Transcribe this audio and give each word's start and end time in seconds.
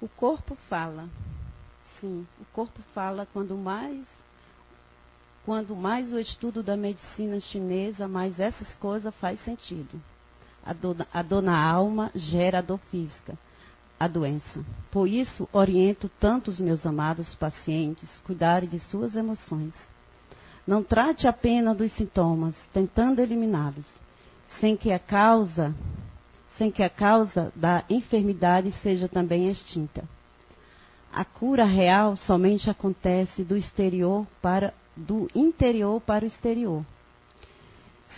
O 0.00 0.08
corpo 0.08 0.56
fala. 0.68 1.08
Sim, 2.00 2.26
o 2.40 2.44
corpo 2.52 2.80
fala 2.94 3.26
quando 3.32 3.56
mais 3.56 4.06
quando 5.48 5.74
mais 5.74 6.12
o 6.12 6.18
estudo 6.18 6.62
da 6.62 6.76
medicina 6.76 7.40
chinesa, 7.40 8.06
mais 8.06 8.38
essas 8.38 8.68
coisas 8.76 9.14
faz 9.14 9.42
sentido. 9.44 9.98
A 10.62 10.74
dor, 10.74 11.48
a 11.48 11.70
alma 11.70 12.10
gera 12.14 12.58
a 12.58 12.60
dor 12.60 12.78
física, 12.90 13.32
a 13.98 14.06
doença. 14.06 14.62
Por 14.90 15.08
isso, 15.08 15.48
oriento 15.50 16.10
tanto 16.20 16.50
os 16.50 16.60
meus 16.60 16.84
amados 16.84 17.34
pacientes 17.36 18.20
cuidarem 18.26 18.68
de 18.68 18.78
suas 18.78 19.16
emoções. 19.16 19.72
Não 20.66 20.82
trate 20.82 21.26
apenas 21.26 21.74
dos 21.78 21.90
sintomas, 21.92 22.54
tentando 22.70 23.20
eliminá-los, 23.20 23.86
sem 24.60 24.76
que 24.76 24.92
a 24.92 24.98
causa, 24.98 25.74
sem 26.58 26.70
que 26.70 26.82
a 26.82 26.90
causa 26.90 27.52
da 27.54 27.84
enfermidade 27.88 28.72
seja 28.82 29.08
também 29.08 29.48
extinta. 29.48 30.04
A 31.10 31.24
cura 31.24 31.64
real 31.64 32.16
somente 32.16 32.68
acontece 32.68 33.42
do 33.44 33.56
exterior 33.56 34.26
para 34.42 34.74
do 34.96 35.30
interior 35.32 36.00
para 36.00 36.24
o 36.24 36.28
exterior. 36.28 36.84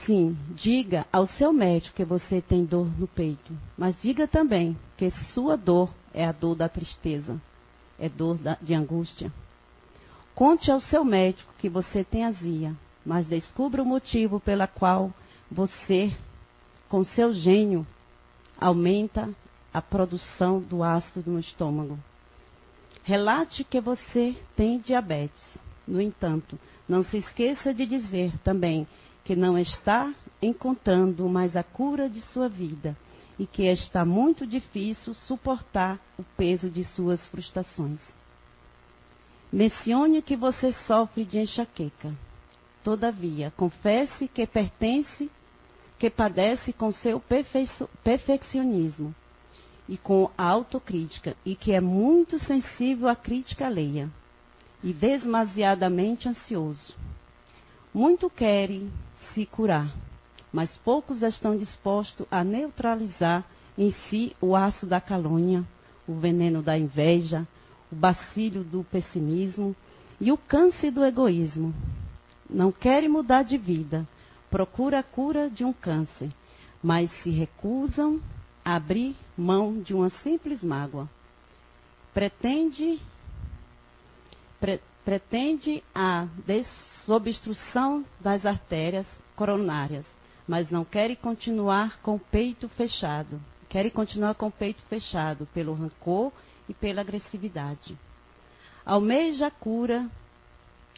Sim, 0.06 0.36
diga 0.54 1.06
ao 1.12 1.26
seu 1.26 1.52
médico 1.52 1.94
que 1.94 2.04
você 2.04 2.40
tem 2.40 2.64
dor 2.64 2.86
no 2.98 3.06
peito, 3.06 3.52
mas 3.76 3.94
diga 4.00 4.26
também 4.26 4.76
que 4.96 5.10
sua 5.34 5.56
dor 5.56 5.90
é 6.14 6.24
a 6.24 6.32
dor 6.32 6.54
da 6.54 6.70
tristeza, 6.70 7.40
é 7.98 8.08
dor 8.08 8.38
da, 8.38 8.56
de 8.62 8.72
angústia. 8.72 9.30
Conte 10.34 10.70
ao 10.70 10.80
seu 10.80 11.04
médico 11.04 11.52
que 11.58 11.68
você 11.68 12.02
tem 12.02 12.24
azia, 12.24 12.74
mas 13.04 13.26
descubra 13.26 13.82
o 13.82 13.86
motivo 13.86 14.40
pela 14.40 14.66
qual 14.66 15.12
você, 15.50 16.10
com 16.88 17.04
seu 17.04 17.34
gênio, 17.34 17.86
aumenta 18.60 19.28
a 19.72 19.80
produção 19.80 20.60
do 20.60 20.82
ácido 20.82 21.30
no 21.30 21.40
estômago. 21.40 21.98
Relate 23.02 23.64
que 23.64 23.80
você 23.80 24.36
tem 24.54 24.78
diabetes. 24.78 25.42
No 25.86 26.00
entanto, 26.00 26.58
não 26.88 27.02
se 27.02 27.16
esqueça 27.16 27.72
de 27.72 27.86
dizer 27.86 28.36
também 28.44 28.86
que 29.24 29.34
não 29.34 29.58
está 29.58 30.12
encontrando 30.42 31.28
mais 31.28 31.56
a 31.56 31.62
cura 31.62 32.08
de 32.08 32.20
sua 32.20 32.48
vida 32.48 32.96
e 33.38 33.46
que 33.46 33.64
está 33.64 34.04
muito 34.04 34.46
difícil 34.46 35.14
suportar 35.14 35.98
o 36.18 36.22
peso 36.36 36.68
de 36.68 36.84
suas 36.84 37.26
frustrações. 37.28 38.00
Mencione 39.52 40.20
que 40.22 40.36
você 40.36 40.72
sofre 40.86 41.24
de 41.24 41.38
enxaqueca. 41.38 42.14
Todavia, 42.84 43.52
confesse 43.56 44.28
que 44.28 44.46
pertence, 44.46 45.30
que 46.00 46.08
padece 46.08 46.72
com 46.72 46.90
seu 46.90 47.22
perfeccionismo 48.02 49.14
e 49.86 49.98
com 49.98 50.30
a 50.36 50.44
autocrítica 50.44 51.36
e 51.44 51.54
que 51.54 51.72
é 51.72 51.80
muito 51.80 52.38
sensível 52.38 53.06
à 53.06 53.14
crítica 53.14 53.66
alheia 53.66 54.08
e 54.82 54.94
demasiadamente 54.94 56.26
ansioso. 56.26 56.94
Muito 57.92 58.30
querem 58.30 58.90
se 59.34 59.44
curar, 59.44 59.94
mas 60.50 60.74
poucos 60.78 61.20
estão 61.20 61.54
dispostos 61.54 62.26
a 62.30 62.42
neutralizar 62.42 63.44
em 63.76 63.90
si 63.92 64.34
o 64.40 64.56
aço 64.56 64.86
da 64.86 65.02
calúnia, 65.02 65.62
o 66.08 66.14
veneno 66.14 66.62
da 66.62 66.78
inveja, 66.78 67.46
o 67.92 67.94
bacilho 67.94 68.64
do 68.64 68.82
pessimismo 68.84 69.76
e 70.18 70.32
o 70.32 70.38
câncer 70.38 70.92
do 70.92 71.04
egoísmo. 71.04 71.74
Não 72.48 72.72
querem 72.72 73.08
mudar 73.08 73.42
de 73.42 73.58
vida, 73.58 74.08
procura 74.50 74.98
a 74.98 75.02
cura 75.02 75.48
de 75.48 75.64
um 75.64 75.72
câncer, 75.72 76.30
mas 76.82 77.10
se 77.22 77.30
recusam 77.30 78.20
a 78.64 78.74
abrir 78.74 79.16
mão 79.36 79.80
de 79.80 79.94
uma 79.94 80.10
simples 80.10 80.62
mágoa. 80.62 81.08
Pretende 82.12 83.00
pre, 84.58 84.80
pretende 85.04 85.82
a 85.94 86.26
desobstrução 86.46 88.04
das 88.20 88.44
artérias 88.44 89.06
coronárias, 89.36 90.04
mas 90.46 90.70
não 90.70 90.84
quer 90.84 91.14
continuar 91.16 91.98
com 92.02 92.16
o 92.16 92.20
peito 92.20 92.68
fechado. 92.70 93.40
Quer 93.68 93.88
continuar 93.90 94.34
com 94.34 94.48
o 94.48 94.52
peito 94.52 94.82
fechado 94.82 95.46
pelo 95.54 95.74
rancor 95.74 96.32
e 96.68 96.74
pela 96.74 97.00
agressividade. 97.00 97.96
Almeja 98.84 99.46
a 99.46 99.50
cura, 99.50 100.10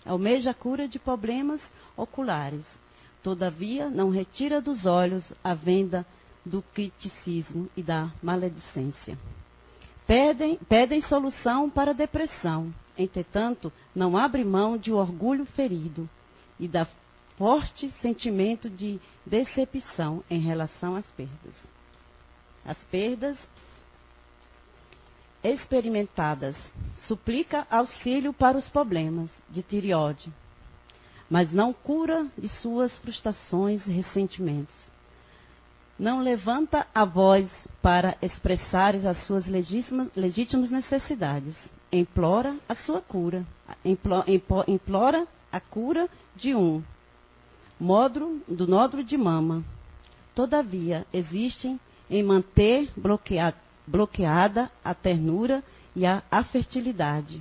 almeja 0.06 0.50
a 0.50 0.54
cura 0.54 0.88
de 0.88 0.98
problemas 0.98 1.60
oculares. 1.96 2.64
Todavia, 3.22 3.88
não 3.88 4.10
retira 4.10 4.60
dos 4.60 4.84
olhos 4.84 5.24
a 5.42 5.54
venda 5.54 6.04
do 6.44 6.60
criticismo 6.60 7.68
e 7.76 7.82
da 7.82 8.10
maledicência. 8.22 9.16
Pedem, 10.06 10.58
pedem 10.68 11.00
solução 11.02 11.70
para 11.70 11.92
a 11.92 11.94
depressão. 11.94 12.74
Entretanto, 12.98 13.72
não 13.94 14.16
abre 14.16 14.44
mão 14.44 14.76
de 14.76 14.92
um 14.92 14.96
orgulho 14.96 15.46
ferido 15.46 16.08
e 16.58 16.66
da 16.66 16.86
forte 17.38 17.90
sentimento 18.00 18.68
de 18.68 19.00
decepção 19.24 20.22
em 20.28 20.40
relação 20.40 20.96
às 20.96 21.06
perdas. 21.12 21.56
As 22.64 22.78
perdas 22.84 23.38
experimentadas 25.42 26.56
suplica 27.06 27.66
auxílio 27.70 28.32
para 28.32 28.56
os 28.56 28.68
problemas 28.68 29.30
de 29.48 29.62
tireoide, 29.62 30.32
mas 31.32 31.50
não 31.50 31.72
cura 31.72 32.26
de 32.36 32.48
suas 32.48 32.96
frustrações 32.98 33.86
e 33.86 33.90
ressentimentos 33.90 34.92
não 36.02 36.20
levanta 36.20 36.84
a 36.92 37.04
voz 37.04 37.48
para 37.80 38.16
expressar 38.20 38.96
as 38.96 39.24
suas 39.24 39.46
legítimas, 39.46 40.70
necessidades. 40.70 41.56
Implora 41.92 42.56
a 42.68 42.74
sua 42.74 43.00
cura. 43.00 43.46
Implora, 43.84 45.28
a 45.52 45.60
cura 45.60 46.08
de 46.34 46.56
um 46.56 46.82
módulo, 47.78 48.42
do 48.48 48.66
nódulo 48.66 49.04
de 49.04 49.16
mama. 49.16 49.62
Todavia, 50.34 51.06
existem 51.12 51.78
em 52.10 52.20
manter 52.22 52.90
bloqueada, 52.96 54.70
a 54.84 54.94
ternura 54.94 55.62
e 55.94 56.04
a 56.04 56.42
fertilidade, 56.42 57.40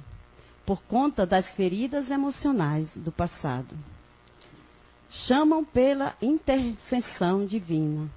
por 0.66 0.82
conta 0.84 1.26
das 1.26 1.48
feridas 1.56 2.10
emocionais 2.10 2.90
do 2.96 3.12
passado. 3.12 3.76
Chamam 5.10 5.66
pela 5.66 6.16
intercessão 6.22 7.46
divina 7.46 8.10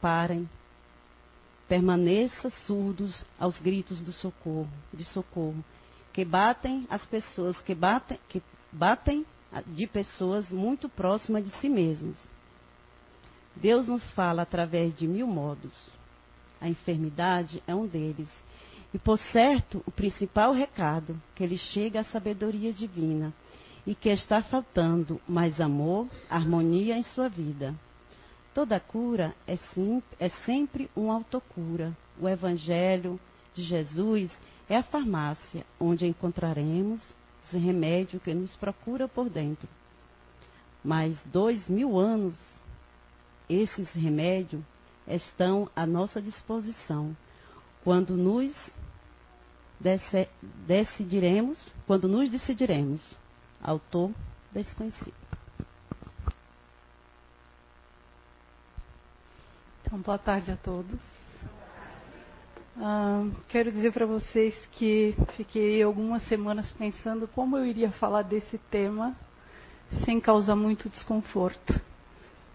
parem. 0.00 0.48
Permaneça 1.68 2.48
surdos 2.66 3.24
aos 3.38 3.58
gritos 3.58 4.00
do 4.00 4.12
socorro, 4.12 4.70
de 4.92 5.04
socorro, 5.04 5.62
que 6.14 6.24
batem 6.24 6.86
as 6.88 7.04
pessoas, 7.06 7.60
que 7.60 7.74
batem, 7.74 8.18
que 8.28 8.42
batem 8.72 9.26
de 9.66 9.86
pessoas 9.86 10.50
muito 10.50 10.88
próximas 10.88 11.44
de 11.44 11.50
si 11.58 11.68
mesmos. 11.68 12.16
Deus 13.54 13.86
nos 13.86 14.08
fala 14.12 14.42
através 14.42 14.94
de 14.94 15.06
mil 15.06 15.26
modos. 15.26 15.72
A 16.60 16.68
enfermidade 16.68 17.62
é 17.66 17.74
um 17.74 17.86
deles. 17.86 18.28
E, 18.92 18.98
por 18.98 19.18
certo, 19.18 19.82
o 19.86 19.90
principal 19.90 20.52
recado 20.52 21.20
que 21.34 21.46
lhe 21.46 21.58
chega 21.58 22.00
à 22.00 22.04
sabedoria 22.04 22.72
divina 22.72 23.34
e 23.86 23.94
que 23.94 24.08
está 24.08 24.42
faltando 24.42 25.20
mais 25.28 25.60
amor, 25.60 26.08
harmonia 26.28 26.96
em 26.96 27.02
sua 27.02 27.28
vida. 27.28 27.74
Toda 28.54 28.80
cura 28.80 29.34
é, 29.46 29.56
sim, 29.56 30.02
é 30.18 30.28
sempre 30.28 30.90
uma 30.96 31.14
autocura. 31.14 31.96
O 32.20 32.28
Evangelho 32.28 33.20
de 33.54 33.62
Jesus 33.62 34.30
é 34.68 34.76
a 34.76 34.82
farmácia 34.82 35.64
onde 35.78 36.06
encontraremos 36.06 37.00
os 37.44 37.52
remédios 37.52 38.22
que 38.22 38.34
nos 38.34 38.54
procura 38.56 39.06
por 39.06 39.30
dentro. 39.30 39.68
Mas 40.82 41.18
dois 41.26 41.68
mil 41.68 41.98
anos, 41.98 42.38
esses 43.48 43.88
remédios 43.92 44.62
estão 45.06 45.70
à 45.74 45.86
nossa 45.86 46.20
disposição. 46.20 47.16
Quando 47.84 48.16
nos 48.16 48.52
decidiremos, 50.66 51.58
quando 51.86 52.08
nos 52.08 52.28
decidiremos, 52.30 53.00
autor 53.62 54.10
desconhecido. 54.52 55.14
Então, 59.82 60.00
boa 60.00 60.18
tarde 60.18 60.50
a 60.50 60.56
todos. 60.56 61.00
Ah, 62.80 63.26
quero 63.48 63.72
dizer 63.72 63.92
para 63.92 64.06
vocês 64.06 64.54
que 64.72 65.16
fiquei 65.36 65.82
algumas 65.82 66.22
semanas 66.28 66.70
pensando 66.72 67.26
como 67.26 67.56
eu 67.56 67.66
iria 67.66 67.90
falar 67.90 68.22
desse 68.22 68.56
tema 68.70 69.16
sem 70.04 70.20
causar 70.20 70.54
muito 70.54 70.88
desconforto, 70.88 71.80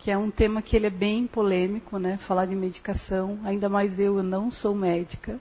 que 0.03 0.11
é 0.11 0.17
um 0.17 0.29
tema 0.29 0.61
que 0.61 0.75
ele 0.75 0.87
é 0.87 0.89
bem 0.89 1.25
polêmico, 1.25 1.97
né? 1.97 2.17
Falar 2.27 2.45
de 2.45 2.55
medicação, 2.55 3.39
ainda 3.43 3.69
mais 3.69 3.97
eu, 3.97 4.17
eu 4.17 4.23
não 4.23 4.51
sou 4.51 4.75
médica, 4.75 5.39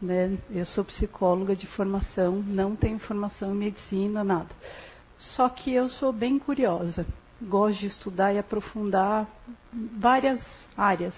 né? 0.00 0.36
Eu 0.50 0.66
sou 0.66 0.84
psicóloga 0.84 1.56
de 1.56 1.66
formação, 1.66 2.42
não 2.46 2.76
tenho 2.76 2.98
formação 2.98 3.54
em 3.54 3.58
medicina, 3.58 4.22
nada. 4.22 4.50
Só 5.18 5.48
que 5.48 5.72
eu 5.72 5.88
sou 5.88 6.12
bem 6.12 6.38
curiosa 6.38 7.06
gosto 7.48 7.80
de 7.80 7.86
estudar 7.86 8.32
e 8.32 8.38
aprofundar 8.38 9.26
várias 9.72 10.40
áreas. 10.76 11.16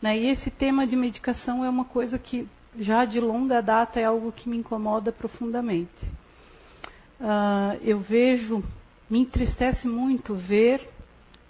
Né? 0.00 0.18
E 0.18 0.26
esse 0.28 0.50
tema 0.50 0.86
de 0.86 0.96
medicação 0.96 1.64
é 1.64 1.68
uma 1.68 1.84
coisa 1.84 2.18
que 2.18 2.48
já 2.78 3.04
de 3.04 3.18
longa 3.18 3.60
data 3.60 3.98
é 3.98 4.04
algo 4.04 4.30
que 4.30 4.48
me 4.48 4.56
incomoda 4.56 5.10
profundamente. 5.10 6.04
Uh, 7.20 7.76
eu 7.82 7.98
vejo, 7.98 8.62
me 9.08 9.20
entristece 9.20 9.88
muito 9.88 10.34
ver 10.34 10.88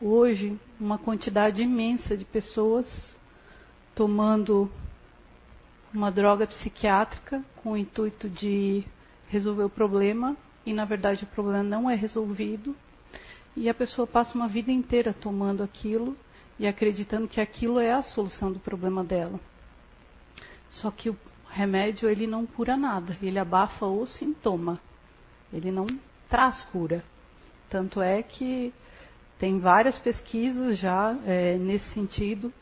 hoje 0.01 0.59
uma 0.79 0.97
quantidade 0.97 1.63
imensa 1.63 2.17
de 2.17 2.25
pessoas 2.25 2.87
tomando 3.95 4.71
uma 5.93 6.11
droga 6.11 6.47
psiquiátrica 6.47 7.45
com 7.57 7.73
o 7.73 7.77
intuito 7.77 8.29
de 8.29 8.85
resolver 9.29 9.65
o 9.65 9.71
problema 9.71 10.37
e 10.65 10.73
na 10.73 10.85
verdade 10.85 11.25
o 11.25 11.27
problema 11.27 11.63
não 11.63 11.91
é 11.91 11.95
resolvido 11.95 12.75
e 13.57 13.69
a 13.69 13.75
pessoa 13.75 14.07
passa 14.07 14.35
uma 14.35 14.49
vida 14.49 14.73
inteira 14.73 15.13
tomando 15.13 15.63
aquilo 15.63 16.17
e 16.59 16.67
acreditando 16.67 17.29
que 17.29 17.41
aquilo 17.41 17.79
é 17.79 17.93
a 17.93 18.03
solução 18.03 18.53
do 18.53 18.59
problema 18.59 19.03
dela. 19.03 19.41
Só 20.71 20.91
que 20.91 21.11
o 21.11 21.19
remédio 21.49 22.09
ele 22.09 22.27
não 22.27 22.47
cura 22.47 22.77
nada, 22.77 23.17
ele 23.21 23.39
abafa 23.39 23.87
o 23.87 24.07
sintoma, 24.07 24.81
ele 25.53 25.71
não 25.71 25.87
traz 26.29 26.63
cura. 26.65 27.03
Tanto 27.69 28.01
é 28.01 28.23
que 28.23 28.73
tem 29.41 29.59
várias 29.59 29.99
pesquisas 29.99 30.79
já 30.79 31.17
é, 31.25 31.57
nesse 31.57 31.89
sentido, 31.95 32.53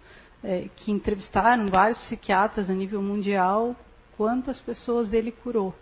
é, 0.45 0.69
que 0.77 0.93
entrevistaram 0.93 1.67
vários 1.67 1.99
psiquiatras 1.99 2.71
a 2.71 2.73
nível 2.73 3.03
mundial, 3.03 3.75
quantas 4.17 4.61
pessoas 4.61 5.13
ele 5.13 5.33
curou. 5.33 5.75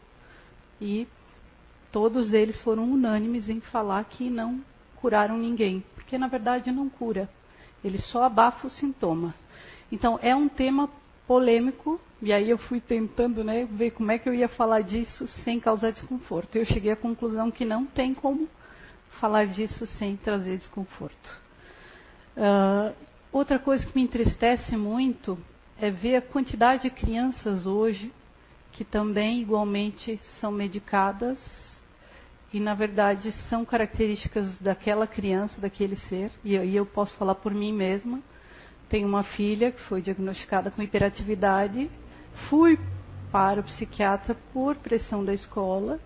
E 0.81 1.07
todos 1.93 2.33
eles 2.33 2.59
foram 2.61 2.91
unânimes 2.91 3.51
em 3.51 3.61
falar 3.61 4.03
que 4.07 4.31
não 4.31 4.65
curaram 4.97 5.37
ninguém, 5.37 5.85
porque 5.95 6.17
na 6.17 6.29
verdade 6.29 6.73
não 6.73 6.89
cura, 6.89 7.29
ele 7.85 7.99
só 7.99 8.25
abafa 8.25 8.67
o 8.67 8.71
sintoma. 8.71 9.35
Então 9.93 10.19
é 10.23 10.35
um 10.35 10.49
tema 10.49 10.89
polêmico, 11.27 12.01
e 12.23 12.33
aí 12.33 12.49
eu 12.49 12.57
fui 12.57 12.81
tentando 12.81 13.45
né, 13.45 13.69
ver 13.71 13.91
como 13.91 14.11
é 14.11 14.19
que 14.19 14.27
eu 14.27 14.33
ia 14.33 14.49
falar 14.49 14.81
disso 14.81 15.27
sem 15.45 15.61
causar 15.61 15.93
desconforto. 15.93 16.57
Eu 16.57 16.65
cheguei 16.65 16.93
à 16.93 16.97
conclusão 16.97 17.51
que 17.51 17.67
não 17.67 17.85
tem 17.85 18.15
como 18.15 18.49
falar 19.21 19.47
disso 19.47 19.87
sem 19.87 20.17
trazer 20.17 20.57
desconforto. 20.57 21.37
Uh, 22.37 22.95
outra 23.33 23.59
coisa 23.59 23.85
que 23.85 23.97
me 23.97 24.05
entristece 24.05 24.77
muito 24.77 25.39
é 25.79 25.91
ver 25.91 26.17
a 26.17 26.23
quantidade 26.23 26.83
de 26.83 26.91
crianças 26.91 27.67
hoje 27.67 28.13
que 28.77 28.85
também 28.85 29.41
igualmente 29.41 30.21
são 30.39 30.53
medicadas 30.53 31.39
e 32.53 32.61
na 32.61 32.75
verdade 32.75 33.33
são 33.49 33.65
características 33.65 34.59
daquela 34.59 35.07
criança, 35.07 35.59
daquele 35.59 35.97
ser, 35.97 36.31
e 36.45 36.59
aí 36.59 36.77
eu 36.77 36.85
posso 36.85 37.17
falar 37.17 37.37
por 37.37 37.55
mim 37.55 37.73
mesma. 37.73 38.21
Tenho 38.89 39.09
uma 39.09 39.23
filha 39.23 39.73
que 39.73 39.81
foi 39.83 40.03
diagnosticada 40.03 40.71
com 40.71 40.83
hiperatividade, 40.83 41.91
fui 42.49 42.79
para 43.33 43.61
o 43.61 43.65
psiquiatra 43.65 44.37
por 44.53 44.77
pressão 44.77 45.25
da 45.25 45.33
escola, 45.33 45.99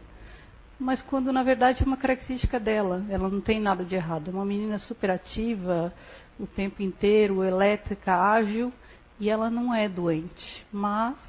mas 0.80 1.02
quando 1.02 1.30
na 1.30 1.42
verdade 1.42 1.82
é 1.82 1.86
uma 1.86 1.98
característica 1.98 2.58
dela, 2.58 3.04
ela 3.10 3.28
não 3.28 3.42
tem 3.42 3.60
nada 3.60 3.84
de 3.84 3.94
errado. 3.94 4.30
É 4.30 4.34
uma 4.34 4.46
menina 4.46 4.78
superativa, 4.78 5.92
o 6.38 6.46
tempo 6.46 6.80
inteiro, 6.80 7.44
elétrica, 7.44 8.16
ágil, 8.16 8.72
e 9.20 9.28
ela 9.28 9.50
não 9.50 9.74
é 9.74 9.90
doente. 9.90 10.66
Mas 10.72 11.22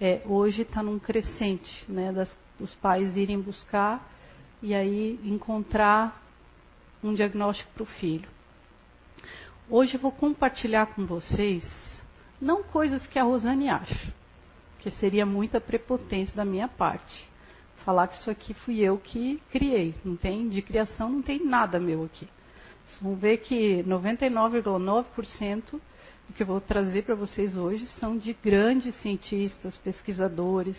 é, 0.00 0.20
hoje 0.26 0.62
está 0.62 0.82
num 0.82 0.98
crescente, 0.98 1.84
né, 1.88 2.12
das, 2.12 2.36
dos 2.58 2.74
pais 2.74 3.16
irem 3.16 3.40
buscar 3.40 4.04
e 4.60 4.74
aí 4.74 5.20
encontrar 5.22 6.20
um 7.04 7.14
diagnóstico 7.14 7.70
para 7.72 7.82
o 7.84 7.86
filho. 7.86 8.28
Hoje 9.70 9.94
eu 9.94 10.00
vou 10.00 10.10
compartilhar 10.10 10.86
com 10.86 11.06
vocês, 11.06 11.64
não 12.40 12.64
coisas 12.64 13.06
que 13.06 13.18
a 13.18 13.22
Rosane 13.22 13.68
acha, 13.68 14.12
que 14.80 14.90
seria 14.90 15.24
muita 15.24 15.60
prepotência 15.60 16.34
da 16.34 16.44
minha 16.44 16.66
parte 16.66 17.35
falar 17.86 18.08
que 18.08 18.16
isso 18.16 18.28
aqui 18.28 18.52
fui 18.52 18.80
eu 18.80 18.98
que 18.98 19.40
criei. 19.52 19.94
Não 20.04 20.16
tem 20.16 20.48
de 20.48 20.60
criação, 20.60 21.08
não 21.08 21.22
tem 21.22 21.38
nada 21.46 21.78
meu 21.78 22.02
aqui. 22.02 22.28
Vocês 22.84 23.00
vão 23.00 23.14
ver 23.14 23.38
que 23.38 23.84
99,9% 23.84 25.70
do 25.70 26.32
que 26.34 26.42
eu 26.42 26.46
vou 26.48 26.60
trazer 26.60 27.04
para 27.04 27.14
vocês 27.14 27.56
hoje 27.56 27.86
são 27.86 28.18
de 28.18 28.32
grandes 28.32 28.92
cientistas, 28.96 29.78
pesquisadores 29.78 30.76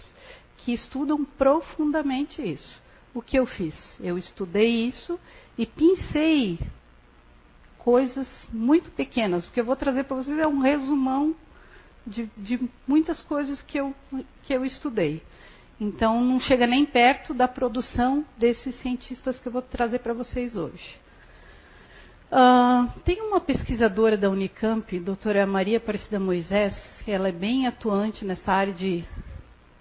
que 0.58 0.74
estudam 0.74 1.24
profundamente 1.24 2.42
isso. 2.42 2.82
O 3.14 3.22
que 3.22 3.40
eu 3.40 3.46
fiz? 3.46 3.74
Eu 4.02 4.18
estudei 4.18 4.88
isso 4.88 5.18
e 5.58 5.66
pincei 5.66 6.60
coisas 7.78 8.28
muito 8.52 8.92
pequenas. 8.92 9.48
O 9.48 9.52
que 9.52 9.62
eu 9.62 9.66
vou 9.66 9.78
trazer 9.78 10.04
para 10.04 10.18
vocês 10.18 10.38
é 10.38 10.46
um 10.46 10.60
resumão 10.60 11.34
de, 12.06 12.30
de 12.36 12.60
muitas 12.86 13.22
coisas 13.22 13.62
que 13.62 13.78
eu, 13.78 13.96
que 14.44 14.54
eu 14.54 14.66
estudei. 14.66 15.24
Então, 15.80 16.24
não 16.24 16.40
chega 16.40 16.66
nem 16.66 16.86
perto 16.86 17.34
da 17.34 17.48
produção 17.48 18.26
desses 18.38 18.76
cientistas 18.76 19.40
que 19.40 19.48
eu 19.48 19.52
vou 19.52 19.62
trazer 19.62 20.00
para 20.00 20.14
vocês 20.14 20.56
hoje. 20.56 21.00
Uh, 22.32 23.00
tem 23.06 23.22
uma 23.22 23.40
pesquisadora 23.40 24.18
da 24.18 24.30
Unicamp, 24.30 25.00
doutora 25.00 25.46
Maria 25.46 25.78
Aparecida 25.78 26.20
Moisés, 26.20 26.76
ela 27.08 27.30
é 27.30 27.32
bem 27.32 27.68
atuante 27.68 28.26
nessa 28.26 28.52
área 28.52 28.74
de 28.74 29.06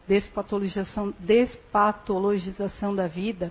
despatologização, 0.06 1.12
despatologização 1.18 2.94
da 2.94 3.08
vida. 3.08 3.50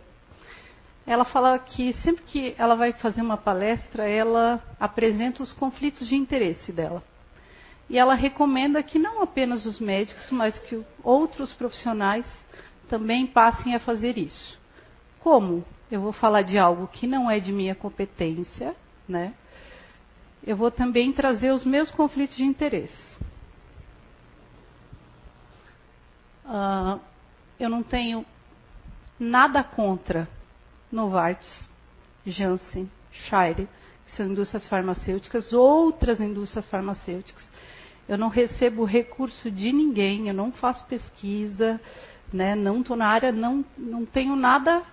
Ela 1.06 1.26
fala 1.26 1.60
que 1.60 1.94
sempre 1.94 2.24
que 2.24 2.56
ela 2.58 2.76
vai 2.76 2.94
fazer 2.94 3.22
uma 3.22 3.38
palestra, 3.38 4.08
ela 4.08 4.64
apresenta 4.80 5.44
os 5.44 5.52
conflitos 5.52 6.08
de 6.08 6.16
interesse 6.16 6.72
dela. 6.72 7.04
E 7.90 7.98
ela 7.98 8.16
recomenda 8.16 8.82
que 8.82 8.98
não 8.98 9.22
apenas 9.22 9.66
os 9.66 9.80
médicos, 9.80 10.32
mas 10.32 10.58
que 10.60 10.84
outros 11.04 11.54
profissionais 11.54 12.26
também 12.90 13.28
passem 13.28 13.76
a 13.76 13.80
fazer 13.80 14.18
isso. 14.18 14.60
Como? 15.20 15.64
Eu 15.92 16.02
vou 16.02 16.12
falar 16.12 16.42
de 16.42 16.58
algo 16.58 16.88
que 16.88 17.06
não 17.06 17.30
é 17.30 17.40
de 17.40 17.52
minha 17.52 17.76
competência, 17.76 18.76
né? 19.08 19.34
Eu 20.44 20.58
vou 20.58 20.72
também 20.72 21.12
trazer 21.12 21.52
os 21.52 21.64
meus 21.64 21.92
conflitos 21.92 22.36
de 22.36 22.44
interesse. 22.44 23.16
Uh, 26.46 27.00
eu 27.60 27.70
não 27.70 27.82
tenho 27.82 28.26
nada 29.20 29.64
contra 29.64 30.28
Novartis, 30.92 31.70
Janssen, 32.26 32.90
Shire, 33.12 33.68
que 34.06 34.12
são 34.16 34.28
indústrias 34.28 34.68
farmacêuticas, 34.68 35.54
outras 35.54 36.20
indústrias 36.20 36.66
farmacêuticas 36.68 37.50
eu 38.08 38.18
não 38.18 38.28
recebo 38.28 38.84
recurso 38.84 39.50
de 39.50 39.72
ninguém, 39.72 40.28
eu 40.28 40.34
não 40.34 40.52
faço 40.52 40.86
pesquisa, 40.86 41.80
né? 42.32 42.56
não 42.56 42.82
estou 42.82 42.96
na 42.96 43.08
área, 43.08 43.32
não, 43.32 43.66
não 43.78 44.06
tenho 44.06 44.36
nada 44.36 44.84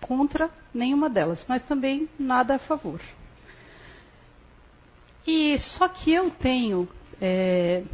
contra 0.00 0.50
nenhuma 0.72 1.08
delas, 1.08 1.44
mas 1.48 1.64
também 1.64 2.08
nada 2.18 2.56
a 2.56 2.58
favor. 2.58 3.00
E 5.26 5.58
só 5.58 5.88
que 5.88 6.12
eu 6.12 6.30
tenho 6.30 6.88
é, 7.20 7.84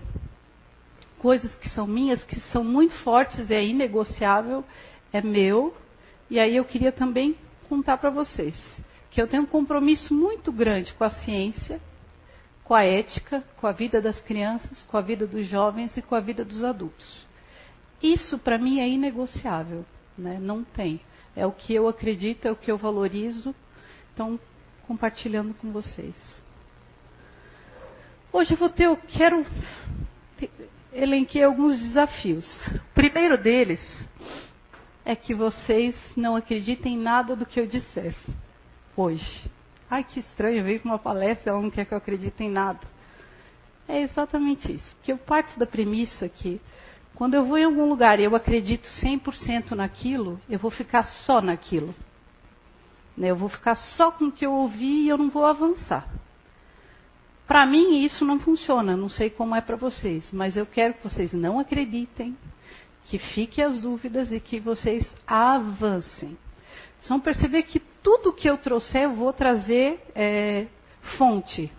coisas 1.19 1.55
que 1.57 1.69
são 1.71 1.87
minhas, 1.87 2.25
que 2.25 2.39
são 2.53 2.63
muito 2.63 2.95
fortes 3.03 3.51
é 3.51 3.65
inegociável, 3.65 4.65
é 5.13 5.21
meu, 5.21 5.77
e 6.31 6.39
aí 6.39 6.57
eu 6.57 6.65
queria 6.65 6.93
também 6.93 7.37
contar 7.69 7.97
para 7.97 8.11
vocês 8.11 8.55
que 9.15 9.23
eu 9.23 9.29
tenho 9.29 9.45
um 9.45 9.47
compromisso 9.47 10.13
muito 10.13 10.51
grande 10.51 10.93
com 10.95 11.05
a 11.05 11.11
ciência, 11.11 11.81
com 12.65 12.75
a 12.75 12.83
ética, 12.83 13.45
com 13.59 13.67
a 13.67 13.73
vida 13.73 14.01
das 14.01 14.21
crianças, 14.23 14.83
com 14.85 14.97
a 14.97 15.01
vida 15.01 15.27
dos 15.27 15.47
jovens 15.47 15.97
e 15.97 16.03
com 16.03 16.15
a 16.15 16.21
vida 16.21 16.45
dos 16.45 16.65
adultos. 16.65 17.27
Isso 18.03 18.39
para 18.39 18.59
mim 18.59 18.81
é 18.81 18.89
inegociável, 18.89 19.85
né? 20.17 20.39
não 20.41 20.65
tem. 20.65 21.01
É 21.37 21.47
o 21.47 21.53
que 21.53 21.75
eu 21.75 21.89
acredito, 21.89 22.47
é 22.47 22.51
o 22.51 22.57
que 22.57 22.71
eu 22.71 22.79
valorizo. 22.79 23.55
Então, 24.13 24.39
compartilhando 24.87 25.53
com 25.55 25.71
vocês. 25.73 26.15
Hoje 28.33 28.53
eu 28.55 28.59
vou 28.59 28.69
ter, 28.69 28.85
eu 28.85 28.97
quero 28.97 29.45
elenquei 30.93 31.43
alguns 31.43 31.79
desafios. 31.79 32.47
O 32.69 32.95
primeiro 32.95 33.37
deles 33.37 33.81
é 35.05 35.15
que 35.15 35.35
vocês 35.35 35.95
não 36.17 36.37
acreditem 36.37 36.95
em 36.95 36.99
nada 36.99 37.37
do 37.37 37.45
que 37.45 37.61
eu 37.61 37.67
disser 37.67 38.15
hoje. 38.97 39.51
Ai, 39.91 40.05
que 40.05 40.21
estranho, 40.21 40.65
veio 40.65 40.81
para 40.81 40.91
uma 40.91 40.99
palestra, 40.99 41.51
ela 41.51 41.61
não 41.61 41.71
quer 41.71 41.85
que 41.85 41.93
eu 41.93 41.99
acredite 41.99 42.43
em 42.43 42.51
nada. 42.51 42.81
É 43.87 44.03
exatamente 44.03 44.73
isso. 44.73 44.95
Porque 44.97 45.13
eu 45.13 45.19
parto 45.19 45.59
da 45.59 45.67
premissa 45.67 46.29
que 46.29 46.61
quando 47.15 47.35
eu 47.35 47.45
vou 47.45 47.57
em 47.57 47.65
algum 47.65 47.89
lugar 47.89 48.19
e 48.19 48.25
eu 48.25 48.35
acredito 48.35 48.85
100% 49.03 49.73
naquilo, 49.73 50.41
eu 50.49 50.59
vou 50.59 50.71
ficar 50.71 51.05
só 51.05 51.41
naquilo. 51.41 51.95
Né, 53.17 53.31
eu 53.31 53.37
vou 53.37 53.49
ficar 53.49 53.77
só 53.77 54.11
com 54.11 54.27
o 54.27 54.33
que 54.33 54.45
eu 54.45 54.53
ouvi 54.53 55.03
e 55.03 55.09
eu 55.09 55.17
não 55.17 55.31
vou 55.31 55.47
avançar. 55.47 56.09
Para 57.47 57.67
mim, 57.67 58.03
isso 58.03 58.25
não 58.25 58.41
funciona. 58.41 58.97
Não 58.97 59.09
sei 59.09 59.31
como 59.31 59.55
é 59.55 59.61
para 59.61 59.77
vocês, 59.77 60.29
mas 60.33 60.57
eu 60.57 60.67
quero 60.67 60.95
que 60.95 61.05
vocês 61.05 61.33
não 61.33 61.61
acreditem, 61.61 62.37
que 63.05 63.19
fiquem 63.19 63.63
as 63.63 63.79
dúvidas 63.79 64.33
e 64.33 64.41
que 64.41 64.59
vocês 64.59 65.09
avancem. 65.27 66.37
Vão 67.09 67.21
perceber 67.21 67.65
que 67.65 67.79
tudo 68.03 68.33
que 68.33 68.49
eu 68.49 68.57
trouxer, 68.57 69.03
eu 69.03 69.15
vou 69.15 69.33
trazer 69.33 70.01
é, 70.15 70.67
fonte. 71.19 71.71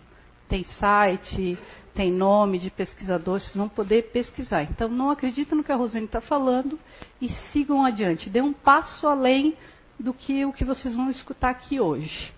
Tem 0.48 0.64
site, 0.64 1.58
tem 1.96 2.12
nome 2.12 2.60
de 2.60 2.70
pesquisador, 2.70 3.40
vocês 3.40 3.56
vão 3.56 3.68
poder 3.68 4.12
pesquisar. 4.12 4.64
Então, 4.64 4.88
não 4.88 5.10
acreditem 5.10 5.58
no 5.58 5.64
que 5.64 5.72
a 5.72 5.76
Rosane 5.76 6.06
está 6.06 6.22
falando 6.22 6.80
e 7.20 7.30
sigam 7.52 7.84
adiante. 7.84 8.30
Dê 8.30 8.42
um 8.42 8.54
passo 8.54 9.08
além 9.08 9.58
do 10.00 10.14
que 10.14 10.46
o 10.46 10.54
que 10.54 10.66
vocês 10.66 10.96
vão 10.96 11.10
escutar 11.10 11.50
aqui 11.50 11.80
hoje. 11.80 12.34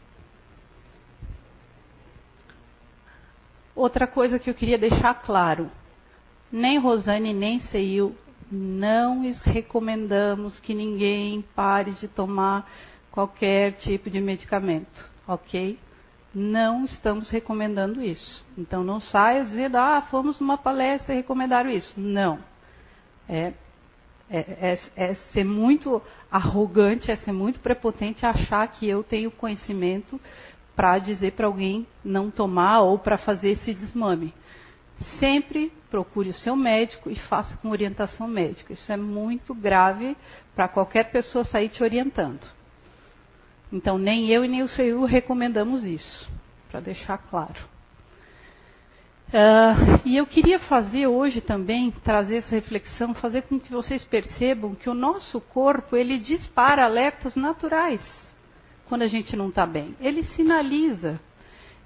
Outra 3.75 4.08
coisa 4.08 4.39
que 4.39 4.50
eu 4.50 4.53
queria 4.53 4.77
deixar 4.77 5.13
claro: 5.15 5.70
nem 6.51 6.79
Rosane 6.79 7.34
nem 7.34 7.60
Seil 7.60 8.15
não 8.51 9.22
recomendamos 9.44 10.60
que 10.60 10.74
ninguém 10.74 11.44
pare 11.56 11.92
de 11.92 12.08
tomar 12.08 12.70
qualquer 13.12 13.74
tipo 13.74 14.10
de 14.10 14.22
medicamento, 14.22 15.06
ok? 15.27 15.77
Não 16.34 16.86
estamos 16.86 17.30
recomendando 17.30 18.01
isso. 18.01 18.46
Então 18.58 18.84
não 18.84 19.00
saia 19.00 19.44
dizendo, 19.44 19.77
ah, 19.77 20.06
fomos 20.10 20.39
numa 20.39 20.58
palestra 20.58 21.13
e 21.13 21.18
recomendaram 21.18 21.70
isso. 21.70 22.00
Não. 22.00 22.39
É, 23.27 23.54
é, 24.30 24.39
é, 24.39 24.80
é 24.96 25.13
ser 25.34 25.44
muito 25.44 26.01
arrogante, 26.30 27.12
é 27.12 27.16
ser 27.16 27.32
muito 27.32 27.60
prepotente 27.60 28.25
achar 28.25 28.68
que 28.68 28.88
eu 28.88 29.04
tenho 29.04 29.32
conhecimento 29.32 30.20
para 30.75 31.00
dizer 31.00 31.32
para 31.32 31.48
alguém 31.48 31.88
não 32.06 32.30
tomar 32.30 32.82
ou 32.82 33.00
para 33.00 33.18
fazer 33.18 33.50
esse 33.50 33.74
desmame. 33.74 34.34
Sempre 35.20 35.72
procure 35.89 36.30
o 36.30 36.34
seu 36.34 36.56
médico 36.56 37.10
e 37.10 37.16
faça 37.16 37.56
com 37.58 37.70
orientação 37.70 38.27
médica. 38.27 38.74
Isso 38.74 38.92
é 38.92 38.98
muito 38.98 39.54
grave 39.54 40.18
para 40.56 40.68
qualquer 40.68 41.12
pessoa 41.12 41.44
sair 41.44 41.70
te 41.70 41.84
orientando. 41.84 42.46
Então, 43.72 43.98
nem 43.98 44.30
eu 44.30 44.46
e 44.46 44.48
nem 44.48 44.63
o 44.63 44.68
CEU 44.68 45.06
recomendamos 45.06 45.86
isso, 45.86 46.30
para 46.70 46.80
deixar 46.80 47.18
claro. 47.18 47.60
Uh, 49.27 50.00
e 50.06 50.16
eu 50.16 50.25
queria 50.25 50.58
fazer 50.58 51.08
hoje 51.08 51.42
também, 51.42 51.92
trazer 51.92 52.38
essa 52.38 52.56
reflexão, 52.56 53.13
fazer 53.13 53.42
com 53.42 53.60
que 53.60 53.70
vocês 53.70 54.06
percebam 54.06 54.74
que 54.74 54.89
o 54.89 54.94
nosso 54.94 55.42
corpo, 55.42 55.98
ele 55.98 56.18
dispara 56.18 56.86
alertas 56.86 57.36
naturais 57.36 58.01
quando 58.88 59.01
a 59.01 59.08
gente 59.08 59.36
não 59.36 59.50
está 59.50 59.66
bem. 59.66 59.96
Ele 60.00 60.24
sinaliza. 60.24 61.20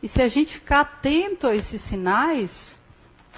E 0.03 0.07
se 0.07 0.21
a 0.21 0.27
gente 0.27 0.53
ficar 0.53 0.81
atento 0.81 1.47
a 1.47 1.55
esses 1.55 1.81
sinais, 1.85 2.51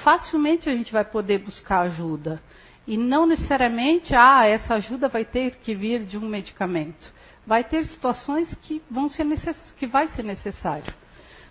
facilmente 0.04 0.70
a 0.70 0.76
gente 0.76 0.92
vai 0.92 1.06
poder 1.06 1.40
buscar 1.40 1.82
ajuda. 1.82 2.42
E 2.86 2.98
não 2.98 3.26
necessariamente, 3.26 4.14
ah, 4.14 4.46
essa 4.46 4.76
ajuda 4.76 5.08
vai 5.08 5.24
ter 5.24 5.56
que 5.56 5.74
vir 5.74 6.04
de 6.06 6.18
um 6.18 6.28
medicamento 6.28 7.12
vai 7.46 7.64
ter 7.64 7.86
situações 7.86 8.54
que 8.62 8.82
vão 8.90 9.10
ser 9.10 9.26
necess... 9.26 9.58
que 9.78 9.86
vai 9.86 10.08
ser 10.10 10.24
necessário. 10.24 10.94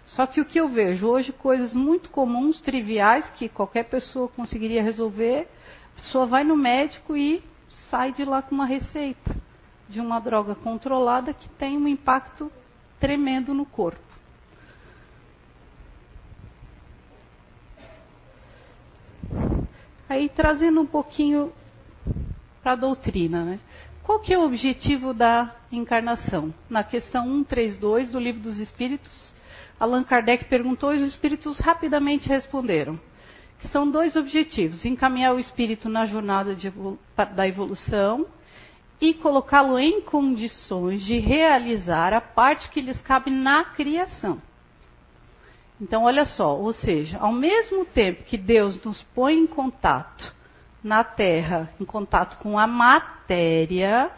Só 0.07 0.27
que 0.27 0.41
o 0.41 0.45
que 0.45 0.59
eu 0.59 0.69
vejo 0.69 1.07
hoje, 1.07 1.33
coisas 1.33 1.73
muito 1.75 2.11
comuns, 2.11 2.61
triviais, 2.61 3.29
que 3.31 3.49
qualquer 3.49 3.85
pessoa 3.85 4.29
conseguiria 4.29 4.83
resolver, 4.83 5.49
a 5.97 6.01
pessoa 6.01 6.27
vai 6.27 6.45
no 6.45 6.57
médico 6.57 7.17
e 7.17 7.43
sai 7.91 8.13
de 8.13 8.25
lá 8.25 8.43
com 8.43 8.55
uma 8.55 8.67
receita 8.67 9.37
de 9.89 10.01
uma 10.01 10.19
droga 10.19 10.55
controlada 10.55 11.35
que 11.35 11.49
tem 11.51 11.77
um 11.77 11.87
impacto 11.87 12.51
tremendo 12.99 13.53
no 13.53 13.67
corpo. 13.67 14.01
Aí 20.13 20.29
trazendo 20.29 20.79
um 20.79 20.85
pouquinho 20.85 21.51
para 22.63 22.73
a 22.73 22.77
doutrina, 22.77 23.45
né? 23.45 23.59
Qual 24.03 24.21
que 24.21 24.35
é 24.35 24.39
o 24.39 24.45
objetivo 24.45 25.15
da 25.15 25.57
encarnação? 25.73 26.53
Na 26.69 26.85
questão 26.85 27.25
132 27.25 28.11
do 28.11 28.21
Livro 28.21 28.43
dos 28.43 28.59
Espíritos, 28.59 29.33
Allan 29.81 30.05
Kardec 30.05 30.45
perguntou 30.45 30.95
e 30.95 30.99
os 30.99 31.09
espíritos 31.09 31.59
rapidamente 31.61 32.29
responderam. 32.29 33.01
São 33.71 33.91
dois 33.91 34.15
objetivos: 34.15 34.85
encaminhar 34.85 35.35
o 35.35 35.41
espírito 35.41 35.89
na 35.89 36.05
jornada 36.05 36.55
evolu 36.63 36.99
da 37.35 37.49
evolução 37.49 38.27
e 39.01 39.15
colocá-lo 39.15 39.79
em 39.79 40.03
condições 40.03 41.03
de 41.03 41.19
realizar 41.21 42.13
a 42.13 42.21
parte 42.21 42.69
que 42.69 42.83
lhes 42.83 43.01
cabe 43.01 43.31
na 43.31 43.65
criação. 43.65 44.43
Então, 45.83 46.05
olha 46.05 46.25
só, 46.25 46.57
ou 46.57 46.73
seja, 46.73 47.19
ao 47.19 47.33
mesmo 47.33 47.85
tempo 47.85 48.23
que 48.23 48.39
Deus 48.39 48.81
nos 48.85 49.03
põe 49.15 49.35
em 49.37 49.49
contato 49.49 50.33
na 50.83 51.03
Terra 51.03 51.71
em 51.81 51.85
contato 51.85 52.39
com 52.39 52.59
a 52.59 52.67
matéria, 52.69 54.11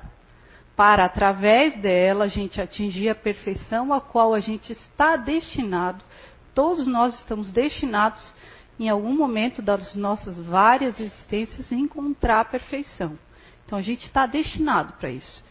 para 0.77 1.07
através 1.07 1.75
dela 1.81 2.25
a 2.25 2.29
gente 2.29 2.61
atingir 2.61 3.09
a 3.09 3.15
perfeição 3.15 3.93
a 3.95 4.01
qual 4.01 4.35
a 4.35 4.41
gente 4.41 4.73
está 4.73 5.17
destinado. 5.17 6.05
Todos 6.55 6.87
nós 6.87 7.15
estamos 7.19 7.51
destinados 7.51 8.21
em 8.79 8.89
algum 8.89 9.15
momento 9.17 9.63
das 9.63 9.95
nossas 9.95 10.39
várias 10.41 11.01
existências 11.01 11.73
a 11.73 11.77
encontrar 11.77 12.41
a 12.41 12.45
perfeição. 12.45 13.17
Então 13.65 13.79
a 13.79 13.83
gente 13.83 14.07
está 14.07 14.27
destinado 14.27 14.95
para 14.95 15.11
isso. 15.11 15.43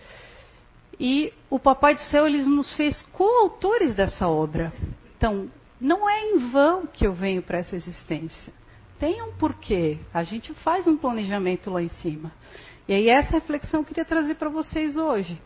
E 0.99 1.33
o 1.49 1.57
Papai 1.57 1.95
do 1.95 2.01
Céu 2.01 2.27
ele 2.27 2.43
nos 2.43 2.71
fez 2.73 3.01
coautores 3.13 3.95
dessa 3.95 4.27
obra. 4.27 4.71
Então 5.17 5.49
não 5.83 6.09
é 6.09 6.31
em 6.31 6.49
vão 6.49 6.87
que 6.87 7.05
eu 7.05 7.13
venho 7.13 7.43
para 7.43 7.59
essa 7.59 7.75
existência 7.75 8.51
tem 9.03 9.21
um 9.21 9.33
porquê. 9.33 9.97
A 10.13 10.23
gente 10.23 10.53
faz 10.53 10.87
um 10.87 10.95
planejamento 10.95 11.69
lá 11.69 11.83
em 11.83 11.89
cima. 11.89 12.31
E 12.87 12.93
aí 12.93 13.09
essa 13.09 13.31
reflexão 13.31 13.81
eu 13.81 13.85
queria 13.85 14.05
trazer 14.05 14.35
para 14.35 14.47
vocês 14.47 14.95
hoje. 14.95 15.41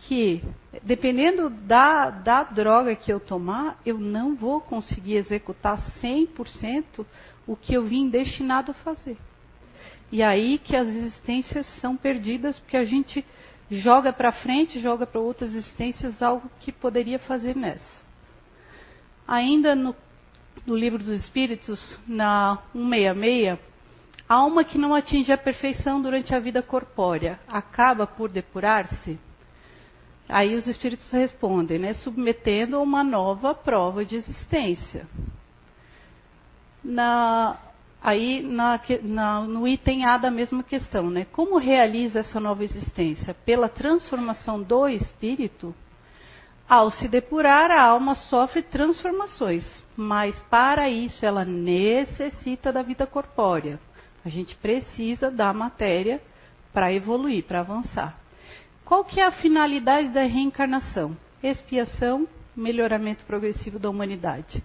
Que, 0.00 0.44
dependendo 0.82 1.48
da, 1.48 2.10
da 2.10 2.42
droga 2.42 2.94
que 2.94 3.10
eu 3.10 3.18
tomar, 3.18 3.80
eu 3.86 3.98
não 3.98 4.36
vou 4.36 4.60
conseguir 4.60 5.14
executar 5.14 5.78
100% 6.02 7.06
o 7.46 7.56
que 7.56 7.72
eu 7.72 7.84
vim 7.84 8.10
destinado 8.10 8.72
a 8.72 8.74
fazer. 8.74 9.16
E 10.12 10.22
aí 10.22 10.58
que 10.58 10.76
as 10.76 10.86
existências 10.86 11.66
são 11.80 11.96
perdidas, 11.96 12.58
porque 12.60 12.76
a 12.76 12.84
gente 12.84 13.24
joga 13.70 14.12
para 14.12 14.30
frente, 14.30 14.78
joga 14.78 15.06
para 15.06 15.20
outras 15.22 15.54
existências 15.54 16.22
algo 16.22 16.50
que 16.60 16.70
poderia 16.70 17.18
fazer 17.18 17.56
nessa. 17.56 17.99
Ainda 19.30 19.74
no 19.74 19.94
no 20.66 20.76
Livro 20.76 20.98
dos 20.98 21.08
Espíritos, 21.08 21.98
na 22.06 22.58
166, 22.72 23.58
a 24.28 24.34
alma 24.34 24.62
que 24.62 24.78
não 24.78 24.94
atinge 24.94 25.32
a 25.32 25.38
perfeição 25.38 26.00
durante 26.00 26.34
a 26.34 26.38
vida 26.38 26.62
corpórea 26.62 27.40
acaba 27.48 28.06
por 28.06 28.28
depurar-se? 28.30 29.18
Aí 30.28 30.54
os 30.54 30.68
espíritos 30.68 31.10
respondem, 31.10 31.78
né, 31.78 31.94
submetendo 31.94 32.76
a 32.76 32.80
uma 32.80 33.02
nova 33.02 33.52
prova 33.52 34.04
de 34.04 34.14
existência. 34.14 35.08
Na, 36.84 37.58
aí 38.00 38.40
na, 38.40 38.80
na, 39.02 39.40
no 39.40 39.66
item 39.66 40.04
A 40.04 40.16
da 40.16 40.30
mesma 40.30 40.62
questão, 40.62 41.10
né, 41.10 41.26
como 41.32 41.58
realiza 41.58 42.20
essa 42.20 42.38
nova 42.38 42.62
existência? 42.62 43.34
Pela 43.34 43.68
transformação 43.68 44.62
do 44.62 44.86
espírito? 44.88 45.74
Ao 46.70 46.88
se 46.88 47.08
depurar, 47.08 47.68
a 47.72 47.82
alma 47.82 48.14
sofre 48.14 48.62
transformações, 48.62 49.64
mas 49.96 50.38
para 50.48 50.88
isso 50.88 51.26
ela 51.26 51.44
necessita 51.44 52.72
da 52.72 52.80
vida 52.80 53.08
corpórea. 53.08 53.80
A 54.24 54.28
gente 54.28 54.54
precisa 54.54 55.32
da 55.32 55.52
matéria 55.52 56.22
para 56.72 56.92
evoluir, 56.92 57.42
para 57.42 57.58
avançar. 57.58 58.16
Qual 58.84 59.04
que 59.04 59.18
é 59.18 59.26
a 59.26 59.32
finalidade 59.32 60.10
da 60.10 60.22
reencarnação? 60.22 61.16
Expiação, 61.42 62.28
melhoramento 62.54 63.24
progressivo 63.24 63.76
da 63.76 63.90
humanidade. 63.90 64.62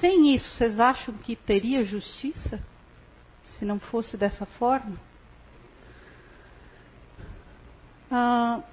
Sem 0.00 0.34
isso, 0.34 0.56
vocês 0.56 0.80
acham 0.80 1.14
que 1.14 1.36
teria 1.36 1.84
justiça? 1.84 2.60
Se 3.56 3.64
não 3.64 3.78
fosse 3.78 4.16
dessa 4.16 4.46
forma? 4.46 4.96
Ah, 8.10 8.64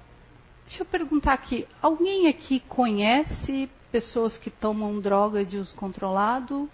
Deixa 0.68 0.82
eu 0.82 0.86
perguntar 0.86 1.32
aqui, 1.32 1.66
alguém 1.80 2.28
aqui 2.28 2.60
conhece 2.60 3.70
pessoas 3.90 4.36
que 4.36 4.50
tomam 4.50 5.00
droga 5.00 5.42
de 5.42 5.56
uso 5.56 5.74
controlado? 5.74 6.70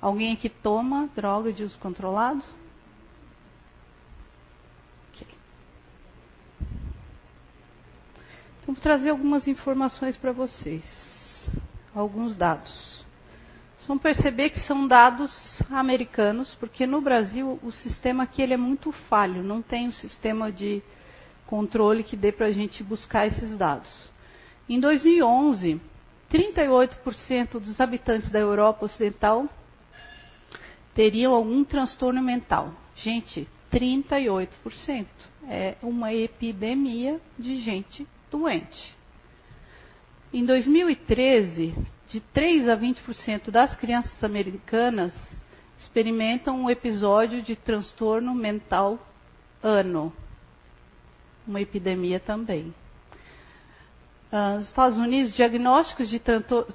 Alguém 0.00 0.32
aqui 0.32 0.48
toma 0.48 1.08
droga 1.14 1.52
de 1.52 1.62
uso 1.62 1.78
controlado? 1.78 2.44
Ok. 5.12 5.28
Então, 8.60 8.74
vou 8.74 8.82
trazer 8.82 9.10
algumas 9.10 9.46
informações 9.46 10.16
para 10.16 10.32
vocês. 10.32 10.84
Alguns 11.94 12.34
dados. 12.34 13.05
Vão 13.86 13.96
perceber 13.96 14.50
que 14.50 14.58
são 14.60 14.88
dados 14.88 15.32
americanos, 15.70 16.54
porque 16.56 16.86
no 16.86 17.00
Brasil 17.00 17.58
o 17.62 17.70
sistema 17.70 18.24
aqui 18.24 18.42
ele 18.42 18.54
é 18.54 18.56
muito 18.56 18.90
falho, 18.90 19.44
não 19.44 19.62
tem 19.62 19.86
um 19.86 19.92
sistema 19.92 20.50
de 20.50 20.82
controle 21.46 22.02
que 22.02 22.16
dê 22.16 22.32
para 22.32 22.46
a 22.46 22.52
gente 22.52 22.82
buscar 22.82 23.28
esses 23.28 23.56
dados. 23.56 24.10
Em 24.68 24.80
2011, 24.80 25.80
38% 26.32 27.60
dos 27.60 27.80
habitantes 27.80 28.28
da 28.30 28.40
Europa 28.40 28.86
Ocidental 28.86 29.48
teriam 30.92 31.32
algum 31.32 31.62
transtorno 31.62 32.20
mental. 32.20 32.72
Gente, 32.96 33.46
38%. 33.72 35.06
É 35.48 35.76
uma 35.80 36.12
epidemia 36.12 37.20
de 37.38 37.60
gente 37.60 38.04
doente. 38.28 38.96
Em 40.32 40.44
2013, 40.44 41.72
de 42.16 42.20
3 42.32 42.66
a 42.70 42.76
20% 42.78 43.50
das 43.50 43.76
crianças 43.76 44.24
americanas 44.24 45.12
experimentam 45.78 46.58
um 46.58 46.70
episódio 46.70 47.42
de 47.42 47.54
transtorno 47.54 48.34
mental 48.34 48.98
ano. 49.62 50.10
Uma 51.46 51.60
epidemia 51.60 52.18
também. 52.18 52.74
Uh, 54.32 54.56
nos 54.56 54.66
Estados 54.68 54.96
Unidos, 54.96 55.34
diagnósticos 55.34 56.08
de 56.08 56.18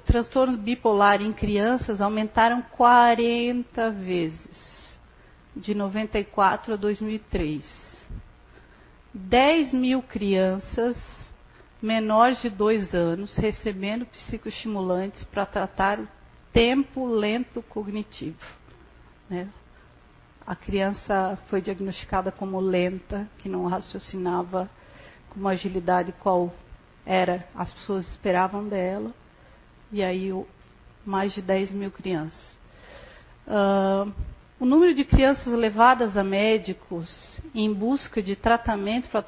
transtorno 0.06 0.56
bipolar 0.56 1.20
em 1.20 1.32
crianças 1.32 2.00
aumentaram 2.00 2.62
40 2.62 3.90
vezes, 3.90 4.96
de 5.56 5.74
94 5.74 6.74
a 6.74 6.76
2003. 6.76 7.64
10 9.12 9.74
mil 9.74 10.02
crianças 10.02 10.96
menores 11.82 12.40
de 12.40 12.48
2 12.48 12.94
anos 12.94 13.36
recebendo 13.36 14.06
psicoestimulantes 14.06 15.24
para 15.24 15.44
tratar 15.44 15.98
o 15.98 16.08
tempo 16.52 17.06
lento 17.06 17.60
cognitivo. 17.62 18.38
Né? 19.28 19.48
A 20.46 20.54
criança 20.54 21.38
foi 21.48 21.60
diagnosticada 21.60 22.30
como 22.30 22.60
lenta, 22.60 23.28
que 23.38 23.48
não 23.48 23.66
raciocinava 23.66 24.70
com 25.30 25.40
uma 25.40 25.50
agilidade 25.50 26.12
qual 26.20 26.52
era, 27.04 27.46
as 27.54 27.72
pessoas 27.72 28.08
esperavam 28.08 28.68
dela, 28.68 29.12
e 29.90 30.02
aí 30.02 30.30
mais 31.04 31.32
de 31.32 31.42
10 31.42 31.72
mil 31.72 31.90
crianças. 31.90 32.40
Uh, 33.46 34.12
o 34.62 34.64
número 34.64 34.94
de 34.94 35.04
crianças 35.04 35.52
levadas 35.52 36.16
a 36.16 36.22
médicos 36.22 37.10
em 37.52 37.74
busca 37.74 38.22
de 38.22 38.36
tratamento 38.36 39.08
para 39.08 39.24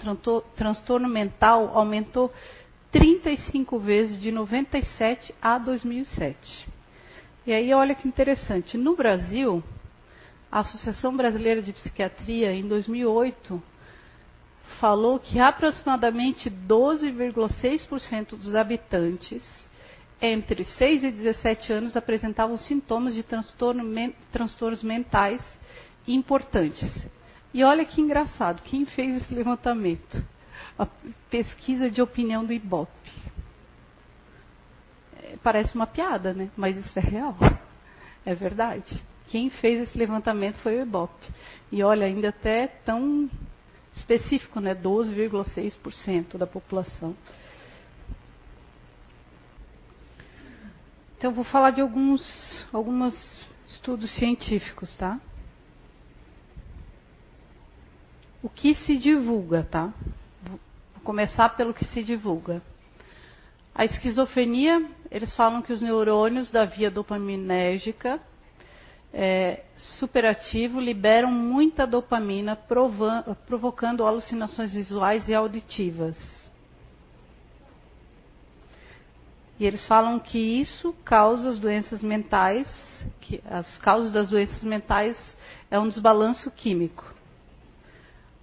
transtorno 0.54 1.08
mental 1.08 1.72
aumentou 1.76 2.32
35 2.92 3.76
vezes 3.80 4.20
de 4.20 4.30
97 4.30 5.34
a 5.42 5.58
2007. 5.58 6.68
E 7.44 7.52
aí 7.52 7.74
olha 7.74 7.96
que 7.96 8.06
interessante, 8.06 8.78
no 8.78 8.94
Brasil, 8.94 9.60
a 10.52 10.60
Associação 10.60 11.16
Brasileira 11.16 11.60
de 11.60 11.72
Psiquiatria 11.72 12.52
em 12.52 12.68
2008 12.68 13.60
falou 14.78 15.18
que 15.18 15.40
aproximadamente 15.40 16.48
12,6% 16.48 18.36
dos 18.36 18.54
habitantes 18.54 19.42
entre 20.26 20.64
6 20.64 21.04
e 21.04 21.10
17 21.10 21.72
anos 21.72 21.96
apresentavam 21.96 22.56
sintomas 22.56 23.14
de 23.14 23.22
transtorno, 23.22 23.84
transtornos 24.32 24.82
mentais 24.82 25.42
importantes. 26.08 27.06
E 27.52 27.62
olha 27.62 27.84
que 27.84 28.00
engraçado, 28.00 28.62
quem 28.62 28.84
fez 28.84 29.22
esse 29.22 29.34
levantamento? 29.34 30.24
A 30.78 30.86
pesquisa 31.30 31.90
de 31.90 32.02
opinião 32.02 32.44
do 32.44 32.52
IBOP. 32.52 32.90
É, 35.22 35.36
parece 35.42 35.74
uma 35.74 35.86
piada, 35.86 36.32
né? 36.32 36.50
Mas 36.56 36.76
isso 36.76 36.98
é 36.98 37.02
real. 37.02 37.36
É 38.26 38.34
verdade. 38.34 39.02
Quem 39.28 39.50
fez 39.50 39.82
esse 39.82 39.96
levantamento 39.96 40.56
foi 40.56 40.78
o 40.78 40.82
IBOP. 40.82 41.14
E 41.70 41.82
olha, 41.82 42.06
ainda 42.06 42.30
até 42.30 42.66
tão 42.66 43.30
específico, 43.94 44.58
né? 44.58 44.74
12,6% 44.74 46.36
da 46.36 46.46
população. 46.46 47.14
Então, 51.24 51.32
vou 51.32 51.42
falar 51.42 51.70
de 51.70 51.80
alguns 51.80 52.22
alguns 52.70 53.14
estudos 53.66 54.10
científicos, 54.10 54.94
tá? 54.94 55.18
O 58.42 58.48
que 58.50 58.74
se 58.74 58.94
divulga, 58.98 59.62
tá? 59.62 59.90
Vou 60.42 60.60
começar 61.02 61.48
pelo 61.56 61.72
que 61.72 61.86
se 61.86 62.02
divulga. 62.02 62.60
A 63.74 63.86
esquizofrenia, 63.86 64.86
eles 65.10 65.34
falam 65.34 65.62
que 65.62 65.72
os 65.72 65.80
neurônios 65.80 66.50
da 66.50 66.66
via 66.66 66.90
dopaminérgica 66.90 68.20
é, 69.10 69.62
superativo 69.76 70.78
liberam 70.78 71.32
muita 71.32 71.86
dopamina, 71.86 72.54
provocando 73.46 74.04
alucinações 74.04 74.74
visuais 74.74 75.26
e 75.26 75.32
auditivas. 75.32 76.43
E 79.58 79.64
eles 79.64 79.86
falam 79.86 80.18
que 80.18 80.38
isso 80.38 80.92
causa 81.04 81.50
as 81.50 81.58
doenças 81.58 82.02
mentais, 82.02 82.68
que 83.20 83.40
as 83.48 83.78
causas 83.78 84.12
das 84.12 84.28
doenças 84.28 84.62
mentais 84.64 85.16
é 85.70 85.78
um 85.78 85.88
desbalanço 85.88 86.50
químico. 86.50 87.04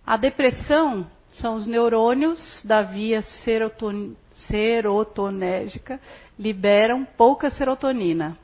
A 0.06 0.16
depressão 0.18 1.06
são 1.32 1.56
os 1.56 1.66
neurônios 1.66 2.62
da 2.64 2.82
via 2.82 3.22
seroton 3.22 4.16
serotonérgica 4.48 6.00
liberam 6.40 7.06
pouca 7.06 7.52
serotonina. 7.52 8.38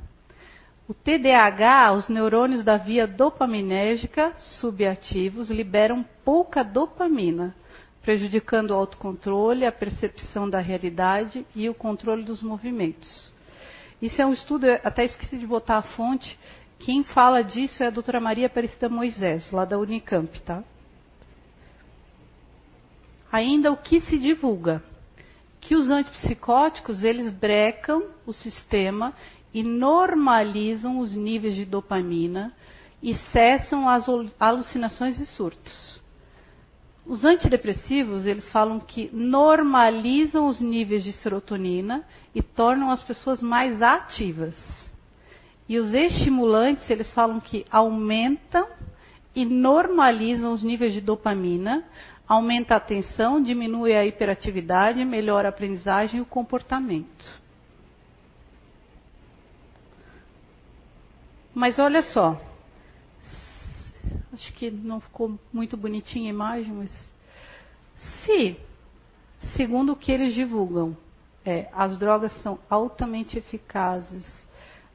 O 0.87 0.93
TDAH, 0.93 1.93
os 1.93 2.07
neurônios 2.07 2.63
da 2.63 2.77
via 2.77 3.07
dopaminérgica 3.07 4.33
subativos, 4.37 5.49
liberam 5.49 6.05
pouca 6.23 6.63
dopamina, 6.63 7.55
prejudicando 8.07 8.71
o 8.71 8.73
autocontrole, 8.73 9.65
a 9.65 9.71
percepção 9.71 10.49
da 10.49 10.61
realidade 10.61 11.45
e 11.53 11.67
o 11.67 11.73
controle 11.73 12.23
dos 12.23 12.41
movimentos. 12.41 13.29
Isso 14.01 14.21
é 14.21 14.25
um 14.25 14.31
estudo, 14.31 14.65
até 14.81 15.03
esqueci 15.03 15.35
de 15.37 15.45
botar 15.45 15.79
a 15.79 15.81
fonte. 15.81 16.39
Quem 16.79 17.03
fala 17.03 17.43
disso 17.43 17.83
é 17.83 17.87
a 17.87 17.89
doutora 17.89 18.21
Maria 18.21 18.47
Aparecida 18.47 18.87
Moisés, 18.87 19.51
lá 19.51 19.65
da 19.65 19.77
Unicamp, 19.77 20.39
tá? 20.39 20.63
Ainda 23.29 23.73
o 23.73 23.75
que 23.75 23.99
se 23.99 24.17
divulga? 24.17 24.81
Que 25.59 25.75
os 25.75 25.89
antipsicóticos, 25.89 27.03
eles 27.03 27.29
brecam 27.33 28.05
o 28.25 28.31
sistema 28.31 29.13
e 29.53 29.63
normalizam 29.63 30.99
os 30.99 31.13
níveis 31.13 31.55
de 31.55 31.65
dopamina 31.65 32.53
e 33.03 33.13
cessam 33.33 33.89
as 33.89 34.05
alucinações 34.39 35.19
e 35.19 35.25
surtos. 35.25 35.97
Os 37.07 37.23
antidepressivos, 37.23 38.25
eles 38.25 38.49
falam 38.49 38.81
que 38.81 39.09
normalizam 39.13 40.47
os 40.47 40.59
níveis 40.59 41.05
de 41.05 41.13
serotonina 41.13 42.03
e 42.35 42.41
tornam 42.41 42.91
as 42.91 43.01
pessoas 43.01 43.41
mais 43.41 43.81
ativas. 43.81 44.57
E 45.69 45.79
os 45.79 45.93
estimulantes, 45.93 46.89
eles 46.89 47.09
falam 47.13 47.39
que 47.39 47.65
aumentam 47.71 48.67
e 49.33 49.45
normalizam 49.45 50.51
os 50.51 50.61
níveis 50.61 50.91
de 50.91 50.99
dopamina, 50.99 51.85
aumenta 52.27 52.73
a 52.73 52.77
atenção, 52.77 53.41
diminui 53.41 53.93
a 53.93 54.05
hiperatividade, 54.05 55.03
melhora 55.05 55.47
a 55.47 55.49
aprendizagem 55.49 56.19
e 56.19 56.21
o 56.21 56.25
comportamento. 56.25 57.25
Mas 61.55 61.79
olha 61.79 62.01
só. 62.01 62.37
Acho 64.33 64.53
que 64.53 64.69
não 64.69 64.99
ficou 64.99 65.39
muito 65.51 65.75
bonitinha 65.77 66.29
a 66.29 66.33
imagem, 66.33 66.73
mas. 66.73 66.91
Se, 68.23 68.57
segundo 69.55 69.93
o 69.93 69.95
que 69.95 70.11
eles 70.11 70.33
divulgam, 70.33 70.95
é, 71.45 71.69
as 71.73 71.97
drogas 71.97 72.31
são 72.41 72.59
altamente 72.69 73.37
eficazes, 73.37 74.25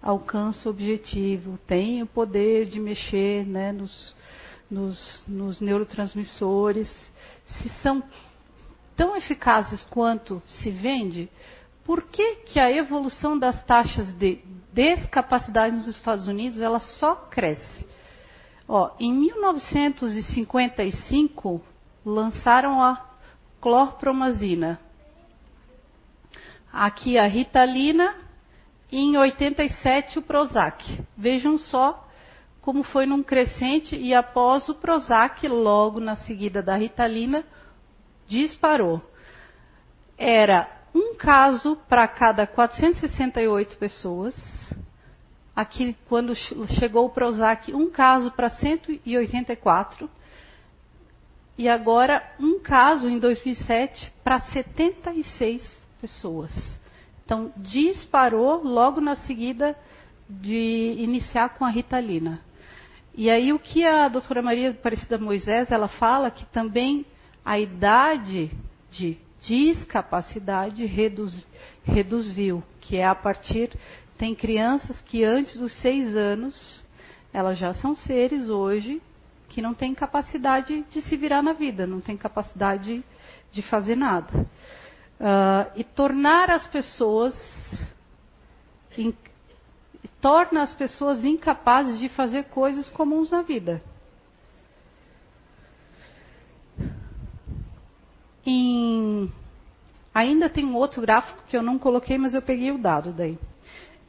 alcançam 0.01 0.71
o 0.71 0.75
objetivo, 0.75 1.59
têm 1.67 2.03
o 2.03 2.07
poder 2.07 2.67
de 2.67 2.79
mexer 2.79 3.47
né, 3.47 3.73
nos, 3.73 4.15
nos, 4.71 5.25
nos 5.27 5.61
neurotransmissores, 5.61 6.89
se 7.47 7.69
são 7.83 8.03
tão 8.97 9.17
eficazes 9.17 9.83
quanto 9.85 10.43
se 10.47 10.71
vende, 10.71 11.29
por 11.85 12.03
que, 12.03 12.37
que 12.37 12.61
a 12.61 12.71
evolução 12.71 13.39
das 13.39 13.63
taxas 13.65 14.13
de 14.15 14.41
discapacidade 14.73 15.75
nos 15.75 15.89
Estados 15.89 16.29
Unidos 16.29 16.61
ela 16.61 16.81
só 16.81 17.15
cresce? 17.15 17.92
Ó, 18.69 18.91
em 18.99 19.13
1955 19.13 21.63
lançaram 22.05 22.83
a 22.83 23.01
clorpromazina. 23.61 24.81
Aqui 26.73 27.17
a 27.19 27.27
Ritalina 27.27 28.17
e 28.91 28.99
em 28.99 29.17
87 29.17 30.19
o 30.19 30.23
Prozac. 30.23 31.01
Vejam 31.17 31.57
só 31.59 32.03
como 32.63 32.85
foi 32.85 33.07
num 33.07 33.23
crescente 33.23 33.97
e 33.97 34.15
após 34.15 34.69
o 34.69 34.75
Prozac, 34.77 35.47
logo 35.49 35.99
na 35.99 36.15
seguida 36.17 36.63
da 36.63 36.77
Ritalina, 36.77 37.45
disparou. 38.29 39.03
Era 40.17 40.71
um 40.95 41.17
caso 41.17 41.77
para 41.89 42.07
cada 42.07 42.47
468 42.47 43.77
pessoas. 43.77 44.35
Aqui, 45.55 45.95
quando 46.09 46.35
chegou 46.79 47.07
o 47.07 47.11
Prozac, 47.11 47.75
um 47.75 47.91
caso 47.91 48.31
para 48.31 48.49
184. 48.51 50.09
E 51.59 51.69
agora, 51.69 52.23
um 52.41 52.59
caso 52.59 53.09
em 53.09 53.19
2007 53.19 54.13
para 54.25 54.41
76 54.41 55.79
pessoas. 56.01 56.53
Então, 57.25 57.53
disparou 57.57 58.65
logo 58.65 59.01
na 59.01 59.17
seguida 59.17 59.77
de 60.29 60.97
iniciar 60.99 61.51
com 61.51 61.65
a 61.65 61.69
Ritalina. 61.69 62.41
E 63.15 63.29
aí, 63.29 63.53
o 63.53 63.59
que 63.59 63.85
a 63.85 64.09
doutora 64.09 64.41
Maria 64.41 64.71
Aparecida 64.71 65.19
Moisés, 65.19 65.71
ela 65.71 65.89
fala 65.89 66.31
que 66.31 66.47
também 66.47 67.05
a 67.45 67.59
idade 67.59 68.51
de 68.91 69.19
discapacidade 69.43 70.87
reduz, 70.87 71.47
reduziu, 71.85 72.63
que 72.81 72.97
é 72.97 73.05
a 73.05 73.15
partir 73.15 73.71
tem 74.23 74.37
crianças 74.37 75.01
que 75.01 75.25
antes 75.25 75.57
dos 75.57 75.73
seis 75.81 76.15
anos 76.15 76.85
elas 77.33 77.59
já 77.59 77.75
são 77.75 77.93
seres 77.93 78.49
hoje 78.49 79.03
que 79.49 79.61
não 79.61 79.75
têm 79.75 79.93
capacidade 79.93 80.85
de 80.89 81.03
se 81.03 81.17
virar 81.17 81.43
na 81.43 81.53
vida, 81.53 81.89
não 81.89 82.01
têm 82.01 82.17
capacidade 82.17 83.05
de 83.51 83.63
fazer 83.63 83.97
nada. 83.97 84.43
Uh, 85.19 85.73
e 85.75 85.83
tornar 85.83 86.51
as 86.51 86.65
pessoas 86.69 87.35
in, 88.97 89.13
torna 90.21 90.63
as 90.63 90.73
pessoas 90.73 91.25
incapazes 91.25 91.99
de 91.99 92.09
fazer 92.09 92.45
coisas 92.45 92.89
comuns 92.91 93.29
na 93.29 93.43
vida. 93.43 93.83
Em, 98.47 99.33
ainda 100.15 100.49
tem 100.49 100.65
um 100.65 100.77
outro 100.77 101.03
gráfico 101.03 101.43
que 101.49 101.57
eu 101.57 101.63
não 101.63 101.77
coloquei, 101.77 102.17
mas 102.17 102.35
eu 102.35 102.41
peguei 102.41 102.71
o 102.71 102.79
dado 102.79 103.13
daí. 103.13 103.37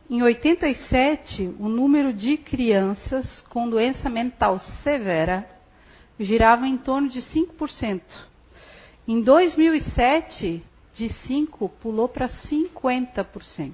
Em 0.10 0.22
87, 0.22 1.56
o 1.60 1.70
número 1.70 2.14
de 2.14 2.38
crianças 2.38 3.42
com 3.50 3.70
doença 3.70 4.10
mental 4.10 4.60
severa 4.84 5.50
girava 6.20 6.68
em 6.68 6.78
torno 6.78 7.10
de 7.10 7.22
5%. 7.22 8.02
Em 9.08 9.22
2007, 9.22 10.64
de 10.94 11.10
5 11.10 11.70
pulou 11.82 12.08
para 12.08 12.28
50%. 12.28 13.74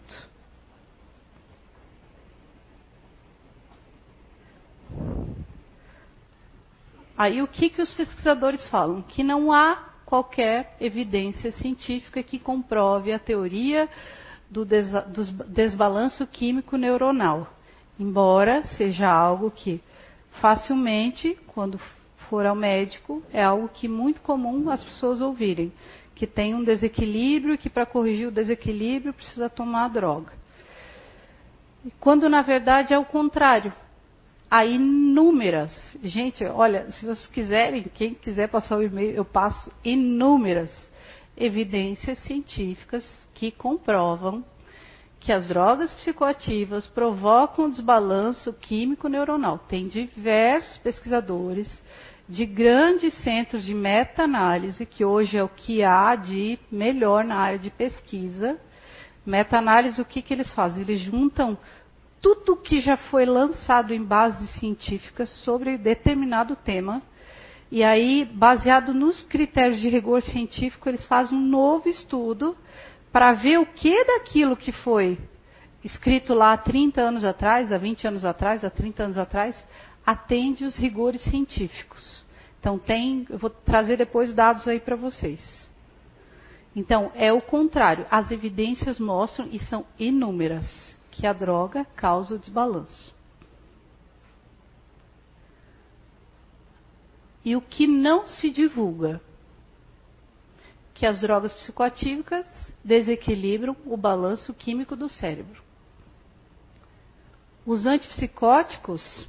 Aí 7.17 7.41
o 7.41 7.47
que, 7.47 7.69
que 7.69 7.81
os 7.81 7.91
pesquisadores 7.91 8.65
falam? 8.69 9.01
Que 9.01 9.23
não 9.23 9.51
há 9.51 9.89
qualquer 10.05 10.77
evidência 10.79 11.51
científica 11.51 12.23
que 12.23 12.39
comprove 12.39 13.11
a 13.11 13.19
teoria 13.19 13.89
do, 14.49 14.65
desbalanço 15.47 16.25
químico 16.25 16.75
neuronal, 16.75 17.47
embora 17.99 18.63
seja 18.63 19.07
algo 19.09 19.51
que 19.51 19.81
facilmente, 20.41 21.37
quando 21.47 21.79
for 22.29 22.45
ao 22.45 22.55
médico, 22.55 23.21
é 23.31 23.43
algo 23.43 23.69
que 23.69 23.87
é 23.87 23.89
muito 23.89 24.21
comum 24.21 24.69
as 24.69 24.83
pessoas 24.83 25.21
ouvirem, 25.21 25.71
que 26.15 26.25
tem 26.25 26.53
um 26.53 26.63
desequilíbrio 26.63 27.53
e 27.53 27.57
que 27.57 27.69
para 27.69 27.85
corrigir 27.85 28.27
o 28.27 28.31
desequilíbrio 28.31 29.13
precisa 29.13 29.49
tomar 29.49 29.89
droga. 29.89 30.33
Quando 31.99 32.27
na 32.27 32.41
verdade 32.41 32.93
é 32.93 32.99
o 32.99 33.05
contrário 33.05 33.71
há 34.49 34.65
inúmeras. 34.65 35.71
Gente, 36.03 36.43
olha, 36.43 36.91
se 36.91 37.05
vocês 37.05 37.27
quiserem, 37.27 37.83
quem 37.93 38.13
quiser 38.13 38.49
passar 38.49 38.77
o 38.77 38.83
e-mail, 38.83 39.11
eu 39.11 39.23
passo 39.23 39.71
inúmeras 39.83 40.71
evidências 41.37 42.19
científicas 42.19 43.07
que 43.33 43.51
comprovam 43.51 44.43
que 45.19 45.31
as 45.31 45.47
drogas 45.47 45.93
psicoativas 45.95 46.87
provocam 46.87 47.69
desbalanço 47.69 48.53
químico 48.53 49.09
neuronal. 49.09 49.57
Tem 49.57 49.87
diversos 49.87 50.77
pesquisadores 50.77 51.83
de 52.27 52.45
grandes 52.45 53.13
centros 53.15 53.63
de 53.63 53.73
meta-análise, 53.73 54.85
que 54.85 55.03
hoje 55.03 55.35
é 55.35 55.43
o 55.43 55.49
que 55.49 55.83
há 55.83 56.15
de 56.15 56.57
melhor 56.71 57.25
na 57.25 57.35
área 57.35 57.59
de 57.59 57.69
pesquisa. 57.69 58.57
Meta-análise, 59.25 60.01
o 60.01 60.05
que, 60.05 60.21
que 60.21 60.33
eles 60.33 60.51
fazem? 60.53 60.83
Eles 60.83 60.99
juntam 60.99 61.57
tudo 62.21 62.55
que 62.55 62.79
já 62.79 62.95
foi 62.95 63.25
lançado 63.25 63.93
em 63.93 64.03
bases 64.03 64.49
científicas 64.51 65.29
sobre 65.43 65.77
determinado 65.77 66.55
tema. 66.55 67.01
E 67.71 67.83
aí, 67.83 68.25
baseado 68.25 68.93
nos 68.93 69.21
critérios 69.23 69.79
de 69.79 69.89
rigor 69.89 70.21
científico, 70.21 70.89
eles 70.89 71.05
fazem 71.05 71.37
um 71.37 71.41
novo 71.41 71.87
estudo 71.87 72.57
para 73.11 73.33
ver 73.33 73.59
o 73.59 73.65
que 73.65 74.03
daquilo 74.05 74.57
que 74.57 74.71
foi 74.71 75.17
escrito 75.83 76.33
lá 76.33 76.53
há 76.53 76.57
30 76.57 77.01
anos 77.01 77.23
atrás, 77.23 77.71
há 77.71 77.77
20 77.77 78.07
anos 78.07 78.25
atrás, 78.25 78.63
há 78.63 78.69
30 78.69 79.03
anos 79.03 79.17
atrás, 79.17 79.67
atende 80.05 80.65
os 80.65 80.75
rigores 80.77 81.21
científicos. 81.23 82.25
Então 82.59 82.77
tem, 82.77 83.25
eu 83.29 83.37
vou 83.37 83.49
trazer 83.49 83.97
depois 83.97 84.33
dados 84.33 84.67
aí 84.67 84.79
para 84.79 84.95
vocês. 84.95 85.39
Então, 86.75 87.11
é 87.15 87.33
o 87.33 87.41
contrário. 87.41 88.05
As 88.11 88.29
evidências 88.31 88.99
mostram, 88.99 89.47
e 89.51 89.59
são 89.59 89.85
inúmeras, 89.97 90.69
que 91.09 91.25
a 91.25 91.33
droga 91.33 91.85
causa 91.95 92.35
o 92.35 92.39
desbalanço. 92.39 93.13
E 97.43 97.55
o 97.55 97.61
que 97.61 97.87
não 97.87 98.27
se 98.27 98.49
divulga? 98.49 99.21
Que 100.93 101.05
as 101.05 101.19
drogas 101.19 101.53
psicoativas 101.53 102.45
desequilibram 102.83 103.75
o 103.85 103.95
balanço 103.95 104.53
químico 104.53 104.95
do 104.95 105.07
cérebro. 105.07 105.61
Os 107.65 107.85
antipsicóticos, 107.85 109.27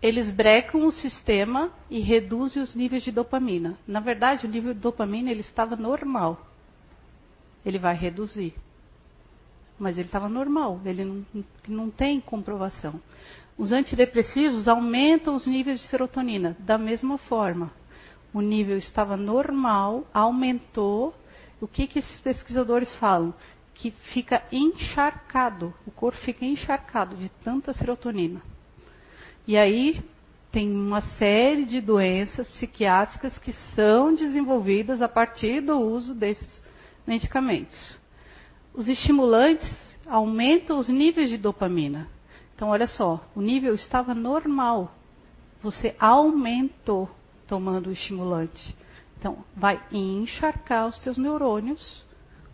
eles 0.00 0.32
brecam 0.32 0.86
o 0.86 0.92
sistema 0.92 1.70
e 1.90 2.00
reduzem 2.00 2.62
os 2.62 2.74
níveis 2.74 3.02
de 3.02 3.10
dopamina. 3.10 3.78
Na 3.86 4.00
verdade, 4.00 4.46
o 4.46 4.50
nível 4.50 4.72
de 4.72 4.80
dopamina 4.80 5.30
ele 5.30 5.40
estava 5.40 5.76
normal. 5.76 6.46
Ele 7.64 7.78
vai 7.78 7.94
reduzir 7.94 8.54
mas 9.80 9.96
ele 9.96 10.06
estava 10.06 10.28
normal, 10.28 10.78
ele 10.84 11.04
não, 11.06 11.26
não 11.66 11.90
tem 11.90 12.20
comprovação. 12.20 13.00
Os 13.60 13.72
antidepressivos 13.72 14.66
aumentam 14.66 15.36
os 15.36 15.46
níveis 15.46 15.82
de 15.82 15.88
serotonina 15.88 16.56
da 16.60 16.78
mesma 16.78 17.18
forma. 17.18 17.70
O 18.32 18.40
nível 18.40 18.78
estava 18.78 19.18
normal, 19.18 20.06
aumentou. 20.14 21.14
O 21.60 21.68
que, 21.68 21.86
que 21.86 21.98
esses 21.98 22.18
pesquisadores 22.20 22.94
falam? 22.94 23.34
Que 23.74 23.90
fica 23.90 24.42
encharcado, 24.50 25.74
o 25.86 25.90
corpo 25.90 26.16
fica 26.20 26.42
encharcado 26.42 27.14
de 27.16 27.28
tanta 27.44 27.74
serotonina. 27.74 28.40
E 29.46 29.58
aí 29.58 30.02
tem 30.50 30.72
uma 30.72 31.02
série 31.18 31.66
de 31.66 31.82
doenças 31.82 32.48
psiquiátricas 32.48 33.36
que 33.36 33.52
são 33.74 34.14
desenvolvidas 34.14 35.02
a 35.02 35.08
partir 35.08 35.60
do 35.60 35.78
uso 35.78 36.14
desses 36.14 36.62
medicamentos. 37.06 37.98
Os 38.72 38.88
estimulantes 38.88 39.70
aumentam 40.06 40.78
os 40.78 40.88
níveis 40.88 41.28
de 41.28 41.36
dopamina. 41.36 42.08
Então, 42.60 42.68
olha 42.68 42.86
só, 42.86 43.18
o 43.34 43.40
nível 43.40 43.74
estava 43.74 44.14
normal. 44.14 44.92
Você 45.62 45.96
aumentou 45.98 47.08
tomando 47.48 47.86
o 47.86 47.92
estimulante. 47.92 48.76
Então, 49.18 49.42
vai 49.56 49.82
encharcar 49.90 50.86
os 50.86 50.98
teus 50.98 51.16
neurônios 51.16 52.04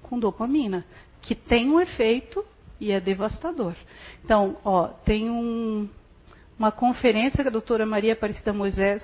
com 0.05 0.16
dopamina, 0.16 0.87
que 1.21 1.35
tem 1.35 1.69
um 1.69 1.81
efeito 1.81 2.45
e 2.79 2.92
é 2.92 3.01
devastador. 3.01 3.75
Então, 4.25 4.57
ó, 4.64 4.87
tem 4.87 5.29
um, 5.29 5.88
uma 6.57 6.71
conferência 6.71 7.42
que 7.42 7.49
a 7.49 7.51
doutora 7.51 7.85
Maria 7.85 8.12
Aparecida 8.12 8.53
Moisés 8.53 9.03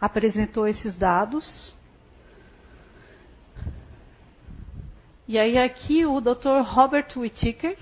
apresentou 0.00 0.68
esses 0.68 0.96
dados 0.96 1.74
E 5.28 5.36
aí 5.36 5.58
aqui 5.58 6.06
o 6.06 6.22
Dr. 6.22 6.62
Robert 6.64 7.08
Whittaker, 7.14 7.76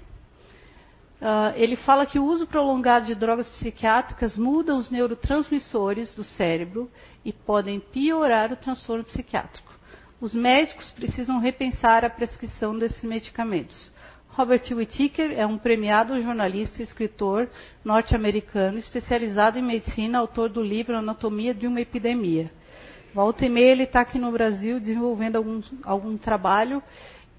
uh, 1.20 1.54
ele 1.56 1.76
fala 1.76 2.06
que 2.06 2.18
o 2.18 2.24
uso 2.24 2.46
prolongado 2.46 3.06
de 3.06 3.14
drogas 3.14 3.48
psiquiátricas 3.50 4.36
muda 4.36 4.74
os 4.74 4.90
neurotransmissores 4.90 6.14
do 6.14 6.24
cérebro 6.24 6.90
e 7.24 7.32
podem 7.32 7.80
piorar 7.80 8.52
o 8.52 8.56
transtorno 8.56 9.04
psiquiátrico. 9.04 9.74
Os 10.20 10.34
médicos 10.34 10.90
precisam 10.92 11.38
repensar 11.40 12.04
a 12.04 12.10
prescrição 12.10 12.76
desses 12.76 13.04
medicamentos. 13.04 13.90
Robert 14.30 14.62
Whittaker 14.70 15.32
é 15.32 15.46
um 15.46 15.56
premiado 15.56 16.20
jornalista 16.20 16.80
e 16.80 16.84
escritor 16.84 17.48
norte-americano 17.82 18.76
especializado 18.76 19.58
em 19.58 19.62
medicina, 19.62 20.18
autor 20.18 20.50
do 20.50 20.62
livro 20.62 20.96
Anatomia 20.96 21.54
de 21.54 21.66
uma 21.66 21.80
Epidemia. 21.80 22.50
Volta 23.14 23.46
e 23.46 23.48
meia 23.48 23.72
ele 23.72 23.84
está 23.84 24.02
aqui 24.02 24.18
no 24.18 24.30
Brasil 24.30 24.78
desenvolvendo 24.78 25.36
algum, 25.36 25.62
algum 25.82 26.18
trabalho 26.18 26.82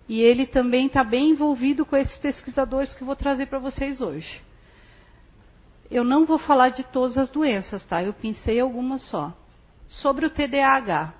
e 0.07 0.21
ele 0.21 0.45
também 0.45 0.87
está 0.87 1.03
bem 1.03 1.31
envolvido 1.31 1.85
com 1.85 1.95
esses 1.95 2.15
pesquisadores 2.17 2.93
que 2.93 3.01
eu 3.01 3.05
vou 3.05 3.15
trazer 3.15 3.47
para 3.47 3.59
vocês 3.59 3.99
hoje. 3.99 4.41
Eu 5.91 6.03
não 6.03 6.25
vou 6.25 6.37
falar 6.37 6.69
de 6.69 6.83
todas 6.83 7.17
as 7.17 7.29
doenças, 7.29 7.83
tá? 7.85 8.03
Eu 8.03 8.13
pensei 8.13 8.59
algumas 8.59 9.01
só. 9.03 9.33
Sobre 9.89 10.25
o 10.25 10.29
TDAH. 10.29 11.13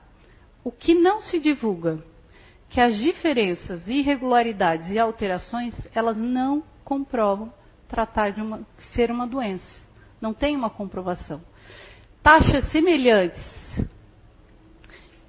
O 0.63 0.71
que 0.71 0.93
não 0.93 1.21
se 1.21 1.39
divulga? 1.39 2.03
Que 2.69 2.81
as 2.81 2.97
diferenças, 2.97 3.87
irregularidades 3.87 4.89
e 4.89 4.99
alterações, 4.99 5.73
elas 5.95 6.17
não 6.17 6.63
comprovam 6.83 7.53
tratar 7.87 8.31
de 8.31 8.41
uma, 8.41 8.61
ser 8.93 9.09
uma 9.09 9.25
doença. 9.25 9.65
Não 10.19 10.33
tem 10.33 10.55
uma 10.55 10.69
comprovação. 10.69 11.41
Taxas 12.21 12.69
semelhantes 12.71 13.56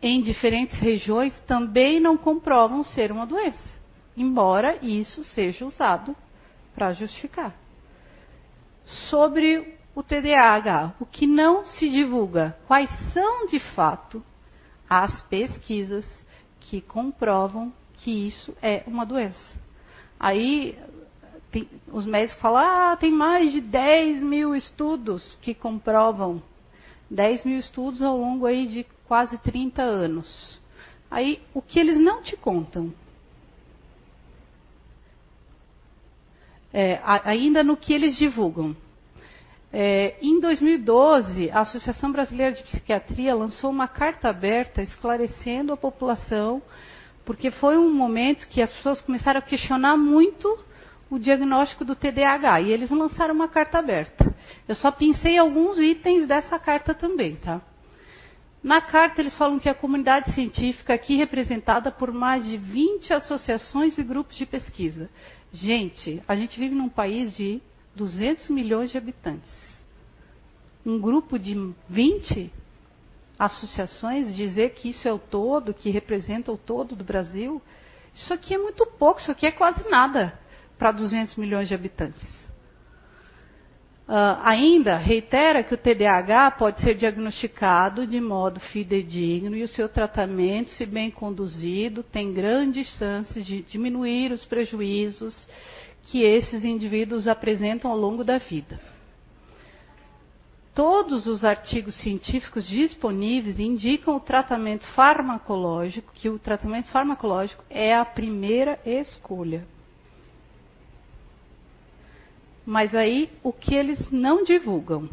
em 0.01 0.23
diferentes 0.23 0.79
regiões 0.79 1.39
também 1.41 2.01
não 2.01 2.17
comprovam 2.17 2.85
ser 2.85 3.11
uma 3.11 3.27
doença, 3.27 3.69
embora 4.17 4.79
isso 4.83 5.25
seja 5.25 5.67
usado 5.67 6.15
para 6.75 6.93
justificar. 6.93 7.55
Sobre 9.11 9.77
o 9.95 10.03
TDAH, 10.03 10.95
o 11.01 11.07
que 11.07 11.27
não 11.27 11.65
se 11.67 11.89
divulga, 11.89 12.57
quais 12.67 12.89
são 13.13 13.47
de 13.47 13.59
fato 13.75 14.23
as 14.89 15.21
pesquisas 15.23 16.07
que 16.61 16.81
comprovam 16.81 17.73
que 17.95 18.27
isso 18.27 18.57
é 18.63 18.85
uma 18.87 19.05
doença. 19.05 19.61
Aí 20.19 20.79
tem, 21.51 21.69
os 21.93 22.07
médicos 22.07 22.41
falam, 22.41 22.63
ah, 22.63 22.97
tem 22.97 23.11
mais 23.11 23.53
de 23.53 23.61
10 23.61 24.23
mil 24.23 24.55
estudos 24.55 25.37
que 25.41 25.55
comprovam. 25.55 26.43
10 27.11 27.45
mil 27.45 27.59
estudos 27.59 28.03
ao 28.03 28.17
longo 28.17 28.47
aí 28.47 28.67
de 28.67 28.87
quase 29.09 29.39
30 29.39 29.83
anos. 29.83 30.61
Aí, 31.11 31.41
o 31.55 31.63
que 31.63 31.81
eles 31.81 31.97
não 31.97 32.23
te 32.23 32.37
contam? 32.37 32.93
É, 36.73 37.01
ainda 37.03 37.65
no 37.65 37.77
que 37.77 37.95
eles 37.95 38.17
divulgam. 38.17 38.77
É, 39.73 40.17
em 40.21 40.39
2012, 40.39 41.51
a 41.51 41.61
Associação 41.61 42.13
Brasileira 42.13 42.55
de 42.55 42.63
Psiquiatria 42.63 43.35
lançou 43.35 43.71
uma 43.71 43.89
carta 43.89 44.29
aberta 44.29 44.83
esclarecendo 44.83 45.73
a 45.73 45.77
população, 45.77 46.63
porque 47.25 47.51
foi 47.51 47.79
um 47.79 47.93
momento 47.93 48.49
que 48.49 48.61
as 48.61 48.73
pessoas 48.73 49.01
começaram 49.01 49.39
a 49.39 49.43
questionar 49.43 49.97
muito 49.97 50.59
o 51.11 51.19
diagnóstico 51.19 51.85
do 51.85 51.97
TDAH 51.97 52.61
e 52.61 52.73
eles 52.73 52.91
lançaram 52.91 53.35
uma 53.35 53.49
carta 53.49 53.79
aberta. 53.79 54.35
Eu 54.67 54.75
só 54.75 54.91
pensei 54.91 55.39
alguns 55.39 55.79
itens 55.79 56.27
dessa 56.27 56.59
carta 56.59 56.93
também, 56.95 57.37
tá? 57.37 57.63
Na 58.63 58.81
carta 58.81 59.21
eles 59.21 59.37
falam 59.37 59.59
que 59.59 59.69
a 59.69 59.75
comunidade 59.75 60.33
científica 60.33 60.95
aqui 60.95 61.17
representada 61.17 61.93
por 61.93 62.13
mais 62.13 62.45
de 62.45 62.57
20 62.57 63.13
associações 63.13 63.97
e 63.97 64.03
grupos 64.03 64.37
de 64.37 64.47
pesquisa. 64.47 65.09
Gente, 65.53 66.23
a 66.27 66.35
gente 66.35 66.59
vive 66.59 66.75
num 66.75 66.89
país 66.89 67.35
de 67.37 67.63
200 67.95 68.51
milhões 68.51 68.91
de 68.91 68.99
habitantes. 68.99 69.51
Um 70.85 71.01
grupo 71.01 71.39
de 71.39 71.55
20 71.89 72.53
associações 73.39 74.35
dizer 74.35 74.71
que 74.71 74.91
isso 74.91 75.07
é 75.07 75.13
o 75.13 75.19
todo, 75.19 75.73
que 75.73 75.91
representa 75.91 76.51
o 76.51 76.59
todo 76.59 76.97
do 76.97 77.05
Brasil, 77.05 77.63
isso 78.15 78.35
aqui 78.35 78.55
é 78.55 78.59
muito 78.59 78.85
pouco, 78.85 79.21
isso 79.21 79.31
aqui 79.31 79.47
é 79.47 79.53
quase 79.53 79.89
nada 79.89 80.39
para 80.77 80.91
200 80.91 81.37
milhões 81.37 81.69
de 81.69 81.75
habitantes. 81.75 82.48
Uh, 84.09 84.41
ainda 84.43 84.97
reitera 84.97 85.63
que 85.63 85.75
o 85.75 85.77
TDAH 85.77 86.53
pode 86.53 86.81
ser 86.81 86.95
diagnosticado 86.95 88.07
de 88.07 88.19
modo 88.23 88.59
fidedigno 88.59 89.55
e 89.55 89.63
o 89.63 89.69
seu 89.69 89.87
tratamento, 89.87 90.71
se 90.71 90.87
bem 90.87 91.11
conduzido, 91.11 92.03
tem 92.03 92.33
grandes 92.33 92.87
chances 92.97 93.45
de 93.45 93.61
diminuir 93.61 94.33
os 94.33 94.47
prejuízos 94.47 95.47
que 96.05 96.23
esses 96.23 96.65
indivíduos 96.65 97.29
apresentam 97.29 97.91
ao 97.91 97.99
longo 97.99 98.25
da 98.25 98.39
vida. 98.39 98.81
Todos 100.75 101.27
os 101.27 101.45
artigos 101.45 101.95
científicos 101.97 102.67
disponíveis 102.67 103.61
indicam 103.61 104.17
o 104.17 104.21
tratamento 104.21 104.87
farmacológico, 104.95 106.15
que 106.15 106.31
o 106.31 106.39
tratamento 106.39 106.89
farmacológico 106.89 107.63
é 107.69 107.95
a 107.95 108.07
primeira 108.07 108.81
escolha. 108.87 109.67
Mas 112.71 112.95
aí, 112.95 113.31
o 113.43 113.51
que 113.51 113.75
eles 113.75 114.11
não 114.11 114.45
divulgam? 114.45 115.09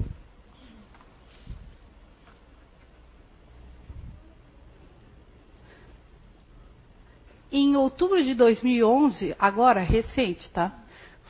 Em 7.50 7.78
outubro 7.78 8.22
de 8.22 8.34
2011, 8.34 9.34
agora 9.40 9.80
recente, 9.80 10.50
tá? 10.50 10.78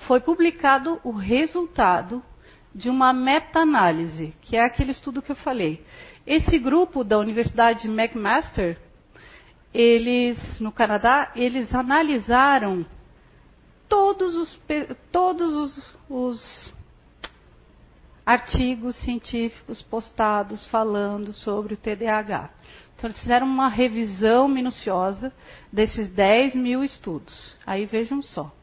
Foi 0.07 0.19
publicado 0.19 0.99
o 1.03 1.11
resultado 1.11 2.23
de 2.73 2.89
uma 2.89 3.13
meta-análise, 3.13 4.33
que 4.41 4.57
é 4.57 4.65
aquele 4.65 4.93
estudo 4.93 5.21
que 5.21 5.31
eu 5.31 5.35
falei. 5.35 5.85
Esse 6.25 6.57
grupo 6.57 7.03
da 7.03 7.19
Universidade 7.19 7.87
McMaster, 7.87 8.79
eles 9.71 10.59
no 10.59 10.71
Canadá, 10.71 11.31
eles 11.35 11.71
analisaram 11.71 12.83
todos 13.95 14.35
os, 14.35 14.59
todos 15.09 15.53
os, 15.53 15.95
os 16.09 16.73
artigos 18.25 18.93
científicos 18.97 19.81
postados 19.83 20.67
falando 20.67 21.31
sobre 21.31 21.75
o 21.75 21.77
TDAH. 21.77 22.49
Então, 22.93 23.09
eles 23.09 23.21
fizeram 23.21 23.47
uma 23.47 23.69
revisão 23.69 24.49
minuciosa 24.49 25.31
desses 25.71 26.09
10 26.09 26.55
mil 26.55 26.83
estudos. 26.83 27.55
Aí 27.65 27.85
vejam 27.85 28.21
só. 28.21 28.53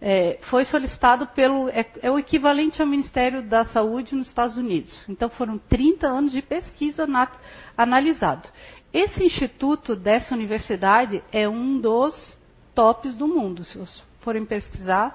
É, 0.00 0.40
foi 0.42 0.64
solicitado 0.64 1.28
pelo. 1.28 1.68
É, 1.68 1.86
é, 2.02 2.10
o 2.10 2.18
equivalente 2.18 2.82
ao 2.82 2.88
Ministério 2.88 3.42
da 3.42 3.64
Saúde 3.66 4.16
nos 4.16 4.26
Estados 4.26 4.56
Unidos. 4.56 5.04
Então, 5.08 5.28
foram 5.28 5.58
30 5.58 6.08
anos 6.08 6.32
de 6.32 6.42
pesquisa 6.42 7.06
na, 7.06 7.30
analisado. 7.78 8.48
Esse 8.92 9.22
instituto 9.22 9.94
dessa 9.94 10.34
universidade 10.34 11.22
é 11.30 11.48
um 11.48 11.80
dos 11.80 12.36
tops 12.74 13.14
do 13.14 13.28
mundo. 13.28 13.62
Se 13.62 13.78
você 13.78 14.09
forem 14.20 14.44
pesquisar, 14.44 15.14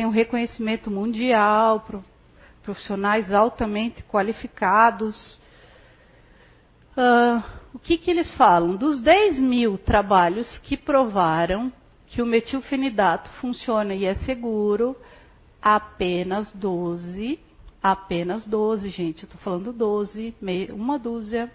tem 0.00 0.06
um 0.06 0.10
reconhecimento 0.10 0.90
mundial, 0.90 1.84
profissionais 2.62 3.32
altamente 3.32 4.02
qualificados. 4.04 5.38
Uh, 6.96 7.42
o 7.74 7.78
que, 7.78 7.98
que 7.98 8.10
eles 8.10 8.32
falam? 8.34 8.76
Dos 8.76 9.00
10 9.00 9.38
mil 9.38 9.76
trabalhos 9.76 10.58
que 10.58 10.76
provaram 10.76 11.72
que 12.06 12.22
o 12.22 12.26
metilfenidato 12.26 13.30
funciona 13.32 13.94
e 13.94 14.04
é 14.04 14.14
seguro, 14.14 14.96
apenas 15.60 16.50
12, 16.52 17.38
apenas 17.82 18.46
12, 18.46 18.88
gente, 18.88 19.24
estou 19.24 19.40
falando 19.40 19.72
12, 19.72 20.34
uma 20.72 20.98
dúzia, 20.98 21.52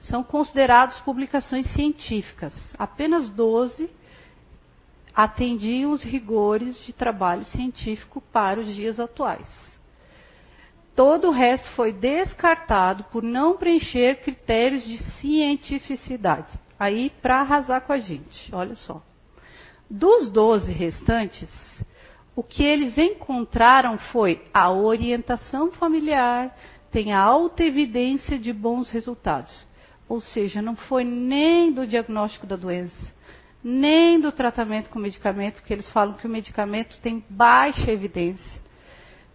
são 0.00 0.22
considerados 0.22 0.98
publicações 1.00 1.66
científicas. 1.72 2.54
Apenas 2.78 3.28
12 3.30 3.90
atendiam 5.14 5.92
os 5.92 6.02
rigores 6.02 6.84
de 6.84 6.92
trabalho 6.92 7.44
científico 7.46 8.20
para 8.32 8.60
os 8.60 8.74
dias 8.74 9.00
atuais. 9.00 9.48
Todo 10.94 11.28
o 11.28 11.32
resto 11.32 11.70
foi 11.70 11.92
descartado 11.92 13.04
por 13.04 13.22
não 13.22 13.56
preencher 13.56 14.20
critérios 14.22 14.84
de 14.84 14.98
cientificidade. 14.98 16.48
Aí, 16.78 17.10
para 17.22 17.40
arrasar 17.40 17.82
com 17.82 17.92
a 17.92 17.98
gente, 17.98 18.54
olha 18.54 18.74
só. 18.74 19.02
Dos 19.88 20.30
12 20.30 20.72
restantes, 20.72 21.50
o 22.34 22.42
que 22.42 22.62
eles 22.62 22.96
encontraram 22.96 23.98
foi 23.98 24.44
a 24.52 24.70
orientação 24.70 25.72
familiar, 25.72 26.56
tem 26.90 27.12
alta 27.12 27.64
evidência 27.64 28.38
de 28.38 28.52
bons 28.52 28.90
resultados. 28.90 29.66
Ou 30.08 30.20
seja, 30.20 30.60
não 30.60 30.74
foi 30.74 31.04
nem 31.04 31.72
do 31.72 31.86
diagnóstico 31.86 32.46
da 32.46 32.56
doença, 32.56 33.12
nem 33.62 34.20
do 34.20 34.32
tratamento 34.32 34.90
com 34.90 34.98
medicamento, 34.98 35.56
porque 35.56 35.72
eles 35.72 35.90
falam 35.90 36.14
que 36.14 36.26
o 36.26 36.30
medicamento 36.30 37.00
tem 37.00 37.24
baixa 37.28 37.90
evidência, 37.90 38.60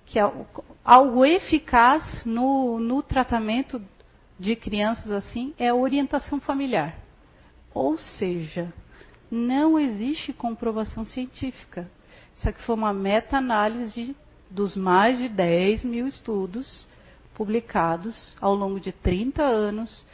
que 0.06 0.20
é 0.20 0.32
algo 0.84 1.26
eficaz 1.26 2.24
no, 2.26 2.80
no 2.80 3.04
tratamento 3.04 3.82
de 4.40 4.56
crianças 4.56 5.12
assim 5.12 5.54
é 5.58 5.70
a 5.70 5.76
orientação 5.76 6.40
familiar. 6.40 6.98
Ou 7.74 7.98
seja, 7.98 8.74
não 9.30 9.80
existe 9.80 10.34
comprovação 10.34 11.06
científica. 11.06 11.90
Isso 12.36 12.48
aqui 12.50 12.62
foi 12.64 12.76
uma 12.76 12.94
meta-análise 12.94 14.16
dos 14.50 14.76
mais 14.76 15.18
de 15.18 15.30
10 15.30 15.84
mil 15.84 16.08
estudos 16.08 16.88
publicados 17.34 18.36
ao 18.40 18.56
longo 18.56 18.80
de 18.80 18.92
30 18.92 19.44
anos, 19.44 20.06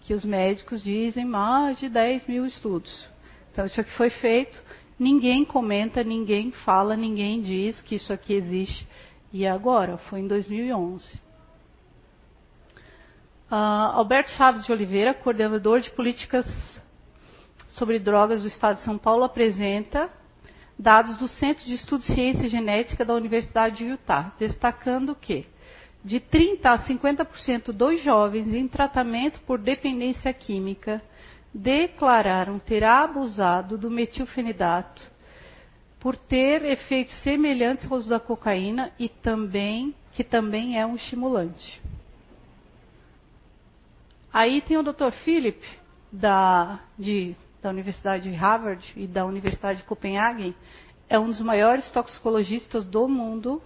que 0.00 0.14
os 0.14 0.24
médicos 0.24 0.82
dizem 0.82 1.24
mais 1.24 1.78
de 1.78 1.88
10 1.88 2.26
mil 2.26 2.44
estudos. 2.44 3.08
Então, 3.54 3.66
isso 3.66 3.80
aqui 3.80 3.92
foi 3.92 4.10
feito, 4.10 4.60
ninguém 4.98 5.44
comenta, 5.44 6.02
ninguém 6.02 6.50
fala, 6.50 6.96
ninguém 6.96 7.40
diz 7.40 7.80
que 7.82 7.94
isso 7.94 8.12
aqui 8.12 8.34
existe. 8.34 8.84
E 9.32 9.46
agora? 9.46 9.96
Foi 9.96 10.18
em 10.18 10.26
2011. 10.26 11.14
Uh, 11.14 11.20
ah, 13.48 13.92
Alberto 13.94 14.32
Chaves 14.32 14.64
de 14.64 14.72
Oliveira, 14.72 15.14
coordenador 15.14 15.80
de 15.80 15.92
políticas 15.92 16.44
sobre 17.68 18.00
drogas 18.00 18.42
do 18.42 18.48
Estado 18.48 18.78
de 18.78 18.84
São 18.84 18.98
Paulo, 18.98 19.22
apresenta 19.22 20.10
dados 20.76 21.16
do 21.18 21.28
Centro 21.28 21.64
de 21.64 21.74
Estudos 21.74 22.08
de 22.08 22.14
Ciência 22.14 22.46
e 22.46 22.48
Genética 22.48 23.04
da 23.04 23.14
Universidade 23.14 23.76
de 23.76 23.84
Utah, 23.84 24.32
destacando 24.36 25.14
que 25.14 25.46
de 26.04 26.18
30 26.18 26.70
a 26.70 26.78
50% 26.80 27.70
dos 27.70 28.02
jovens 28.02 28.52
em 28.52 28.66
tratamento 28.66 29.40
por 29.42 29.60
dependência 29.60 30.34
química 30.34 31.00
declararam 31.54 32.58
ter 32.58 32.82
abusado 32.82 33.78
do 33.78 33.88
metilfenidato 33.88 35.08
por 36.00 36.16
ter 36.16 36.64
efeitos 36.64 37.14
semelhantes 37.22 37.90
aos 37.90 38.08
da 38.08 38.18
cocaína 38.18 38.92
e 38.98 39.08
também 39.08 39.94
que 40.12 40.24
também 40.24 40.78
é 40.78 40.84
um 40.84 40.96
estimulante. 40.96 41.80
Aí 44.32 44.60
tem 44.60 44.76
o 44.76 44.82
Dr. 44.82 45.12
Philip 45.24 45.64
da, 46.12 46.80
de, 46.98 47.34
da 47.62 47.70
Universidade 47.70 48.30
de 48.30 48.36
Harvard 48.36 48.92
e 48.96 49.06
da 49.06 49.24
Universidade 49.24 49.80
de 49.80 49.86
Copenhague, 49.86 50.54
é 51.08 51.18
um 51.18 51.28
dos 51.28 51.40
maiores 51.40 51.90
toxicologistas 51.90 52.84
do 52.84 53.08
mundo. 53.08 53.62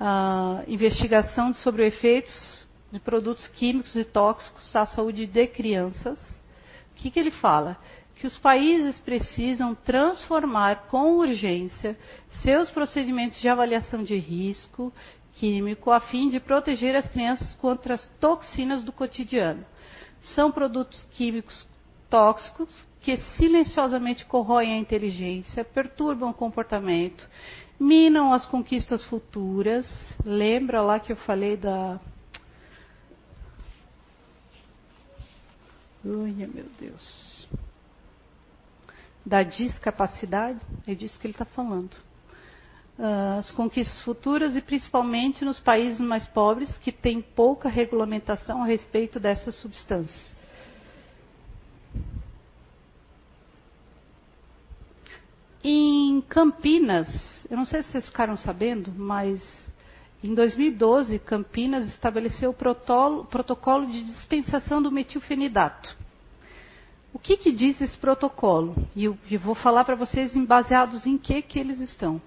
Uh, 0.00 0.64
investigação 0.66 1.54
sobre 1.54 1.86
efeitos 1.86 2.66
de 2.90 2.98
produtos 2.98 3.46
químicos 3.48 3.94
e 3.94 4.04
tóxicos 4.04 4.74
à 4.74 4.84
saúde 4.86 5.26
de 5.26 5.46
crianças 5.46 6.18
que, 7.02 7.10
que 7.10 7.18
ele 7.18 7.32
fala? 7.32 7.76
Que 8.14 8.26
os 8.26 8.38
países 8.38 8.98
precisam 9.00 9.74
transformar 9.74 10.86
com 10.86 11.16
urgência 11.16 11.98
seus 12.42 12.70
procedimentos 12.70 13.40
de 13.40 13.48
avaliação 13.48 14.04
de 14.04 14.16
risco 14.16 14.92
químico 15.34 15.90
a 15.90 15.98
fim 15.98 16.30
de 16.30 16.38
proteger 16.38 16.94
as 16.94 17.08
crianças 17.08 17.54
contra 17.54 17.94
as 17.94 18.06
toxinas 18.20 18.84
do 18.84 18.92
cotidiano. 18.92 19.64
São 20.34 20.52
produtos 20.52 21.06
químicos 21.12 21.66
tóxicos 22.08 22.72
que 23.00 23.16
silenciosamente 23.36 24.24
corroem 24.26 24.74
a 24.74 24.76
inteligência, 24.76 25.64
perturbam 25.64 26.30
o 26.30 26.34
comportamento, 26.34 27.28
minam 27.80 28.32
as 28.32 28.46
conquistas 28.46 29.02
futuras. 29.04 29.88
Lembra 30.24 30.80
lá 30.80 31.00
que 31.00 31.10
eu 31.10 31.16
falei 31.16 31.56
da. 31.56 31.98
Ui, 36.04 36.32
meu 36.32 36.66
Deus. 36.78 37.48
Da 39.24 39.42
discapacidade? 39.42 40.60
É 40.86 40.94
disso 40.94 41.18
que 41.20 41.26
ele 41.26 41.34
está 41.34 41.44
falando. 41.44 41.94
Uh, 42.98 43.38
as 43.38 43.50
conquistas 43.52 44.00
futuras 44.00 44.54
e 44.54 44.60
principalmente 44.60 45.44
nos 45.44 45.58
países 45.58 46.00
mais 46.00 46.26
pobres 46.26 46.76
que 46.78 46.92
têm 46.92 47.22
pouca 47.22 47.68
regulamentação 47.68 48.62
a 48.62 48.66
respeito 48.66 49.18
dessas 49.20 49.54
substâncias. 49.56 50.34
Em 55.64 56.20
Campinas, 56.22 57.08
eu 57.48 57.56
não 57.56 57.64
sei 57.64 57.82
se 57.82 57.92
vocês 57.92 58.06
ficaram 58.06 58.36
sabendo, 58.36 58.92
mas 58.92 59.40
em 60.22 60.34
2012, 60.34 61.18
Campinas 61.18 61.86
estabeleceu 61.86 62.50
o 62.50 62.54
protocolo, 62.54 63.86
de 63.86 64.04
dispensação 64.04 64.80
do 64.80 64.92
metilfenidato. 64.92 65.96
O 67.12 67.18
que, 67.18 67.36
que 67.36 67.50
diz 67.50 67.80
esse 67.80 67.98
protocolo? 67.98 68.76
E 68.94 69.04
eu, 69.04 69.18
eu 69.30 69.40
vou 69.40 69.54
falar 69.54 69.84
para 69.84 69.96
vocês 69.96 70.36
em 70.36 70.44
baseados 70.44 71.06
em 71.06 71.18
que, 71.18 71.42
que 71.42 71.58
eles 71.58 71.80
estão. 71.80 72.22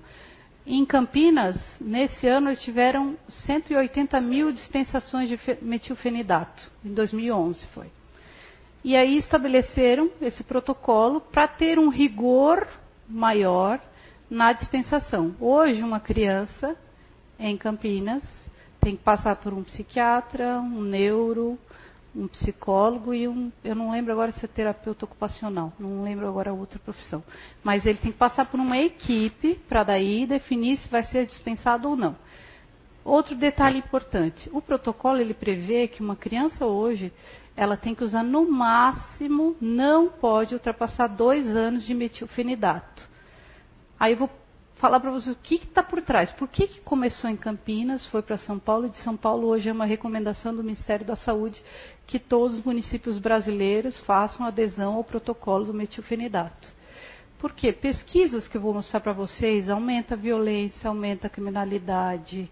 Em 0.68 0.86
Campinas, 0.86 1.58
nesse 1.80 2.28
ano, 2.28 2.50
eles 2.50 2.62
tiveram 2.62 3.16
180 3.30 4.20
mil 4.20 4.52
dispensações 4.52 5.30
de 5.30 5.40
metilfenidato. 5.62 6.70
Em 6.84 6.94
2011 6.94 7.66
foi. 7.68 7.88
E 8.84 8.96
aí 8.96 9.18
estabeleceram 9.18 10.12
esse 10.22 10.44
protocolo 10.44 11.22
para 11.22 11.48
ter 11.48 11.80
um 11.80 11.90
rigor 11.90 12.68
maior 13.08 13.80
na 14.30 14.54
dispensação. 14.54 15.36
Hoje, 15.40 15.82
uma 15.82 16.00
criança 16.00 16.76
em 17.40 17.58
Campinas 17.58 18.24
tem 18.80 18.96
que 18.96 19.04
passar 19.04 19.36
por 19.38 19.54
um 19.54 19.64
psiquiatra, 19.64 20.60
um 20.60 20.82
neuro, 20.82 21.58
um 22.16 22.28
psicólogo 22.28 23.14
e 23.14 23.28
um, 23.28 23.52
eu 23.64 23.76
não 23.76 23.92
lembro 23.92 24.14
agora 24.14 24.32
se 24.32 24.46
é 24.46 24.48
terapeuta 24.48 25.06
ocupacional, 25.06 25.74
não 25.78 26.04
lembro 26.04 26.28
agora 26.28 26.54
outra 26.54 26.80
profissão. 26.80 27.24
Mas 27.64 27.86
ele 27.86 27.98
tem 27.98 28.12
que 28.12 28.18
passar 28.18 28.46
por 28.46 28.60
uma 28.60 28.78
equipe 28.78 29.56
para 29.68 29.84
daí 29.84 30.26
definir 30.26 30.78
se 30.78 30.88
vai 30.88 31.04
ser 31.04 31.26
dispensado 31.26 31.90
ou 31.90 31.96
não. 31.96 32.16
Outro 33.04 33.36
detalhe 33.36 33.80
importante, 33.80 34.50
o 34.52 34.62
protocolo 34.62 35.20
ele 35.20 35.34
prevê 35.34 35.88
que 35.88 36.02
uma 36.02 36.16
criança 36.16 36.66
hoje 36.66 37.12
ela 37.56 37.78
tem 37.78 37.96
que 37.96 38.04
usar 38.04 38.24
no 38.24 38.50
máximo, 38.50 39.56
não 39.62 40.10
pode 40.10 40.54
ultrapassar 40.54 41.08
dois 41.08 41.48
anos 41.48 41.86
de 41.86 41.94
metilfenidato. 41.94 43.08
Aí 44.00 44.14
eu 44.14 44.18
vou 44.18 44.30
falar 44.76 45.00
para 45.00 45.12
vocês 45.12 45.36
o 45.36 45.40
que 45.40 45.56
está 45.56 45.82
por 45.82 46.02
trás. 46.02 46.32
Por 46.32 46.48
que, 46.48 46.68
que 46.68 46.82
começou 46.82 47.30
em 47.30 47.38
Campinas, 47.38 48.06
foi 48.08 48.22
para 48.22 48.38
São 48.38 48.60
Paulo, 48.60 48.88
e 48.88 48.90
de 48.90 48.98
São 49.00 49.16
Paulo 49.16 49.48
hoje 49.48 49.70
é 49.70 49.72
uma 49.72 49.86
recomendação 49.86 50.56
do 50.56 50.64
Ministério 50.64 51.06
da 51.06 51.16
Saúde 51.16 51.62
que 52.06 52.20
todos 52.20 52.58
os 52.58 52.64
municípios 52.64 53.18
brasileiros 53.18 54.00
façam 54.02 54.46
adesão 54.46 54.96
ao 54.96 55.04
protocolo 55.04 55.66
do 55.66 55.74
metilfenidato. 55.74 56.74
Por 57.40 57.54
quê? 57.54 57.72
Pesquisas 57.72 58.48
que 58.48 58.58
eu 58.58 58.62
vou 58.62 58.74
mostrar 58.74 59.00
para 59.00 59.14
vocês 59.14 59.70
aumenta 59.70 60.16
a 60.16 60.18
violência, 60.18 60.88
aumenta 60.88 61.28
a 61.28 61.30
criminalidade, 61.30 62.50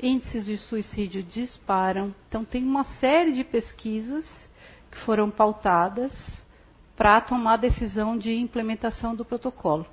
índices 0.00 0.46
de 0.46 0.56
suicídio 0.58 1.22
disparam. 1.22 2.14
Então, 2.28 2.44
tem 2.44 2.62
uma 2.62 2.84
série 2.84 3.32
de 3.32 3.42
pesquisas 3.42 4.24
que 4.90 4.98
foram 4.98 5.30
pautadas 5.30 6.14
para 6.96 7.20
tomar 7.20 7.54
a 7.54 7.56
decisão 7.56 8.18
de 8.18 8.34
implementação 8.34 9.14
do 9.14 9.24
protocolo. 9.24 9.86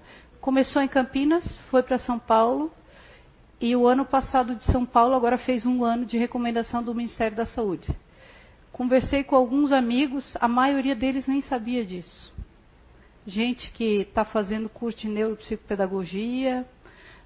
Começou 0.46 0.80
em 0.80 0.88
Campinas, 0.88 1.44
foi 1.72 1.82
para 1.82 1.98
São 1.98 2.20
Paulo, 2.20 2.72
e 3.60 3.76
o 3.76 3.88
ano 3.88 4.06
passado 4.06 4.54
de 4.54 4.64
São 4.66 4.86
Paulo 4.86 5.16
agora 5.16 5.40
fez 5.40 5.66
um 5.66 5.84
ano 5.84 6.06
de 6.06 6.20
recomendação 6.20 6.84
do 6.84 6.94
Ministério 6.94 7.36
da 7.36 7.48
Saúde. 7.48 7.88
Conversei 8.72 9.24
com 9.24 9.36
alguns 9.36 9.72
amigos, 9.72 10.38
a 10.40 10.48
maioria 10.48 10.96
deles 10.96 11.26
nem 11.26 11.42
sabia 11.42 11.84
disso. 11.84 12.32
Gente 13.26 13.72
que 13.72 14.02
está 14.02 14.24
fazendo 14.24 14.70
curso 14.70 15.00
de 15.00 15.08
neuropsicopedagogia, 15.08 16.64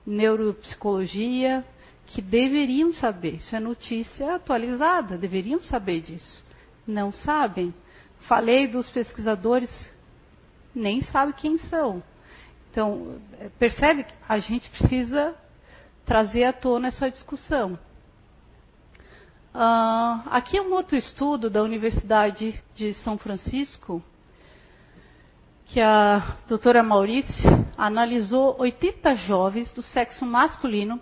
neuropsicologia, 0.07 1.65
que 2.05 2.21
deveriam 2.21 2.93
saber. 2.93 3.35
Isso 3.35 3.53
é 3.53 3.59
notícia 3.59 4.35
atualizada, 4.35 5.17
deveriam 5.17 5.59
saber 5.59 5.99
disso. 5.99 6.41
Não 6.87 7.11
sabem. 7.11 7.73
Falei 8.29 8.65
dos 8.65 8.89
pesquisadores, 8.89 9.69
nem 10.73 11.01
sabe 11.01 11.33
quem 11.33 11.57
são. 11.57 12.01
Então, 12.71 13.19
percebe 13.57 14.03
que 14.03 14.13
a 14.27 14.39
gente 14.39 14.69
precisa 14.69 15.35
trazer 16.05 16.43
à 16.43 16.53
tona 16.53 16.89
essa 16.89 17.09
discussão. 17.09 17.77
Uh, 19.53 20.21
aqui 20.29 20.57
é 20.57 20.61
um 20.61 20.73
outro 20.73 20.95
estudo 20.95 21.49
da 21.49 21.63
Universidade 21.63 22.61
de 22.75 22.93
São 22.95 23.17
Francisco, 23.17 24.03
que 25.65 25.81
a 25.81 26.37
doutora 26.47 26.83
Maurice 26.83 27.43
analisou 27.77 28.55
80 28.59 29.15
jovens 29.15 29.71
do 29.71 29.81
sexo 29.81 30.25
masculino 30.25 30.99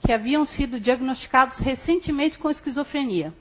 que 0.00 0.12
haviam 0.12 0.46
sido 0.46 0.80
diagnosticados 0.80 1.58
recentemente 1.58 2.38
com 2.38 2.50
esquizofrenia. 2.50 3.34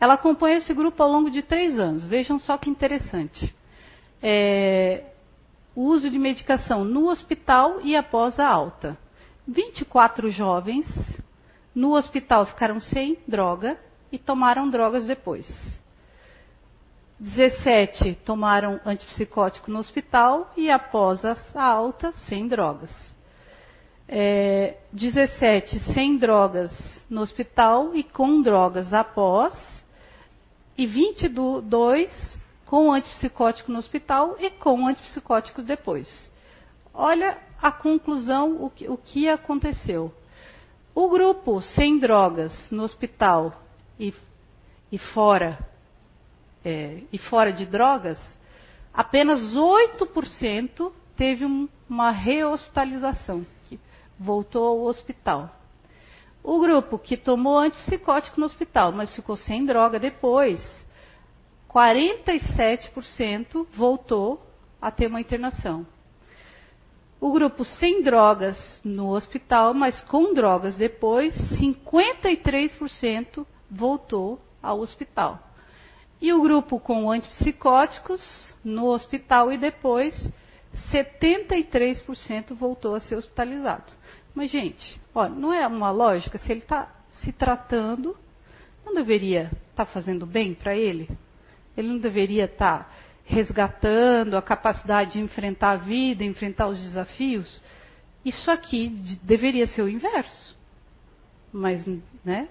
Ela 0.00 0.14
acompanhou 0.14 0.58
esse 0.58 0.72
grupo 0.72 1.02
ao 1.02 1.10
longo 1.10 1.30
de 1.30 1.42
três 1.42 1.78
anos. 1.78 2.04
Vejam 2.04 2.38
só 2.38 2.56
que 2.56 2.70
interessante. 2.70 3.54
É, 4.22 5.09
uso 5.82 6.10
de 6.10 6.18
medicação 6.18 6.84
no 6.84 7.08
hospital 7.08 7.80
e 7.82 7.96
após 7.96 8.38
a 8.38 8.46
alta. 8.46 8.98
24 9.46 10.30
jovens 10.30 10.86
no 11.74 11.96
hospital 11.96 12.46
ficaram 12.46 12.80
sem 12.80 13.18
droga 13.26 13.78
e 14.10 14.18
tomaram 14.18 14.68
drogas 14.68 15.06
depois. 15.06 15.46
17 17.18 18.18
tomaram 18.24 18.80
antipsicótico 18.84 19.70
no 19.70 19.78
hospital 19.78 20.52
e 20.56 20.70
após 20.70 21.24
a 21.24 21.62
alta, 21.62 22.12
sem 22.28 22.48
drogas 22.48 22.90
é, 24.12 24.78
17 24.92 25.78
sem 25.94 26.18
drogas 26.18 26.72
no 27.08 27.20
hospital 27.20 27.94
e 27.94 28.02
com 28.02 28.42
drogas 28.42 28.92
após, 28.92 29.54
e 30.76 30.84
22 30.84 32.10
com 32.70 32.92
antipsicótico 32.92 33.72
no 33.72 33.80
hospital 33.80 34.36
e 34.38 34.48
com 34.48 34.86
antipsicótico 34.86 35.60
depois. 35.60 36.30
Olha 36.94 37.36
a 37.60 37.72
conclusão, 37.72 38.62
o 38.62 38.70
que, 38.70 38.88
o 38.88 38.96
que 38.96 39.28
aconteceu. 39.28 40.14
O 40.94 41.08
grupo 41.08 41.60
sem 41.60 41.98
drogas 41.98 42.70
no 42.70 42.84
hospital 42.84 43.60
e, 43.98 44.14
e 44.92 44.98
fora 44.98 45.58
é, 46.64 47.02
e 47.12 47.18
fora 47.18 47.52
de 47.52 47.66
drogas, 47.66 48.18
apenas 48.94 49.40
8% 49.52 50.92
teve 51.16 51.44
um, 51.44 51.68
uma 51.88 52.12
rehospitalização 52.12 53.44
voltou 54.16 54.64
ao 54.64 54.82
hospital. 54.82 55.50
O 56.44 56.60
grupo 56.60 56.98
que 56.98 57.16
tomou 57.16 57.58
antipsicótico 57.58 58.38
no 58.38 58.46
hospital, 58.46 58.92
mas 58.92 59.12
ficou 59.14 59.36
sem 59.36 59.64
droga 59.64 59.98
depois, 59.98 60.60
47% 61.72 63.66
voltou 63.72 64.44
a 64.80 64.90
ter 64.90 65.06
uma 65.06 65.20
internação. 65.20 65.86
O 67.20 67.32
grupo 67.32 67.64
sem 67.64 68.02
drogas 68.02 68.80
no 68.82 69.10
hospital, 69.10 69.72
mas 69.74 70.00
com 70.02 70.34
drogas 70.34 70.74
depois, 70.74 71.34
53% 71.60 73.46
voltou 73.70 74.40
ao 74.62 74.80
hospital. 74.80 75.38
E 76.20 76.32
o 76.32 76.42
grupo 76.42 76.80
com 76.80 77.10
antipsicóticos 77.10 78.20
no 78.64 78.86
hospital 78.86 79.52
e 79.52 79.58
depois, 79.58 80.14
73% 80.90 82.54
voltou 82.54 82.94
a 82.94 83.00
ser 83.00 83.16
hospitalizado. 83.16 83.92
Mas, 84.34 84.50
gente, 84.50 85.00
ó, 85.14 85.28
não 85.28 85.52
é 85.52 85.66
uma 85.66 85.90
lógica? 85.90 86.38
Se 86.38 86.50
ele 86.50 86.60
está 86.60 86.90
se 87.22 87.32
tratando, 87.32 88.16
não 88.84 88.94
deveria 88.94 89.50
estar 89.70 89.84
tá 89.84 89.86
fazendo 89.86 90.26
bem 90.26 90.54
para 90.54 90.74
ele? 90.74 91.08
Ele 91.76 91.88
não 91.88 91.98
deveria 91.98 92.44
estar 92.44 92.84
tá 92.84 92.90
resgatando 93.24 94.36
a 94.36 94.42
capacidade 94.42 95.12
de 95.12 95.20
enfrentar 95.20 95.70
a 95.72 95.76
vida, 95.76 96.24
enfrentar 96.24 96.68
os 96.68 96.80
desafios? 96.80 97.62
Isso 98.24 98.50
aqui 98.50 98.88
deveria 99.22 99.66
ser 99.66 99.82
o 99.82 99.88
inverso. 99.88 100.56
Mas, 101.52 101.84
né? 102.24 102.48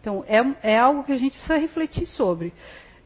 Então, 0.00 0.24
é, 0.26 0.72
é 0.72 0.78
algo 0.78 1.04
que 1.04 1.12
a 1.12 1.16
gente 1.16 1.32
precisa 1.32 1.58
refletir 1.58 2.06
sobre. 2.06 2.52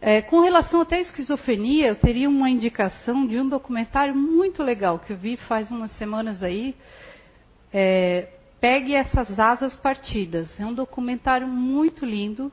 É, 0.00 0.22
com 0.22 0.40
relação 0.40 0.80
até 0.80 0.96
à 0.96 1.00
esquizofrenia, 1.00 1.88
eu 1.88 1.96
teria 1.96 2.28
uma 2.28 2.48
indicação 2.48 3.26
de 3.26 3.38
um 3.38 3.48
documentário 3.48 4.14
muito 4.14 4.62
legal 4.62 4.98
que 4.98 5.12
eu 5.12 5.16
vi 5.16 5.36
faz 5.36 5.70
umas 5.70 5.90
semanas 5.92 6.42
aí. 6.42 6.74
É, 7.72 8.28
Pegue 8.64 8.94
essas 8.94 9.38
asas 9.38 9.76
partidas. 9.76 10.58
É 10.58 10.64
um 10.64 10.72
documentário 10.72 11.46
muito 11.46 12.02
lindo 12.06 12.50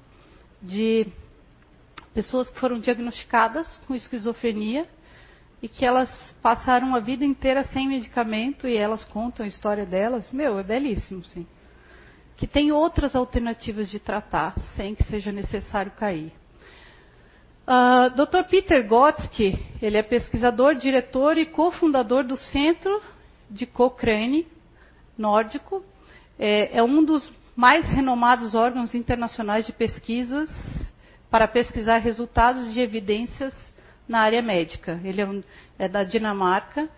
de 0.62 1.08
pessoas 2.14 2.50
que 2.50 2.60
foram 2.60 2.80
diagnosticadas 2.80 3.80
com 3.88 3.96
esquizofrenia 3.96 4.88
e 5.62 5.70
que 5.70 5.86
elas 5.86 6.10
passaram 6.42 6.96
a 6.96 7.00
vida 7.00 7.24
inteira 7.24 7.64
sem 7.66 7.88
medicamento 7.88 8.68
e 8.68 8.76
elas 8.76 9.04
contam 9.06 9.46
a 9.46 9.48
história 9.48 9.86
delas. 9.86 10.32
Meu, 10.32 10.60
é 10.60 10.64
belíssimo, 10.64 11.24
sim. 11.26 11.46
Que 12.36 12.48
tem 12.48 12.72
outras 12.72 13.16
alternativas 13.16 13.90
de 13.90 14.00
tratar 14.00 14.56
sem 14.76 14.96
que 14.96 15.04
seja 15.04 15.32
necessário 15.32 15.92
cair. 15.92 16.34
Uh, 17.68 17.68
ah, 17.68 18.08
Dr. 18.10 18.44
Peter 18.50 18.86
Gotsky, 18.88 19.58
ele 19.82 19.96
é 19.96 20.02
pesquisador, 20.02 20.74
diretor 20.76 21.38
e 21.38 21.46
cofundador 21.46 22.24
do 22.24 22.36
Centro 22.36 23.02
de 23.50 23.68
Cochrane 23.68 24.48
nórdico. 25.16 25.84
É, 26.40 26.80
é 26.80 26.84
um 26.84 27.04
dos 27.06 27.32
mais 27.56 27.86
renomados 27.86 28.56
órgãos 28.56 28.96
internacionais 28.96 29.68
de 29.68 29.74
pesquisas 29.74 30.50
para 31.32 31.48
pesquisar 31.48 32.00
resultados 32.00 32.74
de 32.74 32.82
evidências 32.82 33.56
na 34.08 34.20
área 34.20 34.42
médica. 34.42 35.00
Ele 35.02 35.22
é, 35.22 35.26
um, 35.26 35.42
é 35.80 35.88
da 35.88 36.04
Dinamarca. 36.04 36.90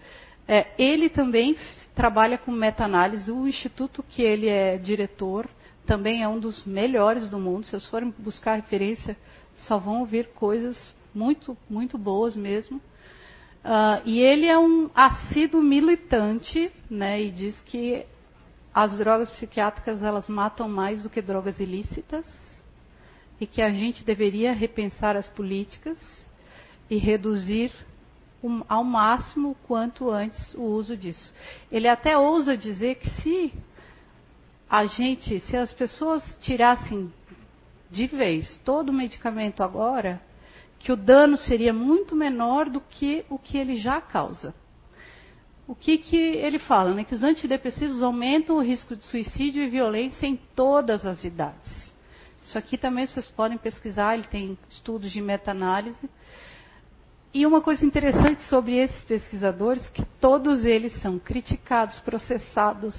É, 0.48 0.72
ele 0.76 1.08
também 1.08 1.56
trabalha 1.94 2.36
com 2.40 2.52
meta-análise. 2.52 3.32
O 3.32 3.48
instituto 3.48 4.02
que 4.02 4.24
ele 4.24 4.50
é 4.50 4.78
diretor 4.78 5.48
também 5.86 6.24
é 6.24 6.28
um 6.28 6.40
dos 6.40 6.66
melhores 6.66 7.30
do 7.30 7.38
mundo. 7.38 7.66
Se 7.66 7.72
vocês 7.72 7.86
forem 7.86 8.12
buscar 8.18 8.56
referência, 8.56 9.16
só 9.56 9.78
vão 9.78 10.00
ouvir 10.00 10.30
coisas 10.30 10.96
muito, 11.14 11.56
muito 11.70 11.96
boas 11.96 12.36
mesmo. 12.36 12.78
Uh, 13.64 14.02
e 14.04 14.20
ele 14.20 14.48
é 14.48 14.58
um 14.58 14.90
assíduo 14.96 15.62
militante, 15.62 16.70
né, 16.90 17.22
e 17.22 17.32
diz 17.32 17.62
que 17.62 18.06
as 18.74 18.98
drogas 18.98 19.30
psiquiátricas 19.30 20.04
elas 20.04 20.28
matam 20.28 20.68
mais 20.68 21.04
do 21.04 21.10
que 21.10 21.22
drogas 21.22 21.60
ilícitas 21.60 22.26
e 23.40 23.46
que 23.46 23.62
a 23.62 23.72
gente 23.72 24.04
deveria 24.04 24.54
repensar 24.54 25.16
as 25.16 25.28
políticas 25.28 25.98
e 26.90 26.98
reduzir 26.98 27.72
ao 28.68 28.84
máximo 28.84 29.56
quanto 29.68 30.10
antes 30.10 30.54
o 30.56 30.62
uso 30.62 30.98
disso. 30.98 31.34
Ele 31.72 31.88
até 31.88 32.18
ousa 32.18 32.58
dizer 32.58 32.96
que 32.96 33.10
se 33.22 33.54
a 34.70 34.86
gente, 34.86 35.40
se 35.42 35.56
as 35.56 35.72
pessoas 35.72 36.38
tirassem 36.42 37.12
de 37.90 38.08
vez 38.08 38.60
todo 38.66 38.90
o 38.90 38.94
medicamento 38.94 39.62
agora, 39.62 40.22
que 40.80 40.92
o 40.92 40.98
dano 40.98 41.38
seria 41.38 41.72
muito 41.72 42.16
menor 42.16 42.70
do 42.70 42.82
que 42.82 43.24
o 43.30 43.38
que 43.38 43.58
ele 43.58 43.78
já 43.78 44.02
causa. 44.02 44.54
O 45.66 45.74
que, 45.74 45.98
que 45.98 46.18
ele 46.18 46.60
fala? 46.60 46.94
Né? 46.94 47.06
Que 47.06 47.16
os 47.16 47.24
antidepressivos 47.24 48.04
aumentam 48.04 48.58
o 48.58 48.62
risco 48.62 48.96
de 48.96 49.06
suicídio 49.06 49.64
e 49.64 49.70
violência 49.70 50.28
em 50.28 50.36
todas 50.56 51.06
as 51.06 51.24
idades. 51.24 51.93
Isso 52.44 52.58
aqui 52.58 52.78
também 52.78 53.08
vocês 53.08 53.28
podem 53.30 53.58
pesquisar, 53.58 54.16
ele 54.16 54.28
tem 54.28 54.58
estudos 54.70 55.12
de 55.12 55.22
meta-análise. 55.22 56.10
E 57.34 57.46
uma 57.48 57.62
coisa 57.62 57.84
interessante 57.84 58.44
sobre 58.44 58.78
esses 58.78 59.04
pesquisadores, 59.06 59.90
que 59.90 60.06
todos 60.20 60.66
eles 60.66 60.94
são 61.02 61.18
criticados, 61.18 61.98
processados, 62.00 62.94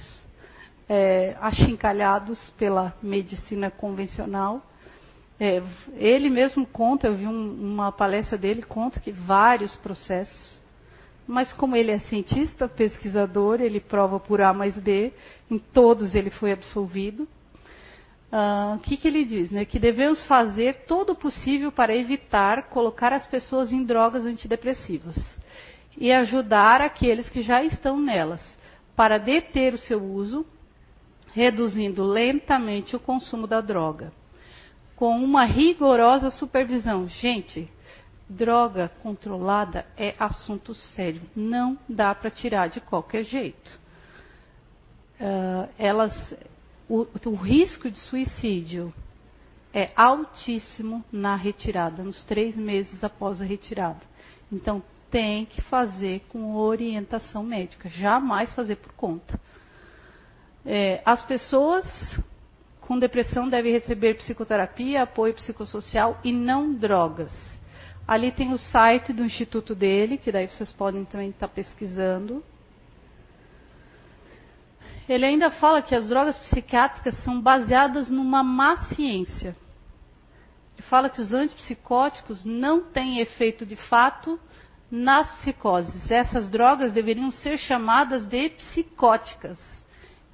é, 0.89 1.37
achincalhados 1.41 2.51
pela 2.59 2.93
medicina 3.01 3.71
convencional. 3.71 4.61
É, 5.39 5.63
ele 5.95 6.31
mesmo 6.31 6.67
conta, 6.67 7.07
eu 7.07 7.17
vi 7.17 7.27
um, 7.27 7.73
uma 7.73 7.93
palestra 7.93 8.37
dele, 8.37 8.63
conta 8.63 8.99
que 8.99 9.13
vários 9.13 9.77
processos, 9.77 10.61
mas 11.27 11.53
como 11.53 11.77
ele 11.77 11.91
é 11.91 11.99
cientista, 12.01 12.69
pesquisador, 12.69 13.61
ele 13.61 13.79
prova 13.79 14.19
por 14.19 14.41
A 14.41 14.53
mais 14.53 14.79
B, 14.79 15.13
em 15.51 15.59
todos 15.59 16.15
ele 16.15 16.31
foi 16.31 16.51
absolvido. 16.51 17.29
Uh, 18.35 18.75
o 18.75 18.79
que, 18.81 18.97
que, 18.97 19.07
ele 19.07 19.25
diz? 19.25 19.53
Né? 19.53 19.65
Que 19.65 19.79
devemos 19.79 20.25
fazer 20.25 20.87
todo 20.87 21.11
o 21.11 21.15
possível 21.15 21.71
para 21.71 21.95
evitar 21.95 22.65
colocar 22.65 23.13
as 23.13 23.25
pessoas 23.29 23.71
em 23.71 23.85
drogas 23.85 24.27
antidepressivas 24.27 25.17
e 25.97 26.11
ajudar 26.11 26.81
aqueles 26.81 27.29
que 27.29 27.43
já 27.43 27.63
estão 27.63 27.97
nelas 27.97 28.43
para 28.97 29.19
deter 29.19 29.75
o 29.75 29.79
seu 29.79 30.03
uso, 30.03 30.45
reduzindo 31.33 32.03
lentamente 32.03 32.97
o 32.97 33.01
consumo 33.01 33.47
da 33.47 33.61
droga, 33.61 34.13
com 34.97 35.17
uma 35.17 35.45
rigorosa 35.45 36.33
supervisão. 36.33 37.07
Gente, 37.07 37.71
droga 38.29 38.91
controlada 39.01 39.87
é 39.97 40.13
assunto 40.19 40.75
sério, 40.75 41.23
não 41.37 41.79
dá 41.89 42.13
para 42.13 42.31
tirar 42.31 42.69
de 42.69 42.81
qualquer 42.81 43.23
jeito. 43.23 43.79
Uh, 45.21 45.69
elas 45.79 46.13
o, 46.89 47.07
o 47.27 47.35
risco 47.35 47.91
de 47.91 47.99
suicídio 47.99 48.93
é 49.73 49.91
altíssimo 49.97 51.05
na 51.11 51.35
retirada, 51.35 52.03
nos 52.03 52.23
três 52.25 52.57
meses 52.57 53.03
após 53.03 53.41
a 53.41 53.45
retirada. 53.45 54.01
Então, 54.53 54.83
tem 55.11 55.47
que 55.47 55.61
fazer 55.63 56.23
com 56.29 56.57
orientação 56.57 57.43
médica, 57.43 57.89
jamais 57.89 58.53
fazer 58.55 58.77
por 58.77 58.93
conta. 58.95 59.41
É, 60.67 61.01
as 61.05 61.25
pessoas 61.25 61.85
com 62.81 62.99
depressão 62.99 63.49
devem 63.49 63.73
receber 63.73 64.15
psicoterapia, 64.15 65.03
apoio 65.03 65.35
psicossocial 65.35 66.19
e 66.23 66.33
não 66.33 66.75
drogas. 66.75 67.33
Ali 68.07 68.31
tem 68.31 68.53
o 68.53 68.59
site 68.59 69.13
do 69.13 69.25
instituto 69.25 69.75
dele, 69.75 70.19
que 70.19 70.31
daí 70.31 70.47
vocês 70.47 70.73
podem 70.73 71.05
também 71.05 71.31
estar 71.31 71.49
pesquisando 71.49 72.45
ele 75.09 75.25
ainda 75.25 75.51
fala 75.51 75.83
que 75.83 75.95
as 75.95 76.09
drogas 76.09 76.39
psiquiátricas 76.39 77.15
são 77.23 77.41
baseadas 77.41 78.09
numa 78.09 78.43
má 78.43 78.77
ciência. 78.95 79.57
Ele 80.77 80.87
fala 80.89 81.11
que 81.11 81.21
os 81.21 81.33
antipsicóticos 81.33 82.45
não 82.45 82.83
têm 82.83 83.21
efeito 83.21 83.67
de 83.67 83.77
fato 83.77 84.39
nas 84.91 85.31
psicoses. 85.41 86.11
Essas 86.11 86.49
drogas 86.49 86.93
deveriam 86.93 87.31
ser 87.31 87.59
chamadas 87.59 88.27
de 88.27 88.49
psicóticas 88.51 89.59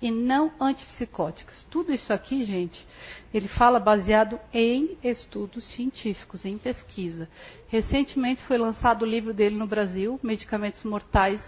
e 0.01 0.11
não 0.11 0.51
antipsicóticas. 0.61 1.67
Tudo 1.71 1.93
isso 1.93 2.13
aqui, 2.13 2.45
gente, 2.45 2.87
ele 3.35 3.49
fala 3.49 3.79
baseado 3.79 4.39
em 4.53 4.97
estudos 5.03 5.65
científicos, 5.75 6.47
em 6.47 6.57
pesquisa. 6.57 7.29
Recentemente 7.69 8.43
foi 8.45 8.57
lançado 8.57 9.03
o 9.03 9.07
livro 9.07 9.35
dele 9.35 9.57
no 9.57 9.67
Brasil, 9.67 10.19
Medicamentos 10.23 10.83
Mortais 10.85 11.43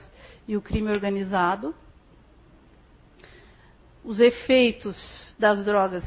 e 0.46 0.56
o 0.56 0.60
Crime 0.60 0.90
Organizado 0.90 1.74
os 4.04 4.18
efeitos 4.20 5.34
das 5.38 5.64
drogas 5.64 6.04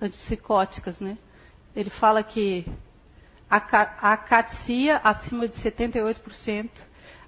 antipsicóticas, 0.00 1.00
né? 1.00 1.18
Ele 1.74 1.90
fala 1.90 2.22
que 2.22 2.64
a 3.50 4.12
acatia 4.12 4.98
acima 4.98 5.48
de 5.48 5.56
78%. 5.62 6.70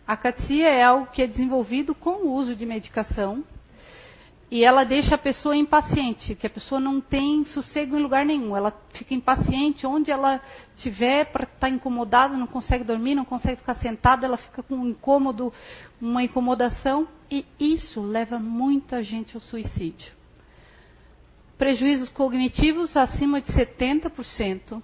A 0.07 0.13
acatia 0.13 0.69
é 0.69 0.83
algo 0.83 1.07
que 1.07 1.23
é 1.23 1.27
desenvolvido 1.27 1.95
com 1.95 2.27
o 2.27 2.35
uso 2.35 2.55
de 2.55 2.67
medicação 2.67 3.45
e 4.51 4.65
ela 4.65 4.83
deixa 4.83 5.15
a 5.15 5.19
pessoa 5.19 5.57
impaciente, 5.57 6.35
que 6.35 6.47
a 6.47 6.51
pessoa 6.51 6.81
não 6.81 7.01
tem 7.01 7.45
sossego 7.45 7.97
em 7.97 8.03
lugar 8.03 8.27
nenhum. 8.27 8.57
Ela 8.57 8.77
fica 8.93 9.15
impaciente 9.15 9.87
onde 9.87 10.11
ela 10.11 10.41
tiver 10.77 11.27
para 11.27 11.45
estar 11.45 11.57
tá 11.61 11.71
incomodada, 11.71 12.37
não 12.37 12.49
consegue 12.49 12.83
dormir, 12.83 13.15
não 13.15 13.25
consegue 13.25 13.61
ficar 13.61 13.77
sentada, 13.77 14.27
ela 14.27 14.37
fica 14.37 14.61
com 14.61 14.75
um 14.75 14.89
incômodo, 14.89 15.53
uma 16.01 16.25
incomodação, 16.25 17.07
e 17.31 17.47
isso 17.61 18.03
leva 18.03 18.41
muita 18.41 19.05
gente 19.05 19.37
ao 19.37 19.41
suicídio. 19.41 20.13
Prejuízos 21.57 22.09
cognitivos 22.09 22.97
acima 22.97 23.41
de 23.41 23.53
70%, 23.53 24.83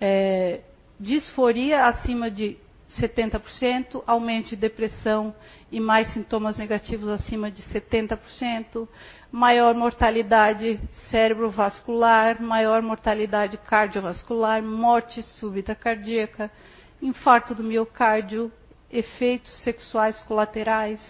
é, 0.00 0.60
disforia 0.98 1.84
acima 1.84 2.30
de 2.30 2.56
70%, 2.98 4.02
aumento 4.06 4.50
de 4.50 4.56
depressão 4.56 5.34
e 5.70 5.78
mais 5.78 6.12
sintomas 6.12 6.56
negativos 6.56 7.08
acima 7.08 7.50
de 7.50 7.62
70%, 7.62 8.88
maior 9.30 9.74
mortalidade 9.74 10.80
cerebrovascular, 11.10 12.42
maior 12.42 12.82
mortalidade 12.82 13.56
cardiovascular, 13.58 14.62
morte 14.62 15.22
súbita 15.22 15.74
cardíaca, 15.74 16.50
infarto 17.00 17.54
do 17.54 17.62
miocárdio, 17.62 18.50
efeitos 18.90 19.52
sexuais 19.62 20.20
colaterais. 20.22 21.00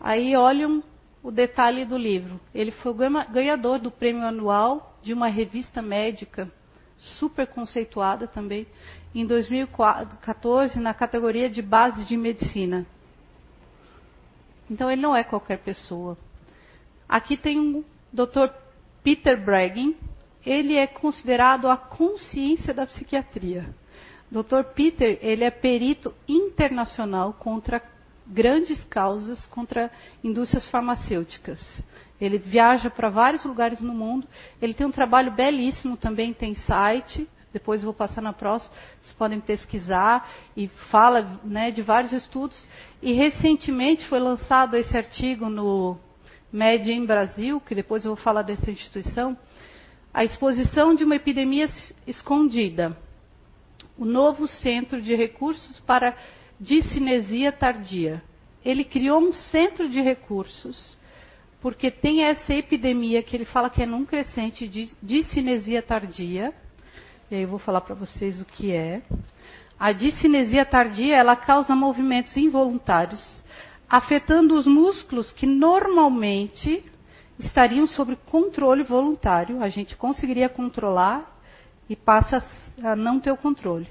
Aí 0.00 0.34
olham 0.34 0.82
o 1.22 1.30
detalhe 1.30 1.84
do 1.84 1.96
livro. 1.96 2.40
Ele 2.54 2.70
foi 2.70 2.94
ganhador 3.30 3.78
do 3.78 3.90
prêmio 3.90 4.26
anual 4.26 4.98
de 5.02 5.12
uma 5.12 5.28
revista 5.28 5.82
médica 5.82 6.50
super 7.02 7.46
conceituada 7.48 8.26
também, 8.26 8.66
em 9.14 9.26
2014 9.26 10.78
na 10.80 10.94
categoria 10.94 11.48
de 11.50 11.60
base 11.60 12.04
de 12.04 12.16
medicina. 12.16 12.86
Então 14.70 14.90
ele 14.90 15.02
não 15.02 15.14
é 15.14 15.22
qualquer 15.22 15.58
pessoa. 15.58 16.16
Aqui 17.08 17.36
tem 17.36 17.60
um 17.60 17.84
Dr. 18.12 18.48
Peter 19.02 19.42
Bragging, 19.42 19.96
ele 20.44 20.76
é 20.76 20.86
considerado 20.86 21.68
a 21.68 21.76
consciência 21.76 22.72
da 22.72 22.86
psiquiatria. 22.86 23.74
Dr. 24.30 24.64
Peter, 24.74 25.18
ele 25.20 25.44
é 25.44 25.50
perito 25.50 26.14
internacional 26.26 27.34
contra 27.34 27.82
grandes 28.26 28.82
causas, 28.84 29.44
contra 29.46 29.90
indústrias 30.24 30.66
farmacêuticas. 30.70 31.60
Ele 32.20 32.38
viaja 32.38 32.88
para 32.88 33.10
vários 33.10 33.44
lugares 33.44 33.80
no 33.80 33.92
mundo. 33.92 34.26
Ele 34.60 34.72
tem 34.72 34.86
um 34.86 34.92
trabalho 34.92 35.32
belíssimo 35.32 35.96
também, 35.96 36.32
tem 36.32 36.54
site. 36.54 37.28
Depois 37.52 37.82
vou 37.82 37.92
passar 37.92 38.22
na 38.22 38.32
próxima. 38.32 38.72
Vocês 39.00 39.12
podem 39.12 39.40
pesquisar 39.40 40.30
e 40.56 40.68
fala 40.90 41.40
né, 41.44 41.70
de 41.70 41.82
vários 41.82 42.12
estudos. 42.12 42.66
E 43.00 43.12
recentemente 43.12 44.06
foi 44.06 44.18
lançado 44.18 44.76
esse 44.76 44.96
artigo 44.96 45.48
no 45.48 45.98
Medin 46.52 47.06
Brasil, 47.06 47.60
que 47.60 47.74
depois 47.74 48.04
eu 48.04 48.14
vou 48.14 48.22
falar 48.22 48.42
dessa 48.42 48.70
instituição, 48.70 49.36
a 50.12 50.24
exposição 50.24 50.94
de 50.94 51.04
uma 51.04 51.16
epidemia 51.16 51.68
escondida. 52.06 52.96
O 53.98 54.04
novo 54.04 54.46
Centro 54.46 55.00
de 55.00 55.14
Recursos 55.14 55.80
para 55.80 56.14
Discinesia 56.60 57.50
Tardia. 57.50 58.22
Ele 58.64 58.84
criou 58.84 59.20
um 59.20 59.32
centro 59.32 59.88
de 59.88 60.00
recursos, 60.00 60.96
porque 61.60 61.90
tem 61.90 62.22
essa 62.22 62.54
epidemia 62.54 63.22
que 63.22 63.36
ele 63.36 63.44
fala 63.44 63.68
que 63.68 63.82
é 63.82 63.86
num 63.86 64.04
crescente 64.04 64.68
de 64.68 64.90
discinesia 65.02 65.82
tardia. 65.82 66.52
E 67.32 67.34
aí 67.34 67.42
eu 67.44 67.48
vou 67.48 67.58
falar 67.58 67.80
para 67.80 67.94
vocês 67.94 68.42
o 68.42 68.44
que 68.44 68.74
é. 68.74 69.00
A 69.80 69.90
discinesia 69.90 70.66
tardia, 70.66 71.16
ela 71.16 71.34
causa 71.34 71.74
movimentos 71.74 72.36
involuntários, 72.36 73.42
afetando 73.88 74.54
os 74.54 74.66
músculos 74.66 75.32
que 75.32 75.46
normalmente 75.46 76.84
estariam 77.38 77.86
sob 77.86 78.18
controle 78.26 78.82
voluntário, 78.82 79.62
a 79.62 79.70
gente 79.70 79.96
conseguiria 79.96 80.46
controlar 80.50 81.40
e 81.88 81.96
passa 81.96 82.44
a 82.82 82.94
não 82.94 83.18
ter 83.18 83.32
o 83.32 83.36
controle. 83.38 83.88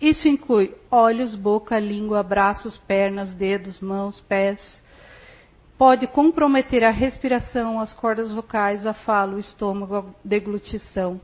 Isso 0.00 0.26
inclui 0.26 0.74
olhos, 0.90 1.36
boca, 1.36 1.78
língua, 1.78 2.24
braços, 2.24 2.76
pernas, 2.76 3.32
dedos, 3.34 3.78
mãos, 3.78 4.18
pés. 4.22 4.60
Pode 5.78 6.08
comprometer 6.08 6.82
a 6.82 6.90
respiração, 6.90 7.78
as 7.78 7.92
cordas 7.92 8.32
vocais, 8.32 8.84
a 8.84 8.92
fala, 8.92 9.36
o 9.36 9.38
estômago, 9.38 9.96
a 9.96 10.04
deglutição. 10.24 11.20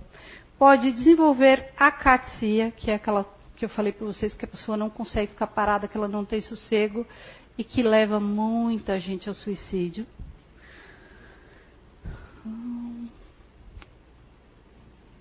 Pode 0.59 0.91
desenvolver 0.93 1.71
acaxia, 1.77 2.71
que 2.71 2.91
é 2.91 2.95
aquela 2.95 3.27
que 3.55 3.65
eu 3.65 3.69
falei 3.69 3.93
para 3.93 4.07
vocês 4.07 4.35
que 4.35 4.45
a 4.45 4.49
pessoa 4.49 4.77
não 4.77 4.91
consegue 4.91 5.33
ficar 5.33 5.47
parada, 5.47 5.89
que 5.89 5.97
ela 5.97 6.09
não 6.09 6.25
tem 6.25 6.41
sossego 6.41 7.07
e 7.57 7.65
que 7.65 7.83
leva 7.83 8.21
muita 8.21 8.99
gente 8.99 9.29
ao 9.29 9.35
suicídio. 9.35 10.07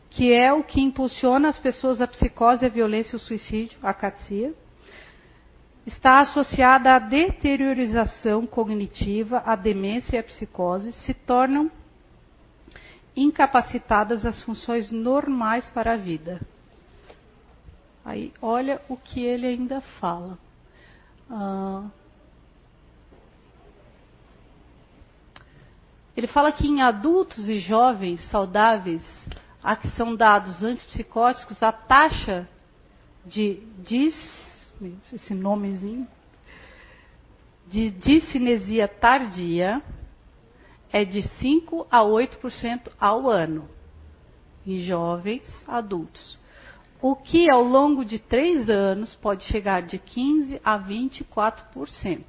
Que 0.09 0.33
é 0.33 0.53
o 0.53 0.63
que 0.63 0.81
impulsiona 0.81 1.49
as 1.49 1.59
pessoas 1.59 2.01
à 2.01 2.07
psicose, 2.07 2.65
à 2.65 2.69
violência 2.69 3.15
e 3.15 3.17
ao 3.17 3.25
suicídio, 3.25 3.77
a 3.83 3.93
catia, 3.93 4.53
está 5.85 6.19
associada 6.19 6.93
à 6.93 6.99
deteriorização 6.99 8.45
cognitiva, 8.47 9.43
à 9.45 9.55
demência 9.55 10.15
e 10.15 10.19
à 10.19 10.23
psicose, 10.23 10.91
se 10.93 11.13
tornam 11.13 11.69
incapacitadas 13.15 14.25
as 14.25 14.41
funções 14.43 14.91
normais 14.91 15.69
para 15.69 15.93
a 15.93 15.97
vida. 15.97 16.41
Aí, 18.03 18.33
olha 18.41 18.81
o 18.87 18.97
que 18.97 19.23
ele 19.23 19.47
ainda 19.47 19.81
fala. 19.81 20.37
Ah, 21.29 21.85
Ele 26.15 26.27
fala 26.27 26.51
que 26.51 26.65
em 26.65 26.81
adultos 26.81 27.49
e 27.49 27.59
jovens 27.59 28.21
saudáveis, 28.29 29.03
a 29.61 29.75
que 29.75 29.89
são 29.91 30.15
dados 30.15 30.63
antipsicóticos, 30.63 31.61
a 31.61 31.71
taxa 31.71 32.47
de 33.25 33.61
dis, 33.79 34.15
esse 35.11 35.33
nomezinho, 35.33 36.07
de 37.67 37.89
discinesia 37.89 38.87
tardia 38.87 39.81
é 40.95 41.03
de 41.03 41.23
5 41.41 41.87
a 41.91 42.03
8% 42.03 42.89
ao 42.97 43.29
ano, 43.29 43.67
em 44.65 44.77
jovens 44.77 45.43
adultos. 45.67 46.39
O 47.01 47.17
que 47.17 47.51
ao 47.51 47.61
longo 47.61 48.05
de 48.05 48.17
três 48.17 48.69
anos 48.69 49.13
pode 49.13 49.43
chegar 49.43 49.81
de 49.81 49.99
15 49.99 50.61
a 50.63 50.79
24%. 50.79 52.23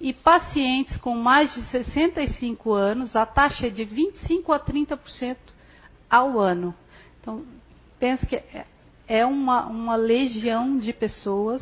E 0.00 0.12
pacientes 0.12 0.98
com 0.98 1.16
mais 1.16 1.52
de 1.52 1.62
65 1.62 2.72
anos, 2.72 3.16
a 3.16 3.26
taxa 3.26 3.66
é 3.66 3.70
de 3.70 3.84
25 3.84 4.52
a 4.52 4.60
30% 4.60 5.36
ao 6.08 6.38
ano. 6.38 6.72
Então, 7.20 7.44
pensa 7.98 8.24
que 8.24 8.36
é, 8.36 8.66
é 9.08 9.26
uma, 9.26 9.66
uma 9.66 9.96
legião 9.96 10.78
de 10.78 10.92
pessoas 10.92 11.60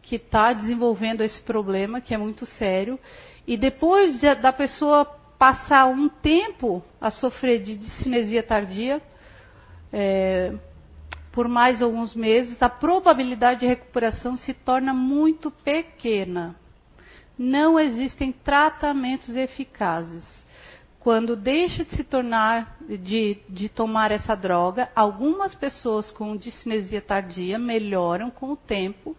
que 0.00 0.16
está 0.16 0.54
desenvolvendo 0.54 1.20
esse 1.20 1.42
problema, 1.42 2.00
que 2.00 2.14
é 2.14 2.16
muito 2.16 2.46
sério. 2.46 2.98
E 3.46 3.58
depois 3.58 4.18
de, 4.18 4.34
da 4.36 4.52
pessoa 4.52 5.04
passar 5.38 5.86
um 5.86 6.08
tempo 6.08 6.82
a 7.00 7.10
sofrer 7.10 7.62
de 7.62 7.76
discinesia 7.76 8.42
tardia, 8.42 9.00
é, 9.92 10.54
por 11.32 11.48
mais 11.48 11.82
alguns 11.82 12.14
meses, 12.14 12.60
a 12.62 12.68
probabilidade 12.68 13.60
de 13.60 13.66
recuperação 13.66 14.36
se 14.36 14.54
torna 14.54 14.94
muito 14.94 15.50
pequena 15.50 16.56
não 17.38 17.78
existem 17.78 18.32
tratamentos 18.32 19.34
eficazes. 19.36 20.24
Quando 21.00 21.36
deixa 21.36 21.84
de 21.84 21.94
se 21.94 22.02
tornar, 22.02 22.78
de, 22.80 23.38
de 23.48 23.68
tomar 23.68 24.10
essa 24.10 24.34
droga, 24.34 24.90
algumas 24.94 25.54
pessoas 25.54 26.10
com 26.10 26.36
discinesia 26.36 27.00
tardia 27.00 27.58
melhoram 27.58 28.30
com 28.30 28.52
o 28.52 28.56
tempo, 28.56 29.16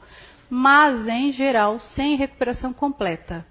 mas 0.50 1.08
em 1.08 1.32
geral 1.32 1.80
sem 1.80 2.18
recuperação 2.18 2.74
completa. 2.74 3.46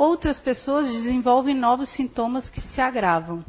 Outras 0.00 0.40
pessoas 0.40 0.86
desenvolvem 0.86 1.54
novos 1.54 1.90
sintomas 1.90 2.48
que 2.48 2.62
se 2.62 2.80
agravam. 2.80 3.44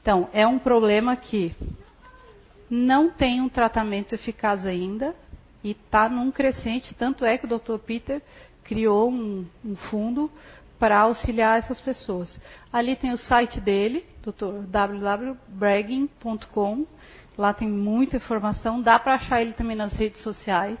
Então, 0.00 0.28
é 0.32 0.46
um 0.46 0.56
problema 0.56 1.16
que 1.16 1.52
não 2.70 3.10
tem 3.10 3.40
um 3.40 3.48
tratamento 3.48 4.14
eficaz 4.14 4.64
ainda 4.64 5.16
e 5.64 5.72
está 5.72 6.08
num 6.08 6.30
crescente. 6.30 6.94
Tanto 6.94 7.24
é 7.24 7.36
que 7.36 7.46
o 7.46 7.48
Dr. 7.48 7.78
Peter 7.78 8.22
criou 8.62 9.10
um, 9.10 9.44
um 9.64 9.74
fundo 9.74 10.30
para 10.78 10.96
auxiliar 10.96 11.58
essas 11.58 11.80
pessoas. 11.80 12.38
Ali 12.72 12.94
tem 12.94 13.12
o 13.12 13.18
site 13.18 13.60
dele, 13.60 14.06
www.bragging.com. 14.70 16.86
Lá 17.36 17.52
tem 17.52 17.68
muita 17.68 18.18
informação, 18.18 18.80
dá 18.80 18.96
para 19.00 19.14
achar 19.14 19.42
ele 19.42 19.54
também 19.54 19.74
nas 19.74 19.92
redes 19.92 20.22
sociais. 20.22 20.78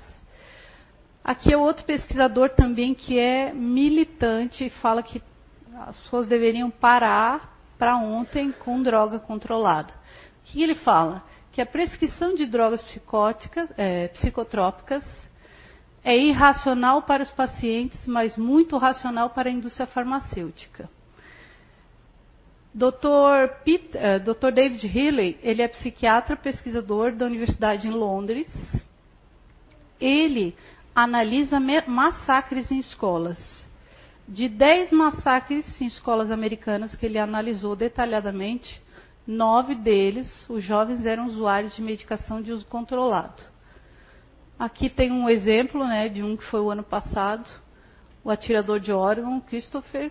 Aqui 1.26 1.52
é 1.52 1.56
outro 1.56 1.84
pesquisador 1.84 2.50
também 2.50 2.94
que 2.94 3.18
é 3.18 3.52
militante 3.52 4.64
e 4.64 4.70
fala 4.70 5.02
que 5.02 5.20
as 5.80 5.98
pessoas 5.98 6.28
deveriam 6.28 6.70
parar 6.70 7.58
para 7.76 7.96
ontem 7.96 8.52
com 8.52 8.80
droga 8.80 9.18
controlada. 9.18 9.92
O 9.92 9.96
que 10.44 10.62
ele 10.62 10.76
fala? 10.76 11.24
Que 11.50 11.60
a 11.60 11.66
prescrição 11.66 12.32
de 12.36 12.46
drogas 12.46 12.80
é, 13.76 14.06
psicotrópicas 14.06 15.04
é 16.04 16.16
irracional 16.16 17.02
para 17.02 17.24
os 17.24 17.30
pacientes, 17.32 18.06
mas 18.06 18.36
muito 18.36 18.78
racional 18.78 19.30
para 19.30 19.48
a 19.48 19.52
indústria 19.52 19.88
farmacêutica. 19.88 20.88
Dr. 22.72 23.64
Peter, 23.64 24.00
uh, 24.00 24.20
Dr. 24.20 24.52
David 24.52 24.86
Healy, 24.86 25.40
ele 25.42 25.60
é 25.60 25.66
psiquiatra 25.66 26.36
pesquisador 26.36 27.10
da 27.10 27.26
Universidade 27.26 27.88
em 27.88 27.90
Londres. 27.90 28.46
Ele 30.00 30.54
analisa 30.96 31.60
massacres 31.86 32.72
em 32.72 32.78
escolas. 32.78 33.38
De 34.26 34.48
10 34.48 34.92
massacres 34.92 35.78
em 35.78 35.86
escolas 35.86 36.30
americanas 36.30 36.96
que 36.96 37.04
ele 37.04 37.18
analisou 37.18 37.76
detalhadamente, 37.76 38.82
nove 39.26 39.74
deles, 39.74 40.48
os 40.48 40.64
jovens 40.64 41.04
eram 41.04 41.26
usuários 41.26 41.76
de 41.76 41.82
medicação 41.82 42.40
de 42.40 42.50
uso 42.50 42.64
controlado. 42.64 43.42
Aqui 44.58 44.88
tem 44.88 45.12
um 45.12 45.28
exemplo 45.28 45.86
né, 45.86 46.08
de 46.08 46.22
um 46.22 46.34
que 46.34 46.44
foi 46.44 46.60
o 46.60 46.70
ano 46.70 46.82
passado, 46.82 47.46
o 48.24 48.30
atirador 48.30 48.80
de 48.80 48.90
Oregon, 48.90 49.38
Christopher. 49.42 50.10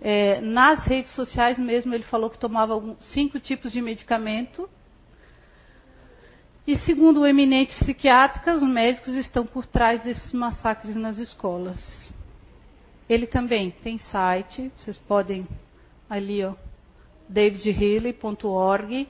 É, 0.00 0.40
nas 0.40 0.84
redes 0.84 1.10
sociais 1.14 1.58
mesmo 1.58 1.92
ele 1.92 2.04
falou 2.04 2.30
que 2.30 2.38
tomava 2.38 2.80
cinco 3.00 3.40
tipos 3.40 3.72
de 3.72 3.82
medicamento. 3.82 4.70
E 6.66 6.76
segundo 6.78 7.20
o 7.20 7.26
eminente 7.26 7.76
psiquiatra, 7.76 8.56
os 8.56 8.62
médicos 8.62 9.14
estão 9.14 9.46
por 9.46 9.64
trás 9.64 10.02
desses 10.02 10.32
massacres 10.32 10.96
nas 10.96 11.16
escolas. 11.16 11.78
Ele 13.08 13.26
também 13.26 13.70
tem 13.70 13.98
site, 13.98 14.72
vocês 14.76 14.98
podem 14.98 15.46
ali, 16.10 16.44
ó, 16.44 16.54
davidhealy.org. 17.28 19.08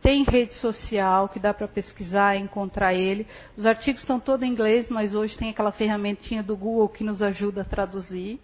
Tem 0.00 0.22
rede 0.22 0.54
social 0.54 1.28
que 1.28 1.40
dá 1.40 1.52
para 1.52 1.66
pesquisar 1.66 2.36
e 2.36 2.40
encontrar 2.40 2.94
ele. 2.94 3.26
Os 3.56 3.66
artigos 3.66 4.02
estão 4.02 4.20
todos 4.20 4.46
em 4.46 4.50
inglês, 4.50 4.88
mas 4.88 5.12
hoje 5.12 5.36
tem 5.36 5.50
aquela 5.50 5.72
ferramentinha 5.72 6.42
do 6.42 6.56
Google 6.56 6.88
que 6.88 7.02
nos 7.02 7.20
ajuda 7.20 7.62
a 7.62 7.64
traduzir. 7.64 8.40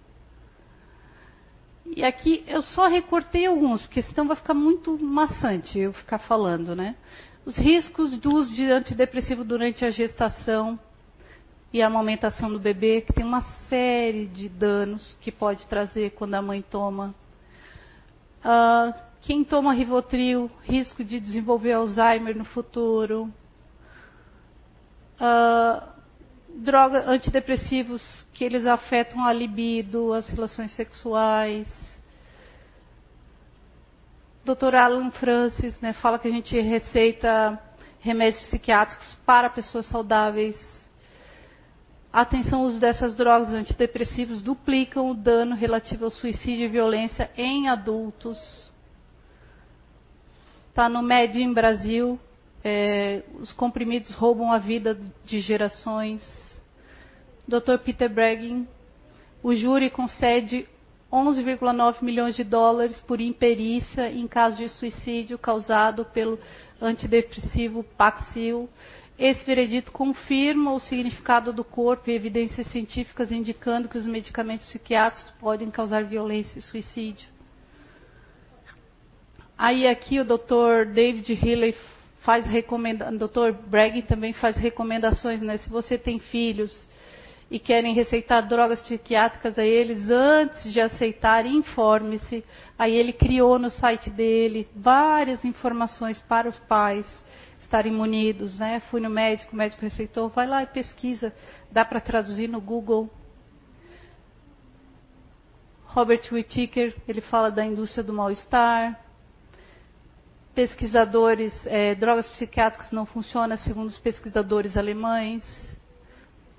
E 1.97 2.05
aqui 2.05 2.45
eu 2.47 2.61
só 2.63 2.87
recortei 2.87 3.47
alguns, 3.47 3.83
porque 3.83 4.03
senão 4.03 4.27
vai 4.27 4.37
ficar 4.37 4.55
muito 4.55 4.99
maçante 4.99 5.79
eu 5.79 5.93
ficar 5.93 6.19
falando, 6.19 6.75
né? 6.77 6.97
Os 7.45 7.57
riscos 7.57 8.17
do 8.19 8.35
uso 8.35 8.53
de 8.55 8.71
antidepressivo 8.71 9.45
durante 9.45 9.85
a 9.85 9.91
gestação 9.91 10.79
e 11.73 11.83
a 11.83 11.87
amamentação 11.87 12.51
do 12.51 12.59
bebê, 12.59 13.01
que 13.03 13.13
tem 13.13 13.25
uma 13.25 13.43
série 13.69 14.27
de 14.27 14.49
danos 14.49 15.17
que 15.21 15.31
pode 15.31 15.67
trazer 15.67 16.11
quando 16.11 16.35
a 16.35 16.43
mãe 16.43 16.63
toma. 16.63 17.15
Uh, 18.41 18.95
quem 19.21 19.45
toma 19.45 19.73
Rivotril, 19.73 20.51
risco 20.63 21.05
de 21.05 21.21
desenvolver 21.21 21.73
Alzheimer 21.73 22.37
no 22.37 22.45
futuro. 22.45 23.33
Uh, 25.21 25.89
drogas 26.55 27.07
antidepressivos 27.07 28.03
que 28.33 28.45
eles 28.45 28.65
afetam 28.65 29.25
a 29.25 29.33
libido, 29.33 30.13
as 30.13 30.29
relações 30.29 30.73
sexuais. 30.73 31.67
Dr. 34.49 34.75
Alan 34.77 35.11
Francis 35.11 35.79
né, 35.83 35.93
fala 35.93 36.19
que 36.19 36.27
a 36.27 36.31
gente 36.31 36.59
receita 36.59 37.61
remédios 38.01 38.43
psiquiátricos 38.45 39.15
para 39.27 39.51
pessoas 39.51 39.85
saudáveis. 39.87 40.57
Atenção, 42.11 42.63
o 42.63 42.67
uso 42.67 42.81
dessas 42.81 43.15
drogas 43.15 43.51
antidepressivos 43.51 44.41
duplicam 44.41 45.11
o 45.11 45.15
dano 45.15 45.55
relativo 45.55 46.07
ao 46.07 46.11
suicídio 46.11 46.65
e 46.65 46.69
violência 46.69 47.31
em 47.37 47.69
adultos. 47.69 48.39
Está 50.71 50.89
no 50.89 51.03
Medium 51.03 51.53
Brasil, 51.53 52.19
é, 52.65 53.23
os 53.41 53.53
comprimidos 53.53 54.11
roubam 54.13 54.51
a 54.51 54.59
vida 54.59 54.99
de 55.27 55.41
gerações. 55.41 56.23
Dr. 57.47 57.77
Peter 57.85 58.09
Breggin, 58.09 58.67
o 59.43 59.55
júri 59.55 59.91
concede 59.91 60.67
11,9 61.13 62.03
milhões 62.03 62.37
de 62.37 62.45
dólares 62.45 63.01
por 63.01 63.21
imperícia 63.21 64.11
em 64.11 64.27
caso 64.29 64.57
de 64.57 64.69
suicídio 64.69 65.39
causado 65.39 66.05
pelo 66.05 66.39
antidepressivo 66.81 67.83
Paxil. 67.97 68.69
Esse 69.19 69.45
veredito 69.45 69.91
confirma 69.91 70.73
o 70.73 70.79
significado 70.79 71.53
do 71.53 71.65
corpo 71.65 72.11
e 72.11 72.15
evidências 72.15 72.67
científicas 72.69 73.33
indicando 73.33 73.89
que 73.89 73.99
os 73.99 74.07
medicamentos 74.07 74.67
psiquiátricos 74.67 75.33
podem 75.41 75.71
causar 75.71 76.05
violência 76.05 76.59
e 76.59 76.63
suicídio. 76.63 77.27
Aí 79.57 79.89
aqui 79.89 80.21
o 80.21 80.25
Dr. 80.25 80.93
David 80.95 81.33
Healy 81.33 81.75
faz 82.21 82.47
recomendações, 82.47 83.19
Dr. 83.19 83.53
Bragg 83.67 84.03
também 84.03 84.33
faz 84.35 84.57
recomendações, 84.57 85.41
né? 85.41 85.59
Se 85.59 85.69
você 85.69 85.99
tem 85.99 86.21
filhos 86.21 86.89
e 87.51 87.59
querem 87.59 87.95
receitar 87.95 88.47
drogas 88.47 88.83
psiquiátricas 88.83 89.59
a 89.59 89.65
eles, 89.65 90.11
antes 90.11 90.71
de 90.71 90.81
aceitar, 90.81 91.47
informe-se. 91.47 92.45
Aí 92.79 92.95
ele 92.95 93.13
criou 93.13 93.59
no 93.59 93.71
site 93.71 94.11
dele 94.11 94.69
várias 94.77 95.45
informações 95.45 96.21
para 96.23 96.49
os 96.49 96.59
pais 96.61 97.07
estarem 97.59 97.93
munidos, 97.93 98.59
né? 98.59 98.81
Fui 98.91 99.01
no 99.01 99.09
médico, 99.09 99.55
o 99.55 99.57
médico 99.57 99.83
receitou, 99.83 100.29
vai 100.29 100.47
lá 100.47 100.63
e 100.63 100.67
pesquisa, 100.67 101.33
dá 101.71 101.85
para 101.85 102.01
traduzir 102.01 102.49
no 102.49 102.61
Google. 102.61 103.11
Robert 105.87 106.31
Whittaker, 106.31 106.95
ele 107.09 107.23
fala 107.23 107.51
da 107.51 107.65
indústria 107.65 108.05
do 108.05 108.13
mal-estar. 108.13 109.01
Pesquisadores, 110.55 111.55
é, 111.67 111.95
drogas 111.95 112.29
psiquiátricas 112.29 112.93
não 112.93 113.07
funcionam 113.07 113.57
segundo 113.57 113.89
os 113.89 113.99
pesquisadores 113.99 114.77
alemães 114.77 115.43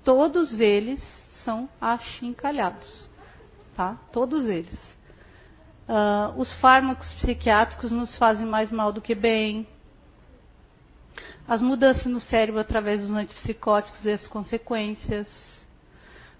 todos 0.04 0.60
eles 0.60 1.00
são 1.44 1.68
achincalhados, 1.80 3.08
tá? 3.74 3.96
Todos 4.12 4.46
eles. 4.46 4.78
Uh, 5.88 6.40
os 6.40 6.52
fármacos 6.60 7.12
psiquiátricos 7.14 7.90
nos 7.90 8.16
fazem 8.16 8.46
mais 8.46 8.70
mal 8.70 8.92
do 8.92 9.00
que 9.00 9.14
bem. 9.14 9.66
As 11.48 11.60
mudanças 11.60 12.06
no 12.06 12.20
cérebro 12.20 12.60
através 12.60 13.00
dos 13.00 13.10
antipsicóticos 13.10 14.04
e 14.04 14.10
as 14.10 14.26
consequências. 14.28 15.28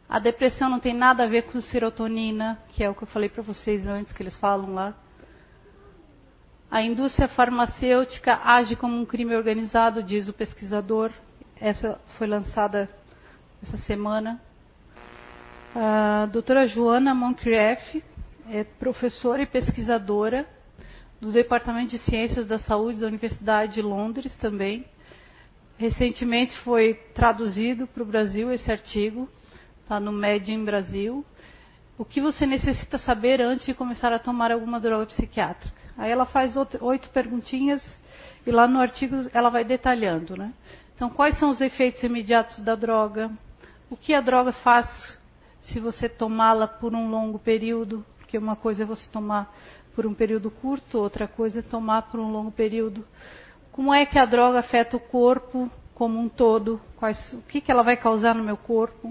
A 0.09 0.19
depressão 0.19 0.69
não 0.69 0.79
tem 0.79 0.95
nada 0.95 1.25
a 1.25 1.27
ver 1.27 1.43
com 1.43 1.61
serotonina, 1.61 2.59
que 2.69 2.85
é 2.85 2.91
o 2.91 2.95
que 2.95 3.03
eu 3.03 3.09
falei 3.09 3.29
para 3.29 3.43
vocês 3.43 3.87
antes, 3.87 4.13
que 4.13 4.23
eles 4.23 4.37
falam 4.39 4.75
lá. 4.75 4.95
A 6.71 6.83
indústria 6.83 7.27
farmacêutica 7.27 8.41
age 8.45 8.77
como 8.77 8.97
um 8.97 9.05
crime 9.05 9.35
organizado, 9.35 10.03
diz 10.03 10.29
o 10.29 10.33
pesquisador. 10.33 11.11
Essa 11.61 12.01
foi 12.17 12.29
lançada 12.29 12.89
essa 13.63 13.79
semana. 13.79 14.41
A 15.75 16.27
doutora 16.27 16.67
Joana 16.67 17.15
Moncrieff 17.15 18.03
é 18.49 18.65
professora 18.65 19.43
e 19.43 19.47
pesquisadora 19.47 20.47
do 21.21 21.31
Departamento 21.31 21.91
de 21.91 21.99
Ciências 21.99 22.47
da 22.47 22.59
Saúde 22.59 23.01
da 23.01 23.07
Universidade 23.07 23.75
de 23.75 23.83
Londres 23.83 24.35
também. 24.37 24.85
Recentemente 25.77 26.57
foi 26.59 26.95
traduzido 27.15 27.87
para 27.87 28.03
o 28.03 28.07
Brasil 28.07 28.51
esse 28.51 28.71
artigo, 28.71 29.29
está 29.83 30.01
no 30.01 30.13
Medium 30.13 30.65
Brasil. 30.65 31.25
O 31.97 32.05
que 32.05 32.21
você 32.21 32.47
necessita 32.47 32.99
saber 32.99 33.41
antes 33.41 33.67
de 33.67 33.75
começar 33.75 34.13
a 34.13 34.19
tomar 34.19 34.51
alguma 34.51 34.81
droga 34.81 35.07
psiquiátrica? 35.07 35.79
Aí 35.97 36.11
ela 36.11 36.25
faz 36.25 36.55
oito 36.81 37.11
perguntinhas 37.11 37.83
e 38.47 38.51
lá 38.51 38.67
no 38.67 38.81
artigo 38.81 39.17
ela 39.35 39.51
vai 39.51 39.65
detalhando, 39.65 40.37
né? 40.37 40.53
Então, 40.97 41.11
quais 41.11 41.39
são 41.39 41.51
os 41.51 41.61
efeitos 41.61 42.03
imediatos 42.03 42.63
da 42.63 42.75
droga? 42.75 43.31
O 43.91 43.97
que 43.97 44.15
a 44.15 44.21
droga 44.21 44.53
faz 44.53 45.19
se 45.63 45.81
você 45.81 46.09
tomá-la 46.09 46.69
por 46.69 46.95
um 46.95 47.11
longo 47.11 47.41
período? 47.41 48.07
Porque 48.19 48.39
uma 48.39 48.55
coisa 48.55 48.85
é 48.85 48.87
você 48.87 49.11
tomar 49.11 49.53
por 49.97 50.07
um 50.07 50.15
período 50.15 50.49
curto, 50.49 50.97
outra 50.99 51.27
coisa 51.27 51.59
é 51.59 51.63
tomar 51.63 52.03
por 52.03 52.21
um 52.21 52.31
longo 52.31 52.53
período. 52.53 53.05
Como 53.73 53.93
é 53.93 54.07
que 54.07 54.17
a 54.17 54.25
droga 54.25 54.61
afeta 54.61 54.97
o 54.97 55.01
corpo 55.01 55.69
como 55.93 56.21
um 56.21 56.29
todo? 56.29 56.81
Quais, 56.97 57.19
o 57.33 57.43
que, 57.43 57.61
que 57.61 57.69
ela 57.73 57.83
vai 57.83 57.97
causar 57.97 58.33
no 58.33 58.45
meu 58.45 58.57
corpo? 58.57 59.09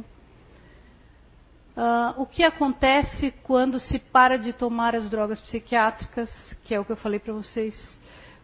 Uh, 1.75 2.21
o 2.21 2.25
que 2.25 2.41
acontece 2.41 3.31
quando 3.43 3.81
se 3.81 3.99
para 3.99 4.37
de 4.37 4.53
tomar 4.53 4.95
as 4.95 5.09
drogas 5.09 5.41
psiquiátricas, 5.41 6.29
que 6.63 6.73
é 6.73 6.79
o 6.79 6.85
que 6.85 6.91
eu 6.93 6.97
falei 6.97 7.19
para 7.19 7.33
vocês. 7.33 7.75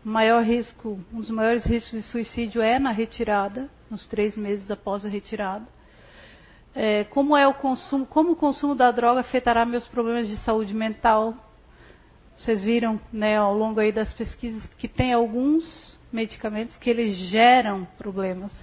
O 0.04 0.10
maior 0.10 0.44
risco, 0.44 1.00
um 1.14 1.22
dos 1.22 1.30
maiores 1.30 1.66
riscos 1.66 1.94
de 1.94 2.02
suicídio 2.04 2.62
é 2.62 2.78
na 2.78 2.92
retirada, 2.92 3.70
nos 3.90 4.06
três 4.06 4.36
meses 4.36 4.70
após 4.70 5.06
a 5.06 5.10
retirada 5.10 5.66
é, 6.76 7.06
como 7.06 7.38
é 7.38 7.48
o 7.48 7.54
consumo, 7.54 8.06
como 8.06 8.34
o 8.34 8.36
consumo 8.36 8.76
da 8.76 8.92
droga 8.92 9.22
afetará 9.22 9.66
meus 9.66 9.88
problemas 9.88 10.28
de 10.28 10.38
saúde 10.38 10.74
mental. 10.74 11.34
Vocês 12.36 12.64
viram, 12.64 13.00
né, 13.14 13.38
ao 13.38 13.54
longo 13.54 13.80
aí 13.80 13.94
das 13.94 14.12
pesquisas 14.12 14.66
que 14.78 14.90
tem 14.90 15.14
alguns 15.14 15.98
medicamentos 16.12 16.78
que 16.78 16.90
eles 16.90 17.16
geram 17.16 17.88
problemas 17.98 18.54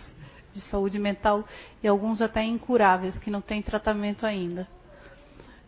de 0.53 0.61
saúde 0.63 0.99
mental 0.99 1.45
e 1.83 1.89
alguns 1.89 2.21
até 2.21 2.43
incuráveis 2.43 3.17
que 3.19 3.31
não 3.31 3.41
têm 3.41 3.63
tratamento 3.63 4.27
ainda. 4.27 4.69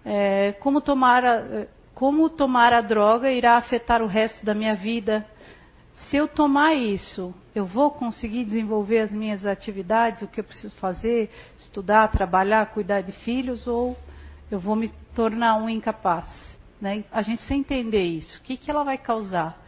É, 0.05 0.53
como 0.61 0.83
tomar 0.83 1.25
a, 1.25 1.67
como 1.95 2.29
tomar 2.29 2.75
a 2.75 2.83
droga 2.83 3.31
irá 3.31 3.57
afetar 3.57 4.03
o 4.03 4.07
resto 4.07 4.45
da 4.45 4.55
minha 4.55 4.75
vida 4.75 5.27
se 5.95 6.17
eu 6.17 6.29
tomar 6.29 6.75
isso, 6.75 7.35
eu 7.55 7.65
vou 7.65 7.91
conseguir 7.91 8.45
desenvolver 8.45 8.99
as 8.99 9.13
minhas 9.13 9.47
atividades, 9.47 10.23
o 10.23 10.29
que 10.29 10.41
eu 10.41 10.45
preciso 10.45 10.75
fazer, 10.77 11.31
estudar, 11.59 12.11
trabalhar, 12.11 12.67
cuidar 12.67 13.01
de 13.01 13.13
filhos, 13.13 13.67
ou 13.67 13.97
eu 14.51 14.59
vou 14.59 14.75
me 14.75 14.91
tornar 15.15 15.57
um 15.57 15.69
incapaz? 15.69 16.27
Né? 16.81 17.05
A 17.13 17.23
gente 17.23 17.39
precisa 17.39 17.59
entender 17.59 18.03
isso. 18.03 18.39
O 18.39 18.43
que, 18.43 18.57
que 18.57 18.71
ela 18.71 18.83
vai 18.83 18.99
causar? 18.99 19.63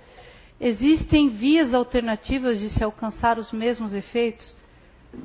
Existem 0.60 1.28
vias 1.28 1.72
alternativas 1.72 2.58
de 2.58 2.70
se 2.70 2.82
alcançar 2.82 3.38
os 3.38 3.52
mesmos 3.52 3.92
efeitos? 3.92 4.54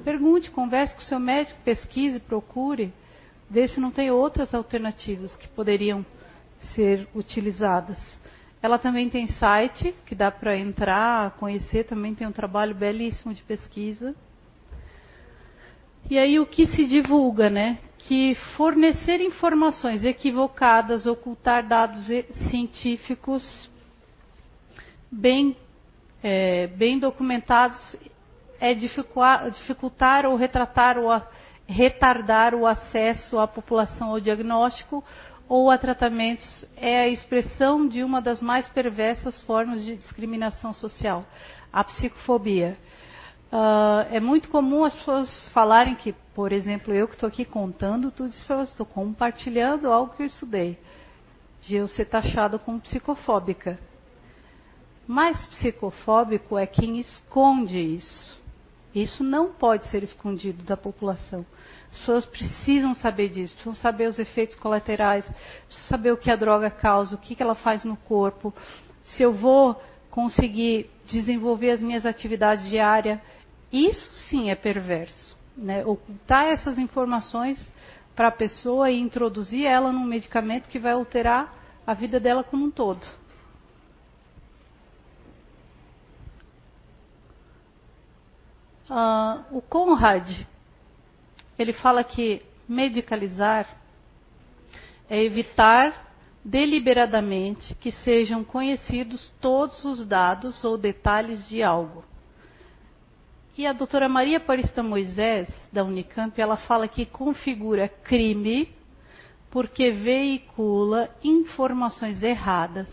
Pergunte, 0.03 0.51
converse 0.51 0.93
com 0.93 1.01
o 1.01 1.05
seu 1.05 1.19
médico, 1.19 1.59
pesquise, 1.63 2.19
procure, 2.19 2.93
vê 3.49 3.67
se 3.67 3.79
não 3.79 3.91
tem 3.91 4.11
outras 4.11 4.53
alternativas 4.53 5.35
que 5.35 5.47
poderiam 5.47 6.05
ser 6.75 7.07
utilizadas. 7.15 7.97
Ela 8.61 8.77
também 8.77 9.09
tem 9.09 9.27
site 9.27 9.93
que 10.05 10.13
dá 10.13 10.31
para 10.31 10.55
entrar, 10.55 11.31
conhecer, 11.31 11.85
também 11.85 12.13
tem 12.13 12.27
um 12.27 12.31
trabalho 12.31 12.75
belíssimo 12.75 13.33
de 13.33 13.41
pesquisa. 13.41 14.15
E 16.09 16.17
aí 16.17 16.39
o 16.39 16.45
que 16.45 16.67
se 16.67 16.85
divulga, 16.85 17.49
né? 17.49 17.79
Que 17.97 18.35
fornecer 18.55 19.19
informações 19.21 20.03
equivocadas, 20.03 21.05
ocultar 21.05 21.67
dados 21.67 22.05
científicos 22.49 23.69
bem, 25.11 25.55
é, 26.23 26.67
bem 26.67 26.99
documentados 26.99 27.97
é 28.59 28.75
dificultar, 28.75 30.25
ou 30.27 30.35
retratar 30.35 30.99
ou 30.99 31.09
retardar 31.67 32.53
o 32.53 32.67
acesso 32.67 33.39
à 33.39 33.47
população 33.47 34.09
ao 34.09 34.19
diagnóstico 34.19 35.03
ou 35.51 35.69
a 35.69 35.77
tratamentos 35.77 36.65
é 36.77 37.01
a 37.01 37.09
expressão 37.09 37.85
de 37.85 38.05
uma 38.05 38.21
das 38.21 38.41
mais 38.41 38.69
perversas 38.69 39.41
formas 39.41 39.83
de 39.83 39.97
discriminação 39.97 40.71
social, 40.71 41.25
a 41.73 41.83
psicofobia. 41.83 42.77
Uh, 43.51 44.07
é 44.15 44.21
muito 44.21 44.47
comum 44.47 44.85
as 44.85 44.95
pessoas 44.95 45.45
falarem 45.49 45.93
que, 45.93 46.13
por 46.33 46.53
exemplo, 46.53 46.93
eu 46.93 47.05
que 47.05 47.15
estou 47.15 47.27
aqui 47.27 47.43
contando 47.43 48.11
tudo 48.11 48.29
isso 48.29 48.47
para 48.47 48.63
estou 48.63 48.85
compartilhando 48.85 49.91
algo 49.91 50.13
que 50.15 50.21
eu 50.21 50.27
estudei. 50.27 50.79
de 51.59 51.75
eu 51.75 51.85
ser 51.85 52.05
taxada 52.05 52.57
como 52.57 52.79
psicofóbica. 52.79 53.77
Mais 55.05 55.37
psicofóbico 55.47 56.57
é 56.57 56.65
quem 56.65 56.97
esconde 56.97 57.77
isso. 57.77 58.40
Isso 58.93 59.23
não 59.23 59.51
pode 59.51 59.87
ser 59.87 60.03
escondido 60.03 60.63
da 60.63 60.75
população. 60.75 61.45
As 61.91 61.97
pessoas 61.99 62.25
precisam 62.25 62.93
saber 62.93 63.29
disso, 63.29 63.53
precisam 63.53 63.75
saber 63.75 64.07
os 64.07 64.19
efeitos 64.19 64.55
colaterais, 64.55 65.25
precisam 65.67 65.87
saber 65.89 66.11
o 66.11 66.17
que 66.17 66.29
a 66.29 66.35
droga 66.35 66.69
causa, 66.69 67.15
o 67.15 67.17
que 67.17 67.41
ela 67.41 67.55
faz 67.55 67.83
no 67.83 67.95
corpo, 67.95 68.53
se 69.03 69.23
eu 69.23 69.33
vou 69.33 69.81
conseguir 70.09 70.89
desenvolver 71.05 71.71
as 71.71 71.81
minhas 71.81 72.05
atividades 72.05 72.69
diárias. 72.69 73.19
Isso 73.71 74.13
sim 74.29 74.49
é 74.49 74.55
perverso. 74.55 75.37
Né? 75.55 75.85
Ocultar 75.85 76.45
essas 76.47 76.77
informações 76.77 77.71
para 78.15 78.27
a 78.27 78.31
pessoa 78.31 78.91
e 78.91 78.99
introduzir 78.99 79.65
ela 79.65 79.91
num 79.91 80.05
medicamento 80.05 80.67
que 80.67 80.79
vai 80.79 80.91
alterar 80.91 81.81
a 81.87 81.93
vida 81.93 82.19
dela 82.19 82.43
como 82.43 82.65
um 82.65 82.71
todo. 82.71 83.05
Uh, 88.91 89.55
o 89.55 89.61
Conrad, 89.61 90.29
ele 91.57 91.71
fala 91.71 92.03
que 92.03 92.41
medicalizar 92.67 93.65
é 95.09 95.23
evitar 95.23 96.11
deliberadamente 96.43 97.73
que 97.75 97.89
sejam 97.89 98.43
conhecidos 98.43 99.33
todos 99.39 99.85
os 99.85 100.05
dados 100.05 100.61
ou 100.65 100.77
detalhes 100.77 101.47
de 101.47 101.63
algo. 101.63 102.03
E 103.57 103.65
a 103.65 103.71
doutora 103.71 104.09
Maria 104.09 104.39
Aparista 104.39 104.83
Moisés, 104.83 105.47
da 105.71 105.85
Unicamp, 105.85 106.37
ela 106.41 106.57
fala 106.57 106.85
que 106.85 107.05
configura 107.05 107.87
crime 107.87 108.67
porque 109.49 109.91
veicula 109.91 111.09
informações 111.23 112.21
erradas, 112.21 112.89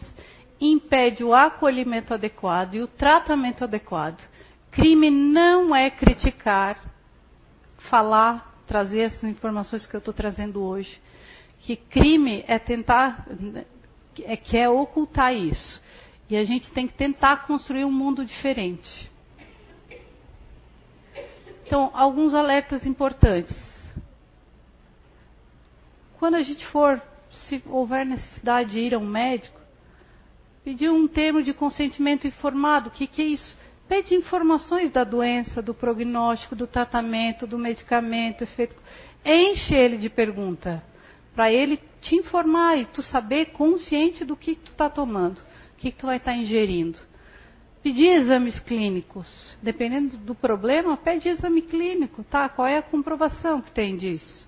impede 0.61 1.24
o 1.24 1.34
acolhimento 1.34 2.14
adequado 2.14 2.74
e 2.74 2.82
o 2.82 2.86
tratamento 2.86 3.64
adequado. 3.64 4.22
Crime 4.70 5.10
não 5.10 5.74
é 5.74 5.90
criticar, 5.90 6.82
falar, 7.90 8.62
trazer 8.66 9.00
essas 9.00 9.24
informações 9.24 9.86
que 9.86 9.94
eu 9.94 9.98
estou 9.98 10.14
trazendo 10.14 10.62
hoje. 10.62 11.00
Que 11.60 11.76
crime 11.76 12.44
é 12.46 12.58
tentar, 12.58 13.26
é 14.22 14.36
que 14.36 14.56
é 14.56 14.68
ocultar 14.68 15.34
isso. 15.34 15.80
E 16.30 16.36
a 16.36 16.44
gente 16.44 16.70
tem 16.70 16.86
que 16.86 16.94
tentar 16.94 17.46
construir 17.46 17.84
um 17.84 17.90
mundo 17.90 18.24
diferente. 18.24 19.10
Então, 21.66 21.90
alguns 21.94 22.34
alertas 22.34 22.86
importantes. 22.86 23.56
Quando 26.18 26.34
a 26.34 26.42
gente 26.42 26.66
for, 26.66 27.00
se 27.30 27.62
houver 27.66 28.04
necessidade 28.04 28.72
de 28.72 28.80
ir 28.80 28.94
a 28.94 28.98
um 28.98 29.06
médico, 29.06 29.58
pedir 30.64 30.90
um 30.90 31.08
termo 31.08 31.42
de 31.42 31.54
consentimento 31.54 32.26
informado. 32.26 32.88
O 32.88 32.92
que, 32.92 33.06
que 33.06 33.22
é 33.22 33.24
isso? 33.26 33.56
Pede 33.89 34.14
informações 34.14 34.91
da 34.93 35.03
doença, 35.03 35.62
do 35.62 35.72
prognóstico, 35.72 36.55
do 36.55 36.66
tratamento, 36.66 37.47
do 37.47 37.59
medicamento, 37.59 38.45
efeito. 38.45 38.76
Enche 39.24 39.74
ele 39.74 39.97
de 39.97 40.11
pergunta. 40.11 40.82
Para 41.34 41.51
ele 41.51 41.80
te 42.01 42.14
informar 42.14 42.76
e 42.76 42.84
tu 42.84 43.01
saber 43.01 43.47
consciente 43.47 44.24
do 44.24 44.36
que 44.36 44.55
tu 44.57 44.72
está 44.72 44.91
tomando, 44.91 45.39
o 45.39 45.76
que, 45.78 45.91
tu 45.91 46.07
vai 46.07 46.18
estar 46.18 46.32
tá 46.32 46.36
ingerindo. 46.36 46.99
Pedir 47.82 48.09
exames 48.09 48.59
clínicos. 48.61 49.57
Dependendo 49.62 50.16
do 50.18 50.34
problema, 50.34 50.97
pede 50.97 51.28
exame 51.28 51.62
clínico, 51.62 52.24
tá? 52.24 52.49
Qual 52.49 52.66
é 52.66 52.76
a 52.76 52.82
comprovação 52.82 53.62
que 53.62 53.70
tem 53.70 53.97
disso? 53.97 54.47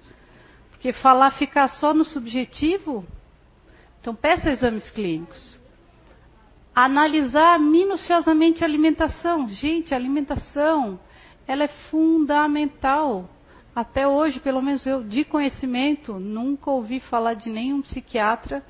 Porque 0.70 0.92
falar 0.92 1.30
ficar 1.32 1.68
só 1.68 1.94
no 1.94 2.04
subjetivo, 2.04 3.06
então 4.00 4.14
peça 4.14 4.50
exames 4.50 4.90
clínicos. 4.90 5.59
Analisar 6.82 7.60
minuciosamente 7.60 8.64
a 8.64 8.66
alimentação. 8.66 9.46
Gente, 9.50 9.92
a 9.92 9.98
alimentação, 9.98 10.98
ela 11.46 11.64
é 11.64 11.68
fundamental. 11.68 13.28
Até 13.76 14.08
hoje, 14.08 14.40
pelo 14.40 14.62
menos 14.62 14.86
eu, 14.86 15.04
de 15.04 15.22
conhecimento, 15.22 16.14
nunca 16.14 16.70
ouvi 16.70 16.98
falar 16.98 17.34
de 17.34 17.50
nenhum 17.50 17.82
psiquiatra 17.82 18.64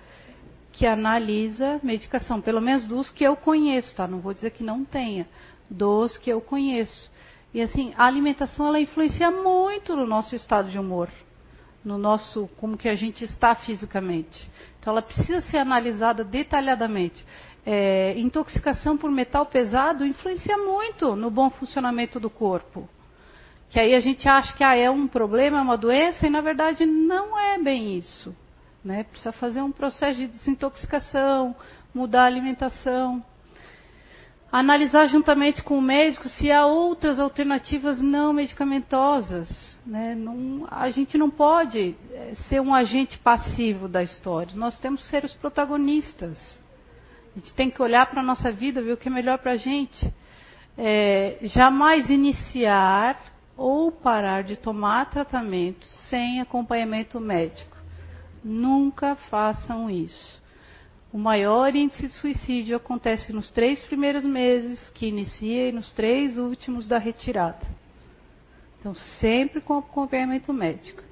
que 0.72 0.88
analisa 0.88 1.78
medicação, 1.84 2.40
pelo 2.40 2.60
menos 2.60 2.84
dos 2.84 3.08
que 3.08 3.22
eu 3.22 3.36
conheço, 3.36 3.94
tá? 3.94 4.08
Não 4.08 4.18
vou 4.18 4.34
dizer 4.34 4.50
que 4.50 4.64
não 4.64 4.84
tenha, 4.84 5.28
dos 5.70 6.18
que 6.18 6.30
eu 6.30 6.40
conheço. 6.40 7.12
E 7.54 7.62
assim, 7.62 7.92
a 7.96 8.06
alimentação 8.06 8.66
ela 8.66 8.80
influencia 8.80 9.30
muito 9.30 9.94
no 9.94 10.04
nosso 10.04 10.34
estado 10.34 10.68
de 10.68 10.80
humor, 10.80 11.08
no 11.84 11.96
nosso 11.96 12.50
como 12.56 12.76
que 12.76 12.88
a 12.88 12.96
gente 12.96 13.22
está 13.22 13.54
fisicamente. 13.54 14.50
Então 14.80 14.92
ela 14.92 15.02
precisa 15.02 15.40
ser 15.42 15.58
analisada 15.58 16.24
detalhadamente. 16.24 17.24
É, 17.64 18.14
intoxicação 18.18 18.96
por 18.96 19.10
metal 19.10 19.44
pesado 19.44 20.06
influencia 20.06 20.56
muito 20.56 21.14
no 21.14 21.30
bom 21.30 21.50
funcionamento 21.50 22.18
do 22.18 22.30
corpo. 22.30 22.88
Que 23.70 23.78
aí 23.78 23.94
a 23.94 24.00
gente 24.00 24.28
acha 24.28 24.52
que 24.56 24.64
ah, 24.64 24.74
é 24.74 24.90
um 24.90 25.06
problema, 25.06 25.58
é 25.58 25.60
uma 25.60 25.76
doença, 25.76 26.26
e 26.26 26.30
na 26.30 26.40
verdade 26.40 26.84
não 26.84 27.38
é 27.38 27.58
bem 27.58 27.96
isso. 27.96 28.34
Né? 28.84 29.04
Precisa 29.04 29.30
fazer 29.30 29.62
um 29.62 29.70
processo 29.70 30.16
de 30.16 30.26
desintoxicação, 30.26 31.54
mudar 31.94 32.22
a 32.22 32.26
alimentação. 32.26 33.24
Analisar 34.50 35.06
juntamente 35.06 35.62
com 35.62 35.78
o 35.78 35.82
médico 35.82 36.28
se 36.28 36.50
há 36.50 36.66
outras 36.66 37.20
alternativas 37.20 38.00
não 38.00 38.32
medicamentosas. 38.32 39.48
Né? 39.86 40.16
Não, 40.16 40.66
a 40.68 40.90
gente 40.90 41.16
não 41.16 41.30
pode 41.30 41.94
eh, 42.10 42.34
ser 42.48 42.60
um 42.60 42.74
agente 42.74 43.16
passivo 43.18 43.86
da 43.86 44.02
história. 44.02 44.56
Nós 44.56 44.78
temos 44.80 45.02
que 45.02 45.08
ser 45.08 45.24
os 45.24 45.34
protagonistas. 45.34 46.36
Gente 47.40 47.54
tem 47.54 47.70
que 47.70 47.80
olhar 47.80 48.04
para 48.04 48.20
a 48.20 48.22
nossa 48.22 48.52
vida, 48.52 48.82
ver 48.82 48.92
o 48.92 48.96
que 48.98 49.08
é 49.08 49.10
melhor 49.10 49.38
para 49.38 49.52
a 49.52 49.56
gente. 49.56 50.12
É, 50.76 51.38
jamais 51.44 52.10
iniciar 52.10 53.18
ou 53.56 53.90
parar 53.90 54.44
de 54.44 54.56
tomar 54.56 55.08
tratamento 55.08 55.86
sem 56.10 56.38
acompanhamento 56.38 57.18
médico. 57.18 57.78
Nunca 58.44 59.16
façam 59.30 59.88
isso. 59.90 60.38
O 61.10 61.16
maior 61.16 61.74
índice 61.74 62.08
de 62.08 62.12
suicídio 62.12 62.76
acontece 62.76 63.32
nos 63.32 63.48
três 63.48 63.82
primeiros 63.84 64.24
meses 64.24 64.78
que 64.90 65.06
inicia 65.06 65.70
e 65.70 65.72
nos 65.72 65.90
três 65.92 66.36
últimos 66.36 66.86
da 66.86 66.98
retirada. 66.98 67.66
Então, 68.78 68.94
sempre 68.94 69.62
com 69.62 69.78
acompanhamento 69.78 70.52
médico. 70.52 71.02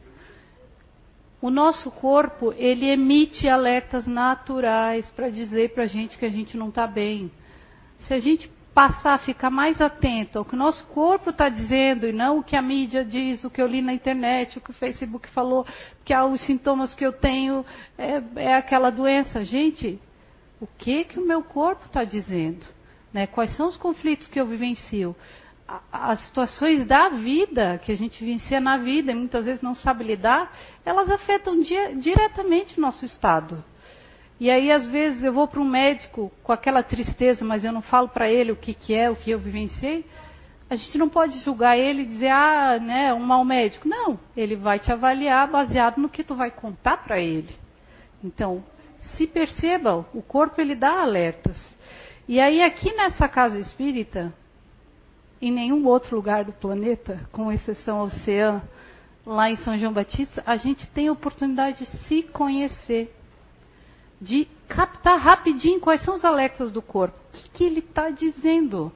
O 1.41 1.51
nosso 1.51 1.91
corpo, 1.91 2.53
ele 2.57 2.89
emite 2.89 3.49
alertas 3.49 4.07
naturais 4.07 5.09
para 5.11 5.31
dizer 5.31 5.73
para 5.73 5.85
a 5.85 5.87
gente 5.87 6.19
que 6.19 6.25
a 6.25 6.31
gente 6.31 6.57
não 6.57 6.69
está 6.69 6.87
bem. 6.87 7.31
Se 8.01 8.13
a 8.13 8.19
gente 8.19 8.51
passar 8.75 9.15
a 9.15 9.19
ficar 9.19 9.51
mais 9.51 9.81
atento 9.81 10.39
ao 10.39 10.45
que 10.45 10.55
o 10.55 10.59
nosso 10.59 10.85
corpo 10.87 11.31
está 11.31 11.49
dizendo 11.49 12.07
e 12.07 12.13
não 12.13 12.39
o 12.39 12.45
que 12.45 12.55
a 12.55 12.63
mídia 12.63 13.05
diz, 13.05 13.43
o 13.43 13.51
que 13.51 13.61
eu 13.61 13.67
li 13.67 13.83
na 13.83 13.93
internet, 13.93 14.59
o 14.59 14.61
que 14.61 14.71
o 14.71 14.75
Facebook 14.75 15.29
falou, 15.31 15.67
que 16.05 16.13
ah, 16.13 16.25
os 16.25 16.41
sintomas 16.43 16.95
que 16.95 17.05
eu 17.05 17.13
tenho 17.13 17.65
é, 17.97 18.23
é 18.37 18.55
aquela 18.55 18.91
doença. 18.91 19.45
Gente, 19.45 20.01
o 20.61 20.67
que 20.67 21.05
que 21.05 21.19
o 21.19 21.27
meu 21.27 21.43
corpo 21.43 21.87
está 21.87 22.05
dizendo? 22.05 22.67
Né? 23.13 23.27
Quais 23.27 23.57
são 23.57 23.69
os 23.69 23.77
conflitos 23.77 24.29
que 24.29 24.41
eu 24.41 24.47
vivencio? 24.47 25.17
As 25.93 26.23
situações 26.25 26.87
da 26.87 27.11
vida, 27.11 27.79
que 27.85 27.93
a 27.93 27.97
gente 27.97 28.25
vivencia 28.25 28.59
na 28.59 28.79
vida 28.79 29.13
e 29.13 29.15
muitas 29.15 29.45
vezes 29.45 29.61
não 29.61 29.75
sabe 29.75 30.03
lidar, 30.03 30.51
elas 30.85 31.11
afetam 31.11 31.61
diretamente 31.61 32.79
o 32.79 32.81
nosso 32.81 33.05
estado. 33.05 33.63
E 34.41 34.51
aí, 34.51 34.71
às 34.71 34.87
vezes, 34.89 35.23
eu 35.25 35.33
vou 35.33 35.47
para 35.47 35.61
um 35.61 35.69
médico 35.69 36.33
com 36.43 36.53
aquela 36.53 36.83
tristeza, 36.83 37.45
mas 37.45 37.65
eu 37.65 37.73
não 37.73 37.83
falo 37.83 38.09
para 38.09 38.31
ele 38.31 38.53
o 38.53 38.57
que, 38.57 38.73
que 38.73 38.95
é, 38.95 39.11
o 39.11 39.17
que 39.17 39.31
eu 39.31 39.39
vivenciei. 39.39 40.07
A 40.71 40.77
gente 40.77 40.97
não 40.97 41.09
pode 41.09 41.39
julgar 41.41 41.77
ele 41.77 42.03
e 42.03 42.07
dizer, 42.07 42.31
ah, 42.31 42.79
né, 42.81 43.13
um 43.13 43.21
mau 43.21 43.45
médico. 43.45 43.89
Não, 43.89 44.19
ele 44.37 44.55
vai 44.55 44.79
te 44.79 44.93
avaliar 44.93 45.51
baseado 45.51 45.99
no 45.99 46.09
que 46.09 46.23
tu 46.23 46.37
vai 46.37 46.51
contar 46.51 46.99
para 46.99 47.21
ele. 47.21 47.55
Então, 48.23 48.65
se 49.17 49.27
perceba, 49.27 50.07
o 50.15 50.23
corpo 50.23 50.61
ele 50.61 50.77
dá 50.77 51.01
alertas. 51.01 51.59
E 52.29 52.39
aí, 52.39 52.63
aqui 52.63 52.95
nessa 52.95 53.29
casa 53.29 53.59
espírita, 53.59 54.33
em 55.41 55.53
nenhum 55.53 55.87
outro 55.87 56.17
lugar 56.17 56.45
do 56.45 56.53
planeta, 56.53 57.21
com 57.33 57.53
exceção 57.53 57.99
ao 57.99 58.07
oceano, 58.07 58.63
lá 59.25 59.51
em 59.51 59.57
São 59.57 59.79
João 59.79 59.93
Batista, 59.93 60.43
a 60.47 60.57
gente 60.57 60.87
tem 60.89 61.09
a 61.09 61.13
oportunidade 61.13 61.79
de 61.79 61.87
se 62.07 62.23
conhecer 62.25 63.15
de 64.21 64.49
captar 64.69 65.19
rapidinho 65.19 65.81
quais 65.81 66.03
são 66.03 66.17
os 66.17 66.25
alertas 66.25 66.73
do 66.73 66.83
corpo. 66.83 67.17
O 67.29 67.33
que, 67.33 67.51
que 67.51 67.65
ele 67.65 67.79
está 67.79 68.11
dizendo? 68.11 68.93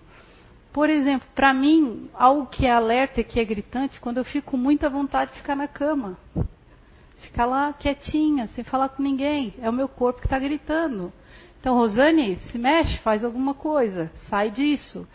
Por 0.73 0.89
exemplo, 0.89 1.29
para 1.35 1.53
mim, 1.53 2.09
algo 2.15 2.47
que 2.47 2.67
é 2.67 2.73
alerta 2.73 3.21
e 3.21 3.25
que 3.25 3.39
é 3.39 3.45
gritante, 3.45 4.01
quando 4.01 4.19
eu 4.19 4.25
fico 4.25 4.53
com 4.53 4.57
muita 4.57 4.89
vontade 4.89 5.33
de 5.33 5.39
ficar 5.39 5.55
na 5.55 5.69
cama. 5.69 6.19
Ficar 7.21 7.45
lá 7.47 7.73
quietinha, 7.73 8.49
sem 8.49 8.65
falar 8.65 8.89
com 8.89 9.03
ninguém. 9.03 9.55
É 9.61 9.71
o 9.71 9.73
meu 9.73 9.87
corpo 9.87 10.21
que 10.21 10.27
está 10.27 10.39
gritando. 10.39 11.13
Então, 11.61 11.77
Rosane, 11.77 12.39
se 12.51 12.59
mexe, 12.59 12.99
faz 12.99 13.23
alguma 13.23 13.55
coisa, 13.55 14.11
sai 14.29 14.51
disso. 14.51 15.07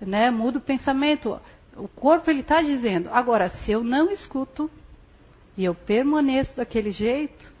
Né? 0.00 0.30
Muda 0.30 0.58
o 0.58 0.62
pensamento. 0.62 1.40
O 1.76 1.88
corpo 1.88 2.30
ele 2.30 2.40
está 2.40 2.62
dizendo. 2.62 3.10
Agora, 3.12 3.50
se 3.50 3.70
eu 3.70 3.84
não 3.84 4.10
escuto 4.10 4.70
e 5.56 5.64
eu 5.64 5.74
permaneço 5.74 6.56
daquele 6.56 6.90
jeito, 6.90 7.52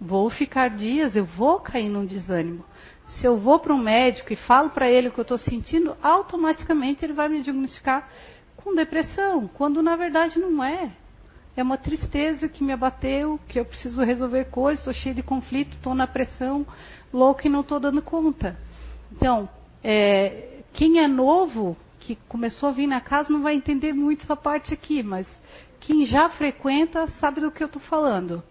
Vou 0.00 0.28
ficar 0.28 0.68
dias, 0.68 1.16
eu 1.16 1.24
vou 1.24 1.60
cair 1.60 1.88
num 1.88 2.04
desânimo. 2.04 2.64
Se 3.06 3.26
eu 3.26 3.38
vou 3.38 3.58
para 3.58 3.72
um 3.72 3.78
médico 3.78 4.32
e 4.32 4.36
falo 4.36 4.70
para 4.70 4.86
ele 4.86 5.08
o 5.08 5.12
que 5.12 5.18
eu 5.18 5.22
estou 5.22 5.38
sentindo, 5.38 5.96
automaticamente 6.02 7.04
ele 7.04 7.14
vai 7.14 7.28
me 7.28 7.42
diagnosticar 7.42 8.08
com 8.56 8.74
depressão, 8.74 9.48
quando 9.48 9.82
na 9.82 9.96
verdade 9.96 10.38
não 10.38 10.62
é. 10.62 10.90
É 11.56 11.62
uma 11.62 11.78
tristeza 11.78 12.48
que 12.48 12.64
me 12.64 12.72
abateu, 12.72 13.40
que 13.48 13.58
eu 13.58 13.64
preciso 13.64 14.02
resolver 14.02 14.46
coisas, 14.46 14.80
estou 14.80 14.92
cheio 14.92 15.14
de 15.14 15.22
conflito, 15.22 15.72
estou 15.72 15.94
na 15.94 16.06
pressão 16.06 16.66
louca 17.12 17.46
e 17.46 17.50
não 17.50 17.60
estou 17.60 17.78
dando 17.78 18.02
conta. 18.02 18.58
Então, 19.10 19.48
é, 19.82 20.53
quem 20.74 20.98
é 20.98 21.06
novo, 21.06 21.76
que 22.00 22.16
começou 22.28 22.68
a 22.68 22.72
vir 22.72 22.88
na 22.88 23.00
casa, 23.00 23.32
não 23.32 23.42
vai 23.42 23.54
entender 23.54 23.92
muito 23.92 24.24
essa 24.24 24.36
parte 24.36 24.74
aqui, 24.74 25.04
mas 25.04 25.26
quem 25.80 26.04
já 26.04 26.28
frequenta 26.28 27.06
sabe 27.20 27.40
do 27.40 27.52
que 27.52 27.62
eu 27.62 27.68
estou 27.68 27.80
falando. 27.80 28.42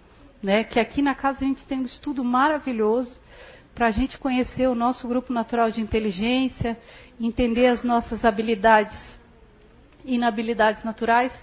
Né? 0.42 0.64
Que 0.64 0.80
aqui 0.80 1.02
na 1.02 1.14
casa 1.14 1.40
a 1.44 1.48
gente 1.48 1.66
tem 1.66 1.80
um 1.80 1.86
estudo 1.86 2.24
maravilhoso 2.24 3.20
para 3.76 3.88
a 3.88 3.92
gente 3.92 4.18
conhecer 4.18 4.68
o 4.68 4.76
nosso 4.76 5.06
grupo 5.06 5.34
natural 5.34 5.70
de 5.70 5.82
inteligência, 5.82 6.80
entender 7.20 7.68
as 7.68 7.84
nossas 7.84 8.24
habilidades 8.24 8.98
e 10.06 10.16
inabilidades 10.16 10.84
naturais. 10.84 11.34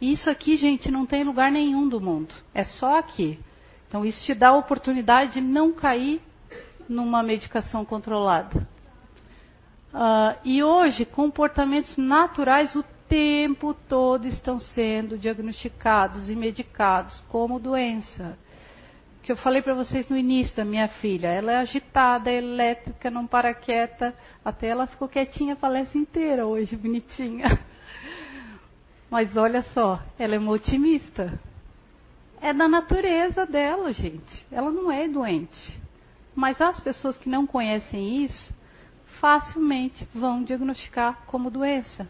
Isso 0.00 0.28
aqui, 0.28 0.58
gente, 0.58 0.90
não 0.90 1.06
tem 1.06 1.24
lugar 1.24 1.50
nenhum 1.50 1.88
do 1.88 2.00
mundo. 2.00 2.34
É 2.54 2.64
só 2.64 2.98
aqui. 2.98 3.38
Então, 3.88 4.04
isso 4.04 4.22
te 4.22 4.34
dá 4.34 4.48
a 4.48 4.56
oportunidade 4.56 5.34
de 5.34 5.40
não 5.40 5.72
cair 5.72 6.20
numa 6.88 7.22
medicação 7.22 7.84
controlada. 7.84 8.68
Uh, 9.92 10.38
e 10.44 10.62
hoje, 10.62 11.04
comportamentos 11.04 11.96
naturais 11.96 12.74
o 12.76 12.84
tempo 13.08 13.74
todo 13.74 14.28
estão 14.28 14.60
sendo 14.60 15.18
diagnosticados 15.18 16.30
e 16.30 16.36
medicados 16.36 17.20
como 17.28 17.58
doença. 17.58 18.38
Que 19.20 19.32
eu 19.32 19.36
falei 19.36 19.60
para 19.60 19.74
vocês 19.74 20.08
no 20.08 20.16
início 20.16 20.56
da 20.56 20.64
minha 20.64 20.86
filha, 20.86 21.26
ela 21.26 21.52
é 21.52 21.56
agitada, 21.56 22.30
é 22.30 22.36
elétrica, 22.36 23.10
não 23.10 23.26
para 23.26 23.52
quieta, 23.52 24.14
até 24.44 24.68
ela 24.68 24.86
ficou 24.86 25.08
quietinha 25.08 25.54
a 25.54 25.56
palestra 25.56 25.98
inteira 25.98 26.46
hoje, 26.46 26.76
bonitinha. 26.76 27.58
Mas 29.10 29.36
olha 29.36 29.62
só, 29.74 30.00
ela 30.16 30.36
é 30.36 30.38
uma 30.38 30.52
otimista. 30.52 31.38
É 32.40 32.54
da 32.54 32.68
natureza 32.68 33.44
dela, 33.44 33.92
gente. 33.92 34.46
Ela 34.52 34.70
não 34.70 34.90
é 34.90 35.08
doente. 35.08 35.78
Mas 36.34 36.60
as 36.60 36.78
pessoas 36.78 37.18
que 37.18 37.28
não 37.28 37.44
conhecem 37.44 38.24
isso, 38.24 38.54
facilmente 39.20 40.08
vão 40.14 40.42
diagnosticar 40.42 41.22
como 41.26 41.50
doença. 41.50 42.08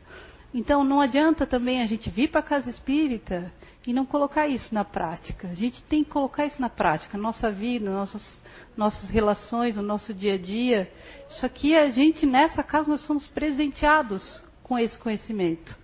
Então 0.55 0.85
não 0.85 1.01
adianta 1.01 1.47
também 1.47 1.83
a 1.83 1.87
gente 1.87 2.09
vir 2.09 2.29
para 2.29 2.41
a 2.41 2.45
casa 2.45 2.71
espírita 2.71 3.53
e 3.87 3.93
não 3.93 4.07
colocar 4.07 4.47
isso 4.47 4.73
na 4.75 4.85
prática. 4.85 5.49
A 5.49 5.55
gente 5.55 5.83
tem 5.83 6.05
que 6.05 6.11
colocar 6.11 6.47
isso 6.47 6.61
na 6.61 6.69
prática, 6.69 7.19
nossa 7.19 7.51
vida, 7.51 7.91
nossas, 7.91 8.41
nossas 8.77 9.11
relações, 9.11 9.77
o 9.77 9.83
nosso 9.83 10.15
dia 10.15 10.35
a 10.35 10.39
dia. 10.39 10.91
Isso 11.29 11.45
aqui 11.45 11.77
a 11.77 11.91
gente 11.91 12.25
nessa 12.25 12.63
casa 12.63 12.89
nós 12.89 13.01
somos 13.03 13.27
presenteados 13.27 14.43
com 14.63 14.79
esse 14.79 14.99
conhecimento. 14.99 15.79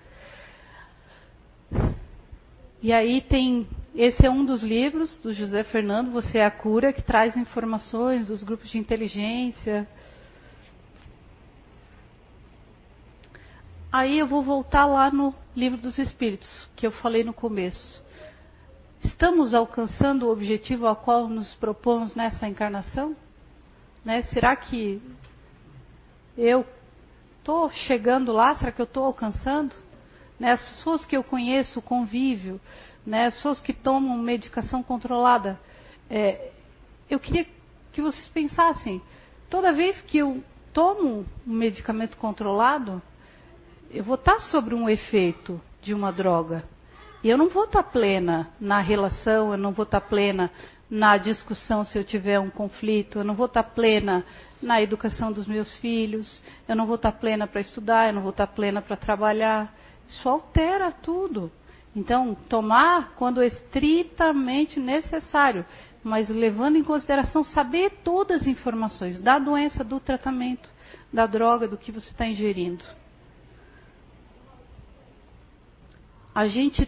E 2.83 2.93
aí 2.93 3.21
tem 3.21 3.67
esse 3.95 4.27
é 4.27 4.31
um 4.31 4.45
dos 4.45 4.63
livros 4.63 5.19
do 5.21 5.33
José 5.33 5.65
Fernando, 5.65 6.11
Você 6.11 6.37
é 6.37 6.45
a 6.45 6.51
Cura, 6.51 6.93
que 6.93 7.01
traz 7.01 7.35
informações 7.35 8.27
dos 8.27 8.45
grupos 8.45 8.69
de 8.69 8.77
inteligência, 8.77 9.89
Aí 13.99 14.19
eu 14.19 14.27
vou 14.27 14.43
voltar 14.43 14.85
lá 14.85 15.11
no 15.11 15.35
livro 15.57 15.79
dos 15.79 15.99
Espíritos, 15.99 16.69
que 16.77 16.87
eu 16.87 16.93
falei 16.93 17.25
no 17.25 17.33
começo. 17.33 18.03
Estamos 19.03 19.55
alcançando 19.55 20.27
o 20.27 20.31
objetivo 20.31 20.87
ao 20.87 20.97
qual 20.97 21.27
nos 21.29 21.55
propomos 21.55 22.15
nessa 22.15 22.47
encarnação? 22.47 23.17
Né? 24.05 24.21
Será 24.25 24.55
que 24.55 25.01
eu 26.37 26.67
estou 27.39 27.71
chegando 27.71 28.33
lá? 28.35 28.55
Será 28.57 28.71
que 28.71 28.83
eu 28.83 28.85
estou 28.85 29.03
alcançando? 29.03 29.75
Né? 30.39 30.53
As 30.53 30.63
pessoas 30.63 31.07
que 31.07 31.17
eu 31.17 31.25
conheço, 31.25 31.79
o 31.79 31.83
convívio, 31.83 32.61
né? 33.07 33.29
as 33.29 33.35
pessoas 33.37 33.61
que 33.61 33.73
tomam 33.73 34.19
medicação 34.19 34.83
controlada, 34.83 35.59
é, 36.11 36.51
eu 37.09 37.19
queria 37.19 37.47
que 37.93 38.03
vocês 38.03 38.29
pensassem: 38.29 39.01
toda 39.49 39.73
vez 39.73 40.03
que 40.03 40.19
eu 40.19 40.45
tomo 40.75 41.25
um 41.47 41.53
medicamento 41.55 42.19
controlado, 42.19 43.01
eu 43.91 44.05
vou 44.05 44.15
estar 44.17 44.41
sobre 44.41 44.75
um 44.75 44.89
efeito 44.89 45.61
de 45.83 45.95
uma 45.95 46.13
droga. 46.13 46.65
E 47.23 47.29
eu 47.29 47.39
não 47.39 47.49
vou 47.49 47.65
estar 47.65 47.83
plena 47.83 48.51
na 48.61 48.81
relação, 48.81 49.53
eu 49.53 49.59
não 49.59 49.73
vou 49.73 49.85
estar 49.85 50.01
plena 50.01 50.51
na 50.89 51.17
discussão 51.19 51.85
se 51.85 51.99
eu 51.99 52.05
tiver 52.05 52.39
um 52.39 52.51
conflito, 52.51 53.19
eu 53.19 53.25
não 53.25 53.35
vou 53.35 53.47
estar 53.47 53.63
plena 53.63 54.25
na 54.63 54.81
educação 54.81 55.33
dos 55.33 55.47
meus 55.47 55.75
filhos, 55.77 56.43
eu 56.69 56.77
não 56.77 56.87
vou 56.87 56.97
estar 56.97 57.13
plena 57.13 57.47
para 57.47 57.61
estudar, 57.61 58.09
eu 58.09 58.15
não 58.15 58.23
vou 58.23 58.31
estar 58.31 58.47
plena 58.47 58.81
para 58.81 58.97
trabalhar. 58.97 59.75
Isso 60.09 60.29
altera 60.29 60.93
tudo. 60.93 61.51
Então, 61.95 62.37
tomar 62.49 63.15
quando 63.17 63.43
estritamente 63.43 64.79
necessário, 64.79 65.65
mas 66.05 66.29
levando 66.29 66.77
em 66.77 66.85
consideração 66.85 67.43
saber 67.43 67.91
todas 68.05 68.43
as 68.43 68.47
informações 68.47 69.21
da 69.21 69.39
doença, 69.39 69.83
do 69.83 69.99
tratamento, 69.99 70.69
da 71.13 71.27
droga, 71.27 71.67
do 71.67 71.79
que 71.79 71.91
você 71.91 72.11
está 72.11 72.27
ingerindo. 72.27 72.85
A 76.37 76.49
gente 76.49 76.87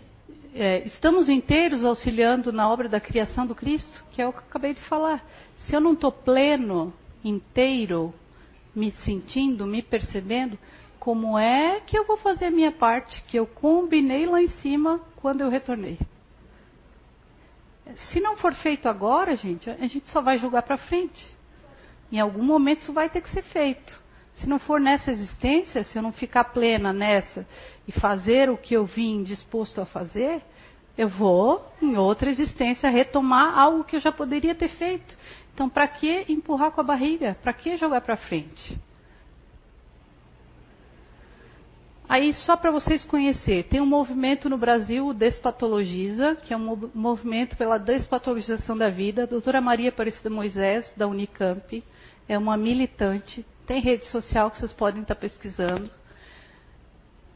é, 0.54 0.84
estamos 0.84 1.26
inteiros 1.26 1.82
auxiliando 1.82 2.52
na 2.52 2.70
obra 2.70 2.86
da 2.86 3.00
criação 3.00 3.46
do 3.46 3.54
Cristo, 3.54 4.04
que 4.10 4.20
é 4.20 4.28
o 4.28 4.30
que 4.30 4.40
eu 4.40 4.44
acabei 4.46 4.74
de 4.74 4.80
falar. 4.82 5.24
Se 5.60 5.74
eu 5.74 5.80
não 5.80 5.94
estou 5.94 6.12
pleno, 6.12 6.92
inteiro, 7.24 8.12
me 8.74 8.90
sentindo, 8.90 9.66
me 9.66 9.80
percebendo, 9.80 10.58
como 11.00 11.38
é 11.38 11.80
que 11.80 11.98
eu 11.98 12.06
vou 12.06 12.18
fazer 12.18 12.44
a 12.44 12.50
minha 12.50 12.70
parte 12.70 13.22
que 13.22 13.38
eu 13.38 13.46
combinei 13.46 14.26
lá 14.26 14.42
em 14.42 14.48
cima 14.48 15.00
quando 15.16 15.40
eu 15.40 15.48
retornei? 15.48 15.98
Se 18.12 18.20
não 18.20 18.36
for 18.36 18.52
feito 18.52 18.86
agora, 18.86 19.34
gente, 19.34 19.70
a 19.70 19.86
gente 19.86 20.06
só 20.08 20.20
vai 20.20 20.36
julgar 20.36 20.60
para 20.60 20.76
frente. 20.76 21.26
Em 22.12 22.20
algum 22.20 22.42
momento 22.42 22.80
isso 22.80 22.92
vai 22.92 23.08
ter 23.08 23.22
que 23.22 23.30
ser 23.30 23.44
feito. 23.44 23.98
Se 24.38 24.48
não 24.48 24.58
for 24.58 24.80
nessa 24.80 25.10
existência, 25.10 25.82
se 25.84 25.98
eu 25.98 26.02
não 26.02 26.12
ficar 26.12 26.44
plena 26.44 26.92
nessa 26.92 27.46
e 27.86 27.92
fazer 27.92 28.48
o 28.48 28.56
que 28.56 28.74
eu 28.74 28.86
vim 28.86 29.22
disposto 29.22 29.80
a 29.80 29.86
fazer, 29.86 30.42
eu 30.96 31.08
vou, 31.08 31.64
em 31.82 31.96
outra 31.96 32.30
existência, 32.30 32.88
retomar 32.88 33.58
algo 33.58 33.84
que 33.84 33.96
eu 33.96 34.00
já 34.00 34.12
poderia 34.12 34.54
ter 34.54 34.68
feito. 34.68 35.16
Então, 35.52 35.68
para 35.68 35.88
que 35.88 36.24
empurrar 36.28 36.70
com 36.70 36.80
a 36.80 36.84
barriga? 36.84 37.36
Para 37.42 37.52
que 37.52 37.76
jogar 37.76 38.00
para 38.00 38.16
frente? 38.16 38.78
Aí, 42.08 42.32
só 42.32 42.56
para 42.56 42.70
vocês 42.70 43.04
conhecerem, 43.04 43.64
tem 43.64 43.80
um 43.80 43.86
movimento 43.86 44.48
no 44.48 44.56
Brasil, 44.56 45.08
o 45.08 45.12
Despatologiza, 45.12 46.36
que 46.36 46.54
é 46.54 46.56
um 46.56 46.90
movimento 46.94 47.56
pela 47.56 47.76
despatologização 47.76 48.78
da 48.78 48.88
vida. 48.88 49.24
A 49.24 49.26
doutora 49.26 49.60
Maria 49.60 49.90
Aparecida 49.90 50.30
Moisés, 50.30 50.90
da 50.96 51.06
Unicamp, 51.06 51.84
é 52.28 52.38
uma 52.38 52.56
militante 52.56 53.44
tem 53.68 53.80
rede 53.82 54.06
social 54.06 54.50
que 54.50 54.58
vocês 54.58 54.72
podem 54.72 55.02
estar 55.02 55.14
pesquisando. 55.14 55.88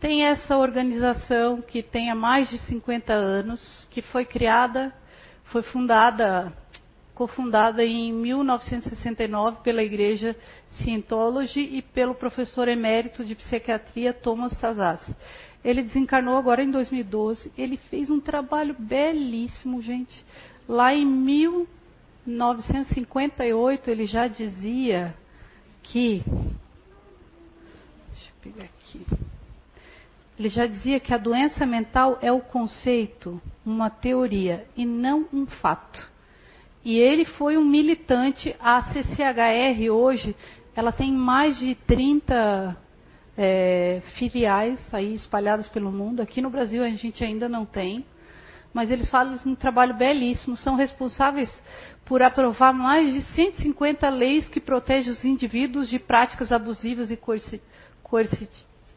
Tem 0.01 0.25
essa 0.25 0.57
organização 0.57 1.61
que 1.61 1.83
tem 1.83 2.11
há 2.11 2.15
mais 2.15 2.49
de 2.49 2.57
50 2.59 3.13
anos, 3.13 3.87
que 3.91 4.01
foi 4.01 4.25
criada, 4.25 4.95
foi 5.45 5.63
fundada, 5.63 6.51
cofundada 7.15 7.85
em 7.85 8.11
1969 8.15 9.59
pela 9.63 9.83
Igreja 9.83 10.35
Scientology 10.71 11.61
e 11.61 11.83
pelo 11.83 12.15
professor 12.15 12.67
emérito 12.67 13.23
de 13.23 13.35
psiquiatria 13.35 14.15
Thomas 14.15 14.59
Sazas. 14.59 15.03
Ele 15.63 15.83
desencarnou 15.83 16.39
agora 16.39 16.65
em 16.65 16.71
2012. 16.71 17.53
Ele 17.59 17.77
fez 17.77 18.09
um 18.09 18.19
trabalho 18.19 18.75
belíssimo, 18.79 19.83
gente. 19.83 20.25
Lá 20.67 20.95
em 20.95 21.05
1958 21.05 23.91
ele 23.91 24.07
já 24.07 24.27
dizia 24.27 25.15
que. 25.83 26.23
Deixa 28.11 28.31
eu 28.31 28.53
pegar 28.53 28.65
aqui. 28.65 29.07
Ele 30.39 30.49
já 30.49 30.67
dizia 30.67 30.99
que 30.99 31.13
a 31.13 31.19
doença 31.19 31.67
mental 31.67 32.19
é 32.23 32.33
o 32.33 32.41
conceito, 32.41 33.41
uma 33.65 33.91
teoria, 33.91 34.67
e 34.77 34.85
não 34.85 35.27
um 35.33 35.47
fato. 35.47 36.11
E 36.85 36.99
ele 36.99 37.25
foi 37.25 37.57
um 37.57 37.65
militante. 37.65 38.57
A 38.59 38.83
CCHR 38.83 39.91
hoje, 39.91 40.35
ela 40.75 40.91
tem 40.91 41.13
mais 41.13 41.59
de 41.59 41.75
30 41.75 42.77
é, 43.37 44.03
filiais 44.17 44.81
aí 44.93 45.15
espalhadas 45.15 45.69
pelo 45.69 45.93
mundo. 45.93 46.21
Aqui 46.21 46.41
no 46.41 46.51
Brasil 46.51 46.83
a 46.83 46.89
gente 46.91 47.23
ainda 47.23 47.49
não 47.49 47.65
tem. 47.65 48.05
Mas 48.73 48.91
eles 48.91 49.11
fazem 49.11 49.39
um 49.53 49.55
trabalho 49.55 49.95
belíssimo, 49.95 50.57
são 50.57 50.77
responsáveis 50.77 51.53
por 52.05 52.23
aprovar 52.23 52.73
mais 52.73 53.13
de 53.13 53.23
150 53.35 54.09
leis 54.09 54.49
que 54.49 54.61
protegem 54.61 55.13
os 55.13 55.25
indivíduos 55.25 55.89
de 55.89 55.99
práticas 55.99 56.51
abusivas 56.51 57.11
e 57.11 57.19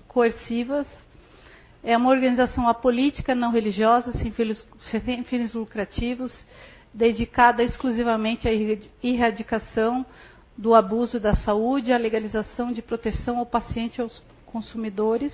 coercivas. 0.08 0.88
É 1.84 1.96
uma 1.96 2.10
organização 2.10 2.68
apolítica, 2.68 3.36
não 3.36 3.52
religiosa, 3.52 4.12
sem 4.14 4.32
fins, 4.32 4.66
sem 4.90 5.24
fins 5.24 5.54
lucrativos. 5.54 6.34
dedicada 6.94 7.62
exclusivamente 7.62 8.48
à 8.48 8.52
erradicação 9.04 10.06
do 10.58 10.74
abuso 10.74 11.20
da 11.20 11.36
saúde, 11.36 11.92
à 11.92 11.98
legalização 11.98 12.72
de 12.72 12.82
proteção 12.82 13.38
ao 13.38 13.46
paciente 13.46 13.98
e 13.98 14.02
aos 14.02 14.24
consumidores. 14.46 15.34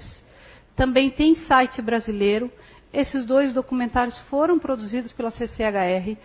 Também 0.75 1.11
tem 1.11 1.35
site 1.35 1.79
brasileiro. 1.81 2.51
Esses 2.93 3.25
dois 3.25 3.53
documentários 3.53 4.17
foram 4.29 4.59
produzidos 4.59 5.11
pela 5.11 5.31
CCHR. 5.31 6.17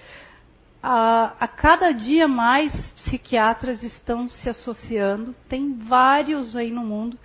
A, 0.83 1.33
a, 1.41 1.49
cada 1.49 1.93
dia 1.93 2.27
mais 2.27 2.73
psiquiatras 2.93 3.83
estão 3.83 4.29
se 4.29 4.49
associando, 4.49 5.35
tem 5.49 5.75
vários 5.75 6.57
aí 6.57 6.71
no 6.71 6.85
mundo. 6.85 7.19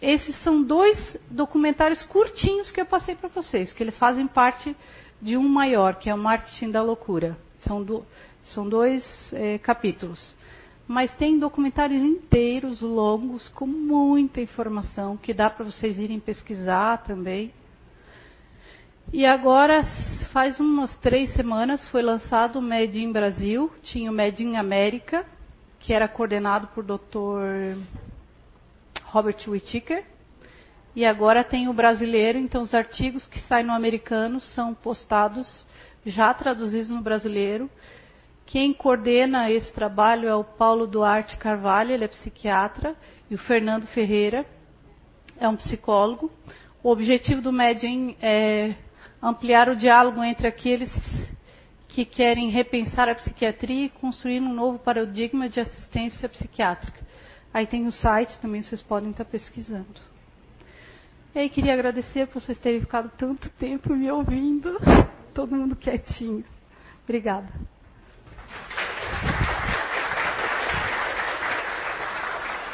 Esses 0.00 0.36
são 0.42 0.62
dois 0.62 1.18
documentários 1.30 2.02
curtinhos 2.04 2.70
que 2.70 2.80
eu 2.80 2.86
passei 2.86 3.14
para 3.14 3.28
vocês, 3.28 3.72
que 3.72 3.82
eles 3.82 3.98
fazem 3.98 4.26
parte 4.26 4.74
de 5.20 5.36
um 5.36 5.46
maior, 5.48 5.96
que 5.96 6.08
é 6.08 6.14
o 6.14 6.18
Marketing 6.18 6.70
da 6.70 6.82
Loucura. 6.82 7.36
São, 7.60 7.82
do, 7.82 8.04
são 8.44 8.68
dois 8.68 9.04
é, 9.32 9.58
capítulos. 9.58 10.34
Mas 10.88 11.14
tem 11.14 11.38
documentários 11.38 12.02
inteiros, 12.02 12.80
longos, 12.80 13.48
com 13.50 13.66
muita 13.66 14.40
informação, 14.40 15.16
que 15.16 15.32
dá 15.32 15.48
para 15.48 15.64
vocês 15.64 15.98
irem 15.98 16.18
pesquisar 16.18 17.04
também. 17.04 17.52
E 19.12 19.26
agora, 19.26 19.82
faz 20.32 20.60
umas 20.60 20.96
três 20.98 21.34
semanas, 21.34 21.88
foi 21.88 22.00
lançado 22.00 22.60
o 22.60 22.62
Med 22.62 22.96
in 22.96 23.10
Brasil, 23.10 23.68
tinha 23.82 24.08
o 24.08 24.14
Med 24.14 24.40
in 24.40 24.54
América, 24.54 25.26
que 25.80 25.92
era 25.92 26.06
coordenado 26.06 26.68
por 26.68 26.84
Dr. 26.84 27.76
Robert 29.06 29.36
Whittaker. 29.48 30.04
E 30.94 31.04
agora 31.04 31.42
tem 31.42 31.68
o 31.68 31.72
brasileiro, 31.72 32.38
então 32.38 32.62
os 32.62 32.72
artigos 32.72 33.26
que 33.26 33.40
saem 33.40 33.66
no 33.66 33.72
americano 33.72 34.38
são 34.38 34.72
postados, 34.74 35.66
já 36.06 36.32
traduzidos 36.32 36.90
no 36.90 37.00
brasileiro. 37.00 37.68
Quem 38.46 38.72
coordena 38.72 39.50
esse 39.50 39.72
trabalho 39.72 40.28
é 40.28 40.34
o 40.36 40.44
Paulo 40.44 40.86
Duarte 40.86 41.36
Carvalho, 41.36 41.90
ele 41.90 42.04
é 42.04 42.08
psiquiatra, 42.08 42.94
e 43.28 43.34
o 43.34 43.38
Fernando 43.38 43.88
Ferreira 43.88 44.46
é 45.36 45.48
um 45.48 45.56
psicólogo. 45.56 46.30
O 46.80 46.90
objetivo 46.90 47.42
do 47.42 47.52
Medin 47.52 48.14
é 48.22 48.74
ampliar 49.22 49.68
o 49.68 49.76
diálogo 49.76 50.22
entre 50.22 50.46
aqueles 50.46 50.90
que 51.88 52.04
querem 52.04 52.50
repensar 52.50 53.08
a 53.08 53.14
psiquiatria 53.14 53.86
e 53.86 53.90
construir 53.90 54.40
um 54.40 54.52
novo 54.52 54.78
paradigma 54.78 55.48
de 55.48 55.60
assistência 55.60 56.28
psiquiátrica. 56.28 57.00
Aí 57.52 57.66
tem 57.66 57.86
o 57.86 57.92
site 57.92 58.38
também, 58.40 58.62
vocês 58.62 58.80
podem 58.80 59.10
estar 59.10 59.24
pesquisando. 59.24 60.00
E 61.34 61.38
aí 61.38 61.48
queria 61.48 61.74
agradecer 61.74 62.26
por 62.26 62.40
vocês 62.40 62.58
terem 62.58 62.80
ficado 62.80 63.10
tanto 63.16 63.48
tempo 63.50 63.94
me 63.94 64.10
ouvindo. 64.10 64.78
Todo 65.34 65.56
mundo 65.56 65.76
quietinho. 65.76 66.44
Obrigada. 67.04 67.48